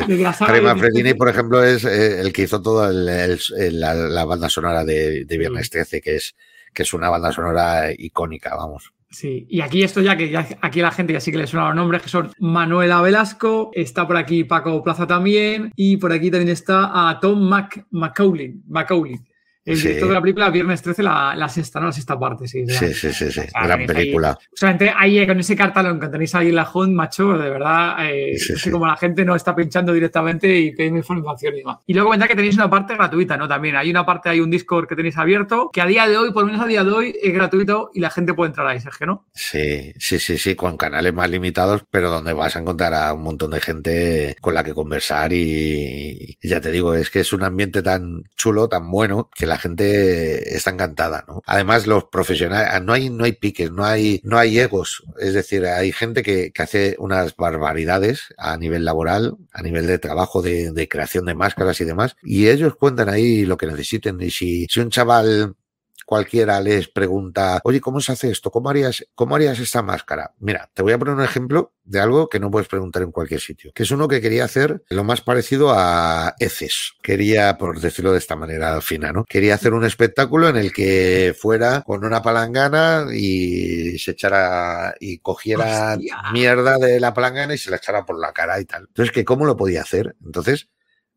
[0.08, 4.26] que Harry Manfredini, por ejemplo, es eh, el que hizo toda el, el, la, la,
[4.26, 6.36] banda sonora de, de Viernes 13, que es,
[6.74, 8.92] que es una banda sonora icónica, vamos.
[9.12, 11.68] Sí, y aquí esto ya que ya, aquí la gente ya sí que le suena
[11.68, 16.32] los nombres, que son Manuela Velasco, está por aquí Paco Plaza también, y por aquí
[16.32, 19.31] también está a Tom Mac, McCaulin, McCaulin.
[19.66, 19.88] El Sí.
[19.88, 21.88] director de la película, Viernes 13, la, la sexta, ¿no?
[21.88, 22.66] La sexta parte, sí.
[22.68, 23.40] Sí, sí, sí, sí.
[23.42, 24.38] O sea, Gran tenéis ahí- película.
[24.54, 27.96] Solamente ahí eh, con ese cartalón que tenéis ahí en la Hunt, macho, de verdad,
[28.06, 28.72] eh, Sí, no sé sí.
[28.72, 31.78] cómo la gente no está pinchando directamente y pidiendo información y demás.
[31.86, 33.48] Y luego comentar que tenéis una parte gratuita, ¿no?
[33.48, 36.32] También hay una parte, hay un Discord que tenéis abierto, que a día de hoy,
[36.32, 38.80] por lo menos a día de hoy, es gratuito y la gente puede entrar ahí,
[38.80, 39.26] Sergio, ¿no?
[39.34, 43.22] Sí, sí, sí, sí, con canales más limitados, pero donde vas a encontrar a un
[43.24, 47.34] montón de gente con la que conversar y, y ya te digo, es que es
[47.34, 51.42] un ambiente tan chulo, tan bueno, que la gente está encantada, ¿no?
[51.46, 55.66] Además, los profesionales, no hay, no hay piques, no hay, no hay egos, es decir,
[55.66, 60.72] hay gente que, que hace unas barbaridades a nivel laboral, a nivel de trabajo, de,
[60.72, 64.68] de creación de máscaras y demás, y ellos cuentan ahí lo que necesiten, y si,
[64.70, 65.58] si un chaval
[66.12, 68.52] cualquiera les pregunta, oye, ¿cómo se hace esto?
[68.52, 70.34] ¿Cómo harías, ¿Cómo harías esta máscara?
[70.40, 73.40] Mira, te voy a poner un ejemplo de algo que no puedes preguntar en cualquier
[73.40, 76.92] sitio, que es uno que quería hacer lo más parecido a heces.
[77.02, 79.24] Quería, por decirlo de esta manera fina, ¿no?
[79.24, 85.20] Quería hacer un espectáculo en el que fuera con una palangana y se echara y
[85.20, 86.18] cogiera Hostia.
[86.34, 88.88] mierda de la palangana y se la echara por la cara y tal.
[88.90, 90.18] Entonces, ¿que ¿cómo lo podía hacer?
[90.26, 90.68] Entonces,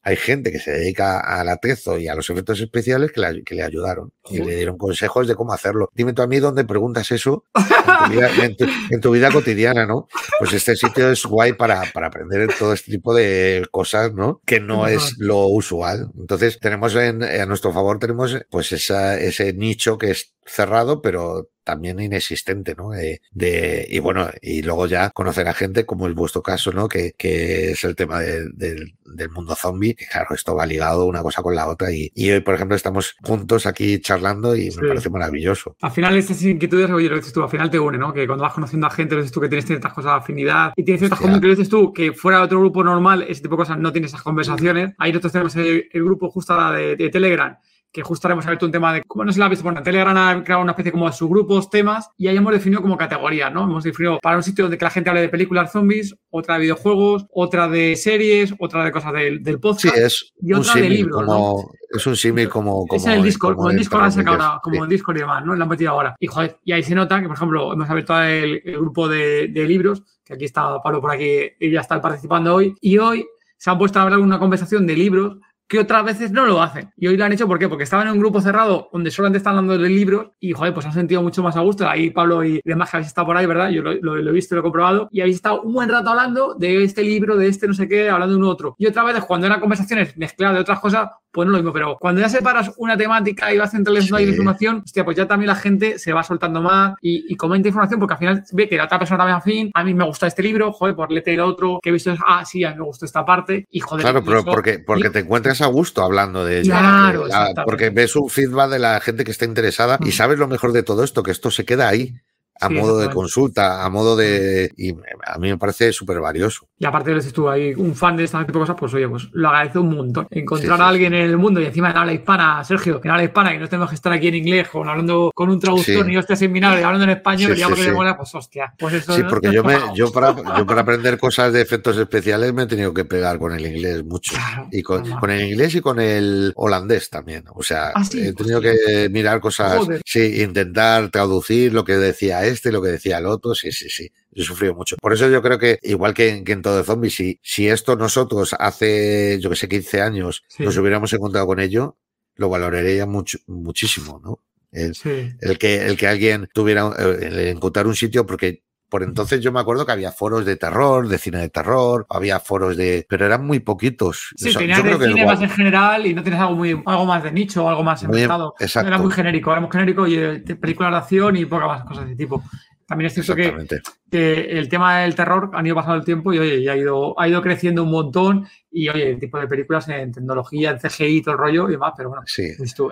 [0.07, 3.55] hay gente que se dedica al atezo y a los efectos especiales que, la- que
[3.55, 5.91] le ayudaron y le dieron consejos de cómo hacerlo.
[5.95, 9.31] Dime tú a mí dónde preguntas eso en tu vida, en tu- en tu vida
[9.31, 10.09] cotidiana, ¿no?
[10.39, 14.41] Pues este sitio es guay para, para aprender todo este tipo de cosas, ¿no?
[14.47, 16.11] Que no es lo usual.
[16.19, 21.49] Entonces, tenemos en, a nuestro favor, tenemos pues esa, ese nicho que es cerrado, pero
[21.65, 22.93] también inexistente, ¿no?
[22.93, 26.87] Eh, de, y bueno, y luego ya conocer a gente, como es vuestro caso, ¿no?
[26.89, 31.23] Que, que es el tema de- del- del mundo zombie, claro, esto va ligado una
[31.23, 34.14] cosa con la otra y, y hoy, por ejemplo, estamos juntos aquí charlando
[34.57, 34.81] y Sí.
[34.81, 35.77] me parece maravilloso.
[35.81, 38.12] Al final, estas inquietudes, oye, lo dices tú, al final te une, ¿no?
[38.12, 40.73] Que cuando vas conociendo a gente, lo dices tú que tienes ciertas cosas de afinidad
[40.77, 43.43] y tienes ciertas comunes que lo dices tú, que fuera de otro grupo normal, ese
[43.43, 44.95] tipo de cosas no tienes esas conversaciones.
[44.99, 47.57] Ahí nosotros tenemos el, el grupo justo de, de Telegram,
[47.95, 50.16] que justo haremos abierto un tema de, como no se lo ha visto, bueno, Telegram
[50.16, 53.62] ha creado una especie como de subgrupos, temas, y ahí hemos definido como categorías, ¿no?
[53.62, 56.62] Hemos definido para un sitio donde que la gente hable de películas zombies, otra de
[56.62, 59.97] videojuegos, otra de series, otra de cosas del, del Sí, podcast.
[59.97, 63.23] es Y un otra de libros, como, es un símil como, como, es en el
[63.23, 64.83] Discord, como el Discord han sacado ahora, como Sí.
[64.83, 65.55] en Discord y demás, ¿no?
[65.55, 66.16] La han metido ahora.
[66.19, 69.47] Y joder, y ahí se nota que, por ejemplo, hemos abierto el, el grupo de,
[69.47, 73.25] de libros, que aquí está Pablo por aquí y ya está participando hoy, y hoy
[73.57, 76.91] se han puesto a hablar una conversación de libros que otras veces no lo hacen.
[76.97, 77.69] Y hoy lo han hecho, ¿por qué?
[77.69, 80.86] Porque estaban en un grupo cerrado donde solamente están hablando de libros y, joder, pues
[80.86, 81.89] han sentido mucho más a gusto.
[81.89, 83.70] Ahí Pablo y demás que habéis estado por ahí, ¿verdad?
[83.70, 85.09] Yo lo, he visto lo he comprobado.
[85.11, 88.11] Y habéis estado un buen rato hablando de este libro, de este no sé qué,
[88.11, 88.74] hablando de un otro.
[88.78, 91.73] Y otra vez, cuando eran conversaciones mezcladas de otras cosas, pues no lo mismo.
[91.73, 94.31] Pero cuando ya separas una temática y vas centrales no hay Sí.
[94.31, 97.98] información, hostia, pues ya también la gente se va soltando más y, y comenta información
[98.01, 100.43] porque al final ve que la otra persona también afín, a mí me gusta este
[100.43, 103.05] libro, joder, por léete el otro, que he visto, ah, sí, a mí me gustó
[103.05, 104.02] esta parte y joder.
[104.05, 106.70] Claro, pero eso- porque, porque y- te encuentras a gusto hablando de ello.
[106.73, 107.62] Claro, la- exactamente.
[107.65, 110.12] porque ves un feedback de la gente que está interesada y Mm.
[110.12, 112.15] sabes lo mejor de todo esto, que esto se queda ahí,
[112.61, 114.71] a Sí, modo de consulta, a modo de...
[114.77, 114.93] Y
[115.27, 116.69] a mí me parece súper valioso.
[116.79, 119.29] Y aparte de tú ahí, un fan de este tipo de cosas, pues oye, pues
[119.33, 120.27] lo agradece un montón.
[120.31, 123.09] Encontrar Sí, sí, a alguien en el mundo y encima en habla hispana, Sergio, que
[123.09, 125.59] en habla hispana, que no tenemos que estar aquí en inglés, con hablando con un
[125.59, 128.73] traductor y hostias en vinagre, hablando en español, y algo que le mola, pues hostia.
[128.79, 129.95] Pues eso Sí, porque yo, me, pagado.
[129.95, 133.53] yo, para, yo para aprender cosas de efectos especiales me he tenido que pegar con
[133.53, 134.35] el inglés mucho.
[134.35, 137.45] Claro, Y con, con el inglés y con el holandés también.
[137.55, 140.03] O sea, Ah, he tenido que mirar cosas, Joder.
[140.05, 144.11] sí, intentar traducir lo que decía este, lo que decía el otro, sí, sí, sí.
[144.31, 144.97] Yo he sufrido mucho.
[145.01, 147.97] Por eso yo creo que, igual que, en- que en todo zombie, si, si esto
[147.97, 150.62] nosotros hace, yo que sé, 15 años Sí.
[150.65, 151.97] nos hubiéramos encontrado con ello,
[152.37, 154.41] lo valoraría mucho, muchísimo, ¿no?
[154.73, 155.33] El, Sí.
[155.41, 159.51] el que, el que alguien tuviera, eh, el encontrar un sitio, porque por entonces yo
[159.51, 163.27] me acuerdo que había foros de terror, de cine de terror, había foros de, pero
[163.27, 164.32] eran muy poquitos.
[164.36, 166.81] Sí, Eso- tenías yo de que cine más en general y no tienes algo muy
[166.86, 168.55] algo más de nicho o algo más inventado.
[168.61, 168.89] exacto.
[168.89, 172.06] Era muy genérico, era muy genérico y eh, películas de acción y pocas más cosas
[172.06, 172.43] de tipo.
[172.86, 173.81] También es cierto que,
[174.11, 177.19] que el tema del terror ha ido pasando el tiempo y oye, y ha ido,
[177.19, 181.23] ha ido creciendo un montón y oye, el tipo de películas en tecnología, en CGI,
[181.23, 182.43] todo el rollo y demás, pero bueno, Sí.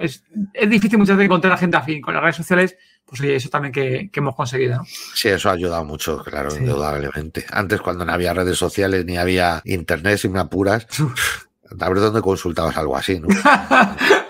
[0.01, 0.24] es,
[0.55, 3.48] es difícil muchas veces encontrar a gente afín con las redes sociales, pues oye, eso
[3.51, 4.85] también que, que hemos conseguido, ¿no?
[5.14, 6.60] Sí, eso ha ayudado mucho, claro, Sí.
[6.60, 7.44] indudablemente.
[7.51, 10.86] Antes, cuando no había redes sociales ni había internet, si me apuras,
[11.81, 13.28] a ver dónde consultabas algo así, ¿no?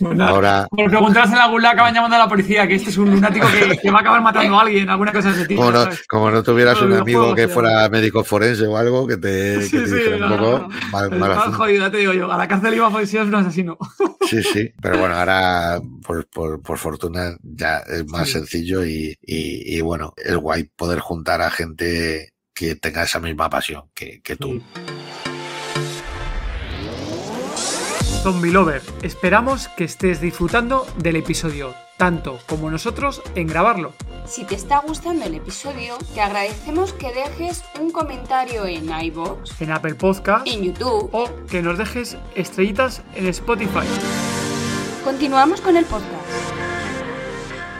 [0.00, 2.96] Nada, Ahora, Por preguntarse en algún lado acaban llamando a la policía que este es
[2.98, 5.62] un lunático que, que va a acabar matando a alguien, alguna cosa de ese tipo.
[6.08, 9.62] como no, no tuvieras un amigo que fuera médico forense o algo, que te, que
[9.62, 11.18] Sí, te sí, dijera un no, poco no, no.
[11.18, 12.32] mal, jodido, ya te digo yo.
[12.32, 13.78] A la cárcel iba a si es un asesino.
[14.28, 18.34] Sí, sí, pero bueno, ahora por, por, por fortuna ya es más Sí.
[18.34, 23.48] sencillo y, y, y bueno, es guay poder juntar a gente que tenga esa misma
[23.48, 24.62] pasión que, que tú.
[28.28, 33.94] Zombie Lover, esperamos que estés disfrutando del episodio, tanto como nosotros en grabarlo.
[34.26, 39.72] Si te está gustando el episodio, te agradecemos que dejes un comentario en iVoox, En
[39.72, 41.08] Apple Podcast en YouTube.
[41.10, 43.86] o que nos dejes estrellitas en Spotify.
[45.04, 46.12] Continuamos con el podcast.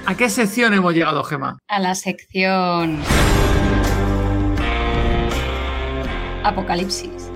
[0.07, 1.59] ¿A qué sección hemos llegado, Gema?
[1.69, 3.03] A la sección
[6.43, 7.28] Apocalipsis.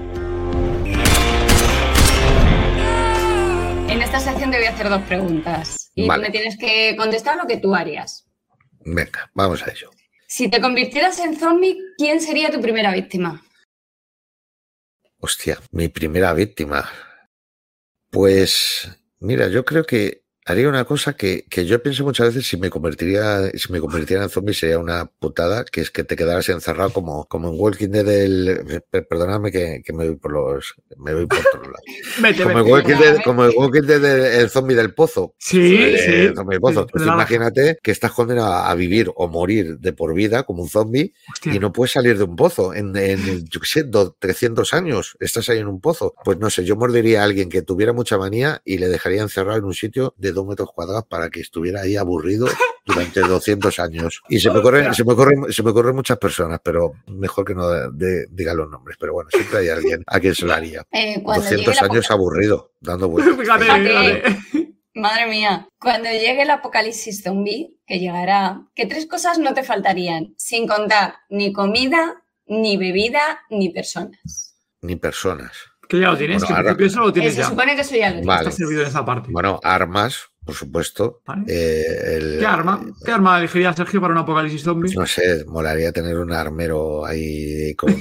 [4.15, 6.21] Esta sección te voy a hacer dos preguntas y Vale.
[6.21, 8.27] tú me tienes que contestar lo que tú harías.
[8.85, 9.91] Venga, vamos a ello.
[10.27, 13.43] Si te convirtieras en zombie, ¿quién sería tu primera víctima?
[15.19, 16.91] Hostia, mi primera víctima.
[18.11, 18.87] Pues,
[19.19, 22.69] mira, yo creo que haría una cosa que, que yo pienso muchas veces si me
[22.71, 26.93] convertiría, si me convirtiera en zombie sería una putada, que es que te quedaras encerrado
[26.93, 31.15] como, como en Walking Dead del, per- perdóname que, que me voy por los, me
[31.15, 31.75] voy por otro lado.
[32.43, 32.71] Como el vete.
[32.73, 35.35] Walking Dead, como el Walking Dead del el zombie del pozo.
[35.39, 36.11] Sí, Eh, sí.
[36.13, 36.83] el zombie del pozo.
[36.83, 40.69] Sí, Pues imagínate que estás condenado a vivir o morir de por vida como un
[40.69, 41.55] zombie Hostia.
[41.55, 42.75] y no puedes salir de un pozo.
[42.75, 46.15] En, en yo qué sé, do- 300 años estás ahí en un pozo.
[46.25, 49.59] Pues no sé, yo mordería a alguien que tuviera mucha manía y le dejaría encerrado
[49.59, 52.47] en un sitio de dos metros cuadrados para que estuviera ahí aburrido
[52.87, 54.23] durante 200 años.
[54.29, 57.55] Y se me ocurren, se me ocurren, se me ocurren muchas personas, pero mejor que
[57.55, 58.97] no de- de- diga los nombres.
[58.99, 60.85] Pero bueno, siempre hay alguien a quien se lo haría.
[60.93, 63.37] Eh, cuando 200 llegue el años aburrido, dando vueltas.
[63.41, 64.23] Fíjate, Fíjate.
[64.31, 64.73] fíjate.
[64.95, 70.35] Madre mía, cuando llegue el apocalipsis zombie, que llegará, que tres cosas no te faltarían,
[70.37, 74.55] sin contar ni comida, ni bebida, ni personas.
[74.83, 75.53] Ni personas.
[75.97, 77.47] Que ya lo tienes, Bueno, ahora- eso lo Eh, tienes se ya.
[77.49, 78.27] supone que eso ya lo tienes.
[78.27, 78.49] Vale.
[78.49, 79.29] Está servido en esa parte.
[79.31, 81.21] Bueno, armas, por supuesto.
[81.27, 81.45] Vale.
[81.49, 82.81] Eh, el- ¿Qué arma?
[83.05, 84.95] ¿Qué arma elegiría Sergio para un apocalipsis zombie?
[84.95, 87.95] No sé, molaría tener un armero ahí con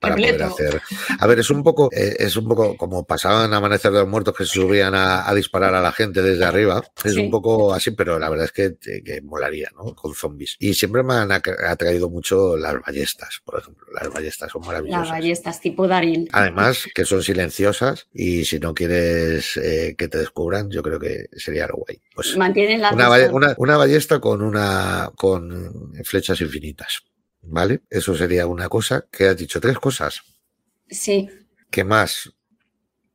[0.00, 0.80] para poder hacer.
[1.18, 4.34] A ver, es un poco, eh, es un poco como pasaban Amanecer de los Muertos
[4.36, 6.82] que se subían a, a disparar a la gente desde arriba.
[7.04, 7.20] Es Sí.
[7.20, 9.94] un poco así, pero la verdad es que, que molaría, ¿no?
[9.94, 10.56] Con zombies.
[10.58, 13.86] Y siempre me han atraído mucho las ballestas, por ejemplo.
[13.92, 15.10] Las ballestas son Las maravillosas.
[15.10, 16.28] ballestas tipo Daryl.
[16.32, 21.26] Además, que son silenciosas y si no quieres eh, que te descubran, yo creo que
[21.36, 22.00] sería lo guay.
[22.14, 22.92] Pues Mantienes la
[23.32, 27.02] una, una ballesta con una con flechas infinitas.
[27.50, 27.80] ¿Vale?
[27.90, 29.06] Eso sería una cosa.
[29.10, 29.60] que has dicho?
[29.60, 30.20] Tres cosas.
[30.88, 31.28] Sí,
[31.70, 32.30] ¿Qué más?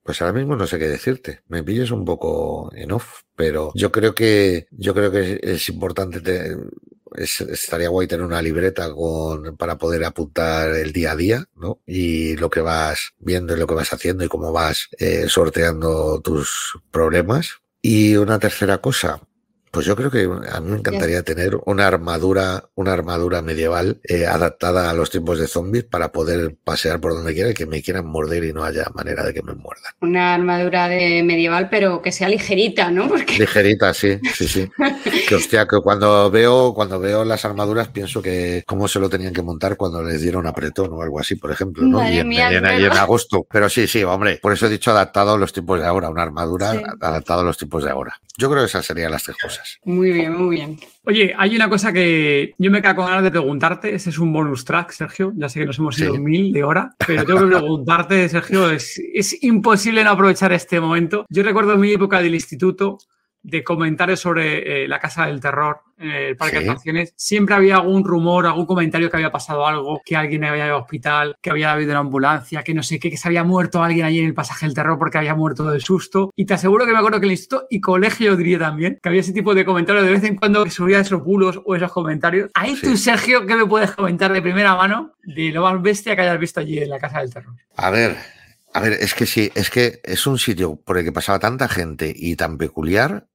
[0.03, 1.41] Pues ahora mismo no sé qué decirte.
[1.47, 6.19] Me pilles un poco en off, pero yo creo que yo creo que es importante
[6.21, 6.57] te-
[7.15, 11.79] es- estaría guay tener una libreta con para poder apuntar el día a día, ¿no?
[11.87, 16.19] Y lo que vas viendo y lo que vas haciendo y cómo vas eh, sorteando
[16.21, 17.61] tus problemas.
[17.81, 19.21] Y una tercera cosa,
[19.73, 24.27] pues yo creo que a mí me encantaría tener una armadura, una armadura medieval eh,
[24.27, 27.81] adaptada a los tiempos de zombies para poder pasear por donde quiera y que me
[27.81, 29.91] quieran morder y no haya manera de que me muerdan.
[29.99, 33.07] una armadura de medieval, pero que sea ligerita, ¿no?
[33.09, 34.69] Porque Ligerita, sí, sí, sí.
[35.27, 39.33] Que hostia, que cuando veo, cuando veo las armaduras pienso que cómo se lo tenían
[39.33, 41.97] que montar cuando les dieron apretón o algo así, por ejemplo, ¿no?
[41.97, 42.49] Madre y, en, mía,
[43.01, 43.47] agosto.
[43.51, 44.37] Pero sí, sí, hombre.
[44.39, 46.81] Por eso he dicho adaptado a los tiempos de ahora, una armadura Sí.
[47.01, 48.19] adaptada a los tiempos de ahora.
[48.37, 49.62] Yo creo que esas serían las tres cosas.
[49.85, 50.77] Muy bien, muy bien.
[51.05, 53.93] Oye, hay una cosa que yo me quedo con ganas de preguntarte.
[53.93, 55.33] Este es un bonus track, Sergio.
[55.35, 56.19] Ya sé que nos hemos ido Sí.
[56.19, 58.69] mil de hora, pero tengo que preguntarte, Sergio.
[58.69, 61.25] Es, es imposible no aprovechar este momento.
[61.29, 62.97] Yo recuerdo mi época del instituto
[63.45, 66.63] de comentarios sobre eh, la casa del terror en el parque Sí.
[66.63, 67.13] de atracciones.
[67.17, 70.81] Siempre había algún rumor, algún comentario que había pasado algo, que alguien había ido al
[70.81, 74.05] hospital, que había habido una ambulancia, que no sé qué, que se había muerto alguien
[74.05, 76.31] allí en el pasaje del terror porque había muerto del susto.
[76.37, 79.21] Y te aseguro que me acuerdo que el instituto y colegio diría también que había
[79.21, 82.49] ese tipo de comentarios de vez en cuando que subía esos bulos o esos comentarios.
[82.53, 82.87] Ahí Sí.
[82.87, 86.39] tú, Sergio, ¿qué me puedes comentar de primera mano de lo más bestia que hayas
[86.39, 87.53] visto allí en la casa del terror?
[87.75, 88.15] A ver,
[88.73, 91.67] a ver, es que sí, es que es un sitio por el que pasaba tanta
[91.67, 93.27] gente y tan peculiar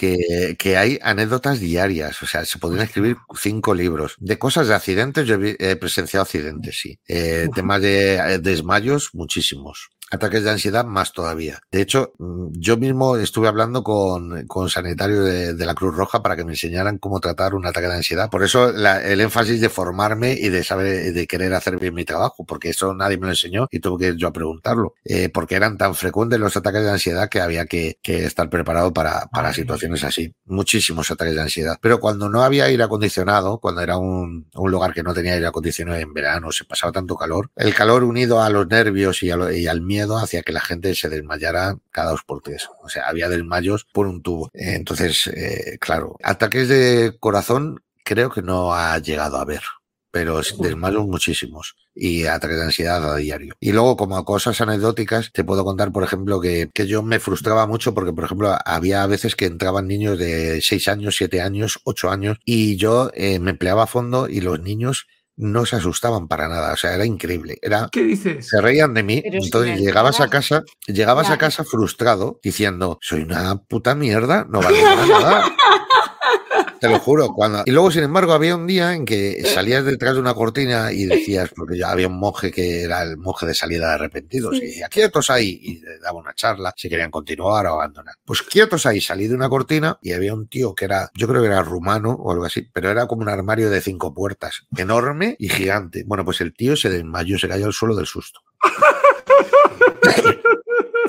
[0.00, 2.22] que, que hay anécdotas diarias.
[2.22, 4.16] O sea, se podrían escribir cinco libros.
[4.18, 6.98] De cosas de accidentes, yo he, presenciado accidentes, sí.
[7.06, 9.90] Eh, temas de eh, desmayos, muchísimos.
[10.12, 11.60] Ataques de ansiedad, más todavía.
[11.70, 16.20] De hecho, mm, yo mismo estuve hablando con, con sanitarios de, de la Cruz Roja
[16.20, 18.28] para que me enseñaran cómo tratar un ataque de ansiedad.
[18.28, 22.04] Por eso la- el énfasis de formarme y de saber, de querer hacer bien mi
[22.04, 24.94] trabajo, porque eso nadie me lo enseñó y tuve que ir yo a preguntarlo.
[25.04, 28.92] Eh, porque eran tan frecuentes los ataques de ansiedad que había que, que estar preparado
[28.92, 30.34] para, para situaciones así.
[30.44, 31.76] Muchísimos ataques de ansiedad.
[31.80, 35.46] Pero cuando no había aire acondicionado, cuando era un, un lugar que no tenía aire
[35.46, 39.36] acondicionado en verano, se pasaba tanto calor, el calor unido a los nervios y, a
[39.36, 42.68] lo- y al miedo hacía que la gente se desmayara cada dos por tres.
[42.82, 44.50] O sea, había desmayos por un tubo.
[44.52, 49.62] Entonces, eh, claro, ataques de corazón creo que no ha llegado a ver,
[50.10, 51.76] pero es- desmayos muchísimos.
[51.92, 53.54] y ataques de ansiedad a diario.
[53.60, 57.66] Y luego, como cosas anecdóticas, te puedo contar, por ejemplo, que, que yo me frustraba
[57.66, 62.10] mucho porque, por ejemplo, había veces que entraban niños de 6 años, 7 años, 8
[62.10, 65.08] años y yo eh, me empleaba a fondo y los niños
[65.40, 67.58] no se asustaban para nada, o sea, era increíble.
[67.62, 68.46] Era, ¿Qué dices?
[68.46, 73.22] Se reían de mí, Pero entonces llegabas a casa, llegabas a casa frustrado diciendo, soy
[73.22, 75.50] una puta mierda, no vale nada.
[76.80, 77.32] Te lo juro.
[77.34, 77.62] Cuando...
[77.66, 81.04] Y luego, sin embargo, había un día en que salías detrás de una cortina y
[81.04, 84.60] decías, porque ya había un monje que era el monje de salida de arrepentidos, y
[84.66, 88.14] decía, quietos ahí, y daba una charla si querían continuar o abandonar.
[88.24, 91.42] Pues quietos ahí, salí de una cortina y había un tío que era, yo creo
[91.42, 95.36] que era rumano o algo así, pero era como un armario de cinco puertas, enorme
[95.38, 96.04] y gigante.
[96.06, 98.40] Bueno, pues el tío se desmayó, se cayó al suelo del susto.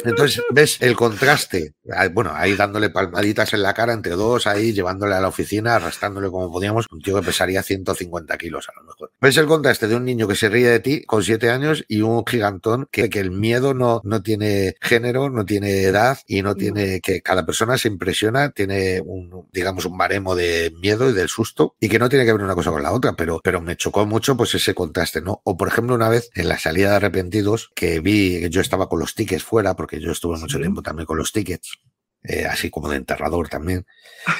[0.03, 1.73] Entonces, ves el contraste.
[2.14, 6.30] Bueno, ahí dándole palmaditas en la cara entre dos, ahí llevándole a la oficina, arrastrándole
[6.30, 9.12] como podíamos, un tío que pesaría 150 kilos a lo mejor.
[9.20, 12.02] Ves el contraste de un niño que se ríe de ti con siete años y
[12.02, 16.56] un gigantón que, que el miedo no, no tiene género, no tiene edad y no
[16.56, 21.30] tiene que cada persona se impresiona, tiene un, digamos, un baremo de miedo y del
[21.30, 23.76] susto y que no tiene que ver una cosa con la otra, pero, pero me
[23.76, 25.42] chocó mucho pues ese contraste, ¿no?
[25.44, 28.90] O por ejemplo, una vez en la salida de arrepentidos que vi que yo estaba
[28.90, 31.80] con los tickets fuera, porque yo estuve mucho tiempo también con los tickets.
[32.23, 33.85] Eh, así como de enterrador también,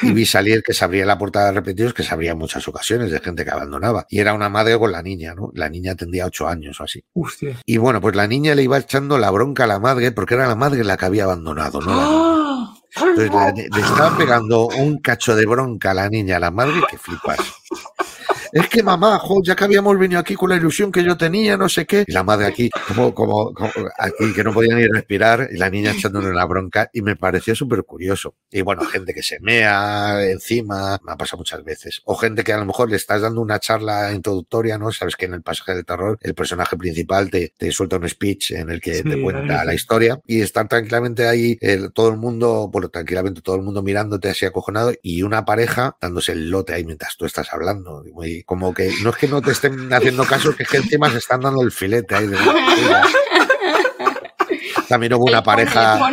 [0.02, 2.68] y vi salir que se abría la puerta de arrepentidos, que se abría en muchas
[2.68, 4.06] ocasiones de gente que abandonaba.
[4.10, 5.52] Y era una madre con la niña, ¿no?
[5.56, 7.04] La niña tendría ocho años o así.
[7.14, 7.58] Hostia.
[7.66, 10.48] Y bueno, pues la niña le iba echando la bronca a la madre porque era
[10.48, 11.92] la madre la que había abandonado, ¿no?
[11.94, 12.74] ¡Ah!
[12.94, 16.82] Entonces la- le estaba pegando un cacho de bronca a la niña, a la madre,
[16.90, 17.38] que flipas.
[18.54, 21.56] Es que mamá, jo, ya que habíamos venido aquí con la ilusión que yo tenía,
[21.56, 22.04] no sé qué.
[22.06, 25.70] Y la madre aquí, como, como, como aquí, que no podía ni respirar, y la
[25.70, 28.36] niña echándole la bronca, y me pareció súper curioso.
[28.52, 32.02] Y bueno, gente que se mea encima, me ha pasado muchas veces.
[32.06, 34.92] O gente que a lo mejor le estás dando una charla introductoria, ¿no?
[34.92, 38.52] Sabes que en el pasaje de terror, el personaje principal te, te suelta un speech
[38.52, 42.18] en el que Sí, te cuenta la historia, y estar tranquilamente ahí, el- todo el
[42.18, 46.74] mundo, bueno, tranquilamente todo el mundo mirándote así acojonado, y una pareja dándose el lote
[46.74, 48.04] ahí mientras tú estás hablando.
[48.06, 50.78] Y muy- como que no es que no te estén haciendo caso, que es que
[50.78, 52.28] encima se están dando el filete ahí.
[52.28, 52.38] de-
[54.92, 56.00] También hubo una pareja.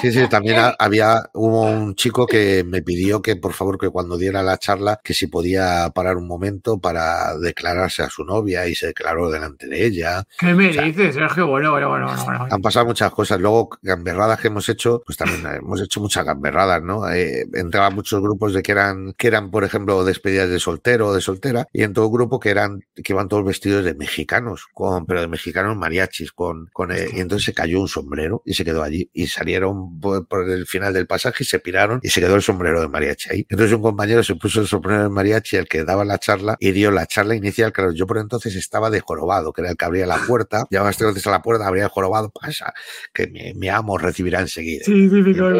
[0.00, 3.90] Sí, sí, también ha- había, hubo un chico que me pidió que por favor que
[3.90, 8.66] cuando diera la charla que si podía parar un momento para declararse a su novia
[8.66, 10.24] y se declaró delante de ella.
[10.38, 11.46] ¿Qué me O sea, dices, Sergio?
[11.46, 12.24] Bueno, bueno, bueno, bueno.
[12.24, 12.48] bueno.
[12.50, 13.38] Han pasado muchas cosas.
[13.38, 17.08] Luego, gamberradas que hemos hecho, pues también hemos hecho muchas gamberradas, ¿no?
[17.10, 21.14] Eh, entraban muchos grupos de que eran, que eran, por ejemplo, despedidas de soltero o
[21.14, 25.04] de soltera, y en todo grupo que eran, que iban todos vestidos de mexicanos, con,
[25.06, 28.64] pero de mexicanos mariachis, con, con, eh, y entonces se cayó un sombrero y se
[28.64, 29.10] quedó allí.
[29.12, 32.42] Y salieron por, por el final del pasaje y se piraron y se quedó el
[32.42, 33.46] sombrero de mariachi ahí.
[33.48, 36.72] Entonces un compañero se puso el sombrero de mariachi, el que daba la charla, y
[36.72, 37.72] dio la charla inicial.
[37.72, 40.96] Claro, yo por entonces estaba de jorobado, que era el que abría la puerta, llamabas
[40.96, 42.72] tres veces a la puerta, abría el jorobado, pasa,
[43.12, 44.84] que mi, mi amo recibirá enseguida.
[44.84, 45.08] Sí,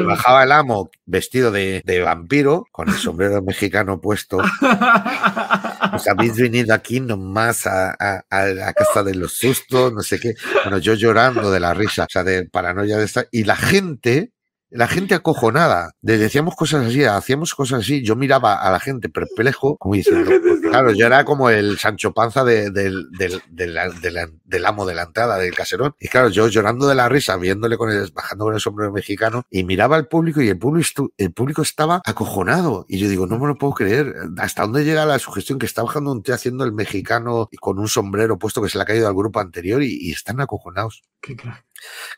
[0.04, 4.38] bajaba el amo vestido de, de vampiro, con el sombrero mexicano puesto.
[5.92, 10.18] Pues habéis venido aquí nomás a, a- a la casa de los sustos, no sé
[10.18, 10.34] qué.
[10.64, 13.26] Bueno, yo llorando de la risa, o sea, de paranoia de esta.
[13.30, 14.32] Y la gente,
[14.74, 15.92] la gente acojonada.
[16.00, 18.02] Decíamos cosas así, hacíamos cosas así.
[18.02, 20.30] Yo miraba a la gente perplejo, como diciendo,
[20.62, 25.36] claro, yo era como el Sancho Panza de- del, del, del- amo de la entrada
[25.38, 25.94] del caserón.
[26.00, 29.42] Y claro, yo llorando de la risa, viéndole con el, bajando con el sombrero mexicano,
[29.50, 32.86] y miraba al público y el público, el público estaba acojonado.
[32.88, 34.14] Y yo digo, no me lo puedo creer.
[34.38, 37.88] ¿Hasta dónde llega la sugestión que está bajando un tío haciendo el mexicano con un
[37.88, 41.02] sombrero puesto que se le ha caído al grupo anterior y, y están acojonados?
[41.20, 41.64] Qué crack.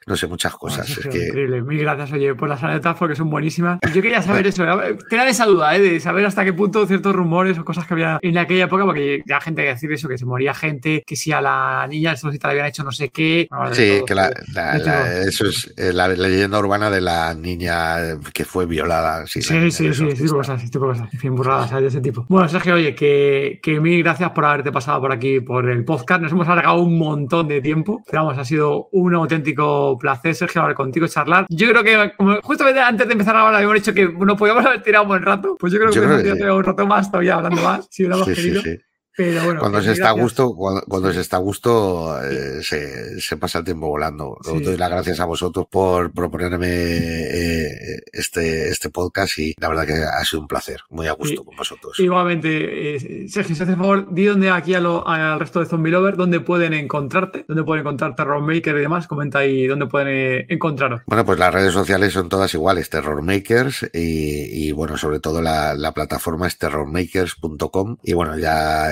[0.07, 0.91] No sé, muchas Bueno, cosas.
[0.99, 1.63] Es que Increíble.
[1.63, 3.79] Mil gracias, oye, por las anécdotas porque son buenísimas.
[3.95, 4.65] Yo quería saber eso,
[5.09, 5.81] tenía esa duda, ¿eh?
[5.81, 9.23] De saber hasta qué punto ciertos rumores o cosas que había en aquella época, porque
[9.27, 12.19] la gente que decir eso, que se moría gente, que si a la niña el
[12.19, 13.49] solcita le habían hecho no sé qué.
[13.73, 18.19] Sí, todo, que la, la- la- eso es eh, la, leyenda urbana de la niña
[18.35, 19.27] que fue violada.
[19.27, 20.37] Sí, Sí, sí, del sí, exorcista.
[20.37, 21.15] cosas, de cosas.
[21.15, 21.83] En fin, burradas ¿sabes?
[21.85, 22.27] de ese tipo.
[22.29, 26.21] Bueno, Sergio, oye, que, que mil gracias por haberte pasado por aquí por el podcast.
[26.21, 29.54] Nos hemos alargado un montón de tiempo, pero vamos, ha sido un auténtico
[30.01, 31.47] placer, Sergio, hablar contigo, charlar.
[31.49, 34.83] Yo creo que, como justamente antes de empezar ahora, habíamos dicho que nos podíamos haber
[34.83, 35.57] tirado un buen rato.
[35.59, 36.37] Pues yo creo que Yo nos creo que sí.
[36.39, 38.63] tirado un rato más todavía hablando más, si hubiéramos sí, querido.
[38.63, 38.79] sí.
[39.17, 40.23] Pero bueno, Cuando se está a gracias.
[40.25, 44.31] gusto, cuando, cuando se está a gusto, eh, se, se pasa el tiempo volando.
[44.31, 44.61] Os Sí.
[44.61, 49.95] doy las gracias a vosotros por proponerme eh, este, este podcast y la verdad que
[49.95, 51.99] ha sido un placer, muy a gusto con vosotros.
[52.01, 56.41] Igualmente, eh, Sergio, si haces favor, di donde aquí al resto de Zombie Lover, dónde
[56.41, 61.03] pueden encontrarte, dónde pueden encontrar Terror Maker y demás, comenta ahí dónde pueden eh, encontraros.
[61.07, 65.75] Bueno, pues las redes sociales son todas iguales, Terror Makers y, bueno, sobre todo la,
[65.95, 68.89] plataforma es terrormakers.com y bueno, ya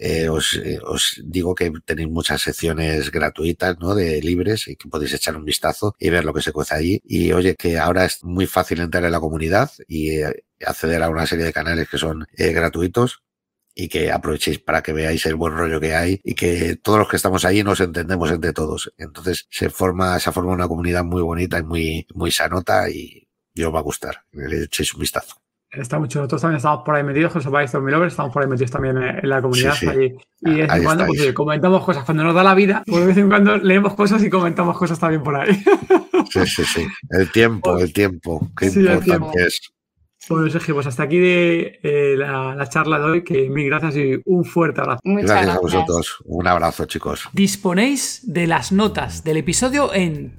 [0.00, 3.94] eh, os, os digo que tenéis muchas secciones gratuitas, ¿no?
[3.94, 7.00] De libres y que podéis echar un vistazo y ver lo que se cuece allí.
[7.04, 11.10] Y oye, que ahora es muy fácil entrar en la comunidad y eh, acceder a
[11.10, 13.22] una serie de canales que son eh, gratuitos
[13.74, 17.08] y que aprovechéis para que veáis el buen rollo que hay y que todos los
[17.08, 18.92] que estamos ahí nos entendemos entre todos.
[18.98, 23.68] Entonces se forma, se forma una comunidad muy bonita y muy, muy sanota y yo
[23.68, 24.24] os va a gustar.
[24.32, 25.41] Le echéis un vistazo.
[25.72, 26.18] Está mucho.
[26.18, 29.28] Nosotros también estamos por ahí metidos, José Páez Lovers, estamos por ahí metidos también en
[29.28, 29.74] la comunidad.
[29.88, 30.14] Allí.
[30.42, 32.04] Y de vez en cuando pues, comentamos cosas.
[32.04, 34.98] Cuando nos da la vida, pues de vez en cuando leemos cosas y comentamos cosas
[34.98, 35.54] también por ahí.
[36.30, 36.86] Sí, sí, sí.
[37.10, 38.50] El tiempo, el tiempo.
[38.56, 39.72] Qué importante es.
[40.28, 44.20] Bueno, Sergio, pues hasta aquí de eh, la, charla de hoy, que mil gracias y
[44.24, 45.00] un fuerte abrazo.
[45.04, 46.18] gracias, a vosotros.
[46.24, 47.28] Un abrazo, chicos.
[47.32, 50.38] Disponéis de las notas del episodio en